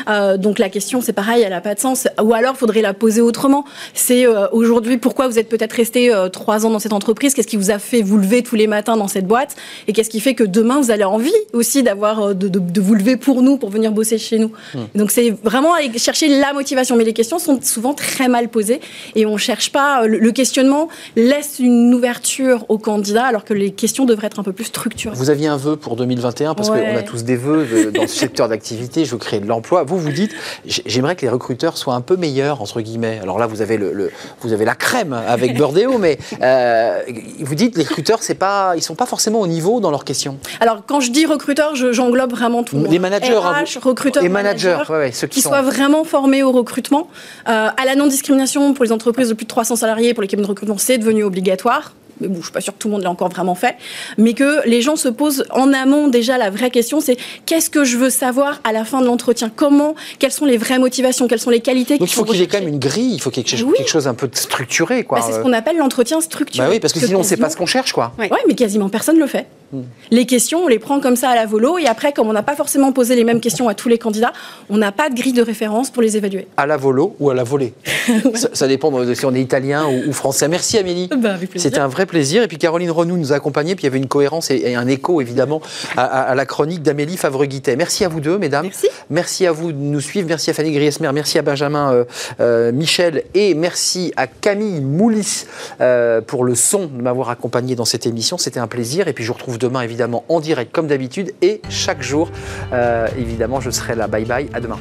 Euh, 0.08 0.36
donc 0.36 0.58
la 0.58 0.68
question 0.70 1.00
c'est 1.02 1.12
pareil, 1.12 1.42
elle 1.42 1.50
n'a 1.50 1.60
pas 1.60 1.74
de 1.74 1.80
sens. 1.80 2.06
Ou 2.22 2.32
alors 2.32 2.54
il 2.54 2.58
faudrait 2.58 2.79
la 2.82 2.94
poser 2.94 3.20
autrement. 3.20 3.64
C'est 3.94 4.26
euh, 4.26 4.46
aujourd'hui 4.52 4.98
pourquoi 4.98 5.28
vous 5.28 5.38
êtes 5.38 5.48
peut-être 5.48 5.72
resté 5.72 6.12
euh, 6.12 6.28
trois 6.28 6.66
ans 6.66 6.70
dans 6.70 6.78
cette 6.78 6.92
entreprise, 6.92 7.34
qu'est-ce 7.34 7.46
qui 7.46 7.56
vous 7.56 7.70
a 7.70 7.78
fait 7.78 8.02
vous 8.02 8.18
lever 8.18 8.42
tous 8.42 8.56
les 8.56 8.66
matins 8.66 8.96
dans 8.96 9.08
cette 9.08 9.26
boîte, 9.26 9.56
et 9.88 9.92
qu'est-ce 9.92 10.10
qui 10.10 10.20
fait 10.20 10.34
que 10.34 10.44
demain 10.44 10.80
vous 10.80 10.90
avez 10.90 11.04
envie 11.04 11.32
aussi 11.52 11.82
d'avoir 11.82 12.20
euh, 12.20 12.34
de, 12.34 12.48
de, 12.48 12.58
de, 12.58 12.80
vous 12.80 12.94
lever 12.94 13.16
pour 13.16 13.42
nous, 13.42 13.56
pour 13.56 13.70
venir 13.70 13.92
bosser 13.92 14.18
chez 14.18 14.38
nous? 14.38 14.52
Mmh. 14.74 14.78
Donc 14.94 15.10
c'est 15.10 15.30
vraiment 15.42 15.74
aller 15.74 15.96
chercher 15.98 16.28
la 16.28 16.52
motivation, 16.52 16.96
mais 16.96 17.04
les 17.04 17.12
questions 17.12 17.38
sont 17.38 17.60
souvent 17.62 17.94
très 17.94 18.28
mal 18.28 18.48
posées 18.48 18.80
et 19.14 19.26
on 19.26 19.36
cherche 19.36 19.72
pas 19.72 20.06
le, 20.06 20.18
le 20.18 20.32
questionnement 20.32 20.88
laisse 21.16 21.58
une 21.58 21.92
ouverture 21.94 22.64
aux 22.68 22.78
candidats 22.78 23.24
alors 23.24 23.44
que 23.44 23.54
les 23.54 23.70
questions 23.72 24.04
devraient 24.04 24.26
être 24.26 24.40
un 24.40 24.44
peu 24.44 24.52
plus 24.52 24.64
structurées. 24.64 25.16
Vous 25.16 25.30
aviez 25.30 25.48
un 25.48 25.56
vœu 25.56 25.76
pour 25.76 25.96
2021 25.96 26.54
parce 26.54 26.70
ouais. 26.70 26.80
qu'on 26.80 26.96
a 26.96 27.02
tous 27.02 27.24
des 27.24 27.36
vœux 27.36 27.90
dans 27.92 28.06
ce 28.06 28.16
secteur 28.16 28.48
d'activité. 28.48 29.04
Je 29.04 29.12
veux 29.12 29.18
créer 29.18 29.40
de 29.40 29.46
l'emploi. 29.46 29.82
Vous 29.84 29.98
vous 29.98 30.10
dites 30.12 30.32
j'aimerais 30.66 31.16
que 31.16 31.22
les 31.22 31.28
recruteurs 31.28 31.76
soient 31.76 31.94
un 31.94 32.00
peu 32.00 32.16
meilleurs 32.16 32.60
entre 32.70 32.80
guillemets. 32.80 33.18
Alors 33.22 33.38
là 33.38 33.46
vous 33.46 33.62
avez 33.62 33.76
le, 33.76 33.92
le 33.92 34.10
vous 34.40 34.52
avez 34.52 34.64
la 34.64 34.74
crème 34.74 35.12
avec 35.12 35.54
Burdeo, 35.54 35.98
mais 35.98 36.18
euh, 36.40 37.00
vous 37.40 37.54
dites 37.54 37.76
les 37.76 37.84
recruteurs 37.84 38.22
c'est 38.22 38.34
pas 38.34 38.74
ils 38.76 38.82
sont 38.82 38.94
pas 38.94 39.06
forcément 39.06 39.40
au 39.40 39.46
niveau 39.46 39.80
dans 39.80 39.90
leurs 39.90 40.04
questions. 40.04 40.38
Alors 40.60 40.82
quand 40.86 41.00
je 41.00 41.10
dis 41.10 41.26
recruteurs, 41.26 41.74
j'englobe 41.74 42.30
vraiment 42.30 42.62
tout. 42.62 42.84
Les 42.88 42.98
managers, 42.98 43.36
RH, 43.36 43.46
hein, 43.46 43.64
recruteurs, 43.82 44.22
les 44.22 44.28
managers, 44.28 44.68
managers 44.68 44.92
ouais, 44.92 44.98
ouais, 44.98 45.12
ceux 45.12 45.26
qui, 45.26 45.36
qui 45.36 45.40
sont... 45.42 45.50
soient 45.50 45.62
vraiment 45.62 46.04
formés 46.04 46.42
au 46.42 46.52
recrutement, 46.52 47.08
euh, 47.48 47.68
à 47.76 47.84
la 47.84 47.94
non 47.96 48.06
discrimination 48.06 48.72
pour 48.74 48.84
les 48.84 48.92
entreprises 48.92 49.28
de 49.28 49.34
plus 49.34 49.44
de 49.44 49.50
300 49.50 49.76
salariés, 49.76 50.14
pour 50.14 50.22
cabinets 50.30 50.46
de 50.46 50.48
recrutement, 50.48 50.78
c'est 50.78 50.98
devenu 50.98 51.24
obligatoire 51.24 51.94
mais 52.20 52.28
bon, 52.28 52.36
je 52.36 52.44
suis 52.44 52.52
pas 52.52 52.60
sûre 52.60 52.74
que 52.74 52.78
tout 52.78 52.88
le 52.88 52.92
monde 52.92 53.02
l'a 53.02 53.10
encore 53.10 53.28
vraiment 53.28 53.54
fait, 53.54 53.76
mais 54.18 54.34
que 54.34 54.66
les 54.66 54.82
gens 54.82 54.96
se 54.96 55.08
posent 55.08 55.44
en 55.50 55.72
amont 55.72 56.08
déjà 56.08 56.38
la 56.38 56.50
vraie 56.50 56.70
question, 56.70 57.00
c'est 57.00 57.16
qu'est-ce 57.46 57.70
que 57.70 57.84
je 57.84 57.96
veux 57.96 58.10
savoir 58.10 58.60
à 58.64 58.72
la 58.72 58.84
fin 58.84 59.00
de 59.00 59.06
l'entretien? 59.06 59.50
Comment? 59.54 59.94
Quelles 60.18 60.32
sont 60.32 60.44
les 60.46 60.56
vraies 60.56 60.78
motivations? 60.78 61.28
Quelles 61.28 61.40
sont 61.40 61.50
les 61.50 61.60
qualités 61.60 61.98
Donc 61.98 62.10
il 62.10 62.14
faut 62.14 62.24
qu'il 62.24 62.36
y 62.36 62.42
ait 62.42 62.46
quand 62.46 62.60
même 62.60 62.68
une 62.68 62.78
grille, 62.78 63.14
il 63.14 63.20
faut 63.20 63.30
qu'il 63.30 63.46
y 63.46 63.60
ait 63.60 63.64
oui. 63.64 63.74
quelque 63.76 63.88
chose 63.88 64.06
un 64.06 64.14
peu 64.14 64.28
structuré, 64.32 65.04
quoi. 65.04 65.18
Bah, 65.18 65.24
c'est 65.26 65.34
ce 65.34 65.40
qu'on 65.40 65.52
appelle 65.52 65.76
l'entretien 65.76 66.20
structuré. 66.20 66.66
Bah 66.66 66.72
oui, 66.72 66.80
parce 66.80 66.92
que, 66.92 67.00
que 67.00 67.06
sinon 67.06 67.20
on 67.20 67.22
ne 67.22 67.26
sait 67.26 67.36
pas 67.36 67.50
ce 67.50 67.56
qu'on 67.56 67.66
cherche, 67.66 67.92
quoi. 67.92 68.12
Oui, 68.18 68.26
ouais, 68.30 68.38
mais 68.46 68.54
quasiment 68.54 68.88
personne 68.88 69.16
ne 69.16 69.20
le 69.20 69.26
fait. 69.26 69.46
Hmm. 69.72 69.82
Les 70.10 70.26
questions, 70.26 70.64
on 70.64 70.68
les 70.68 70.78
prend 70.78 71.00
comme 71.00 71.16
ça 71.16 71.30
à 71.30 71.34
la 71.34 71.46
volo, 71.46 71.78
et 71.78 71.86
après, 71.86 72.12
comme 72.12 72.28
on 72.28 72.32
n'a 72.32 72.42
pas 72.42 72.56
forcément 72.56 72.92
posé 72.92 73.14
les 73.14 73.24
mêmes 73.24 73.40
questions 73.40 73.68
à 73.68 73.74
tous 73.74 73.88
les 73.88 73.98
candidats, 73.98 74.32
on 74.68 74.78
n'a 74.78 74.92
pas 74.92 75.08
de 75.10 75.14
grille 75.14 75.32
de 75.32 75.42
référence 75.42 75.90
pour 75.90 76.02
les 76.02 76.16
évaluer. 76.16 76.48
À 76.56 76.66
la 76.66 76.76
volo 76.76 77.14
ou 77.20 77.30
à 77.30 77.34
la 77.34 77.44
volée 77.44 77.72
ouais. 78.08 78.22
ça, 78.34 78.48
ça, 78.52 78.68
dépend 78.68 78.90
de 78.90 79.14
si 79.14 79.24
on 79.26 79.34
est 79.34 79.40
italien 79.40 79.86
ou, 79.86 80.08
ou 80.08 80.12
français. 80.12 80.48
Merci 80.48 80.78
Amélie. 80.78 81.08
Bah, 81.16 81.36
C'était 81.56 81.78
un 81.78 81.88
vrai 81.88 82.06
plaisir. 82.06 82.42
Et 82.42 82.48
puis 82.48 82.58
Caroline 82.58 82.90
Renou 82.90 83.16
nous 83.16 83.32
a 83.32 83.36
accompagnés, 83.36 83.74
puis 83.74 83.84
il 83.84 83.86
y 83.86 83.88
avait 83.88 83.98
une 83.98 84.08
cohérence 84.08 84.50
et, 84.50 84.56
et 84.56 84.74
un 84.74 84.88
écho 84.88 85.20
évidemment 85.20 85.60
à, 85.96 86.04
à, 86.04 86.20
à 86.22 86.34
la 86.34 86.46
chronique 86.46 86.82
d'Amélie 86.82 87.16
Favre-Guittet. 87.16 87.76
Merci 87.76 88.04
à 88.04 88.08
vous 88.08 88.20
deux, 88.20 88.38
mesdames. 88.38 88.64
Merci. 88.64 88.88
Merci 89.10 89.46
à 89.46 89.52
vous 89.52 89.72
de 89.72 89.78
nous 89.78 90.00
suivre. 90.00 90.26
Merci 90.28 90.50
à 90.50 90.54
Fanny 90.54 90.72
Griesmer, 90.72 91.10
merci 91.12 91.38
à 91.38 91.42
Benjamin 91.42 91.92
euh, 91.92 92.04
euh, 92.40 92.72
Michel 92.72 93.22
et 93.34 93.54
merci 93.54 94.12
à 94.16 94.26
Camille 94.26 94.80
Moulis 94.80 95.46
euh, 95.80 96.20
pour 96.20 96.44
le 96.44 96.54
son 96.54 96.86
de 96.86 97.02
m'avoir 97.02 97.30
accompagné 97.30 97.76
dans 97.76 97.84
cette 97.84 98.06
émission. 98.06 98.38
C'était 98.38 98.60
un 98.60 98.66
plaisir. 98.66 99.06
Et 99.08 99.12
puis 99.12 99.22
je 99.22 99.28
vous 99.28 99.34
retrouve 99.34 99.58
demain 99.60 99.82
évidemment 99.82 100.24
en 100.28 100.40
direct 100.40 100.72
comme 100.72 100.86
d'habitude 100.86 101.32
et 101.42 101.60
chaque 101.68 102.02
jour, 102.02 102.30
euh, 102.72 103.06
évidemment, 103.16 103.60
je 103.60 103.70
serai 103.70 103.94
là. 103.94 104.08
Bye 104.08 104.24
bye, 104.24 104.48
à 104.52 104.60
demain. 104.60 104.78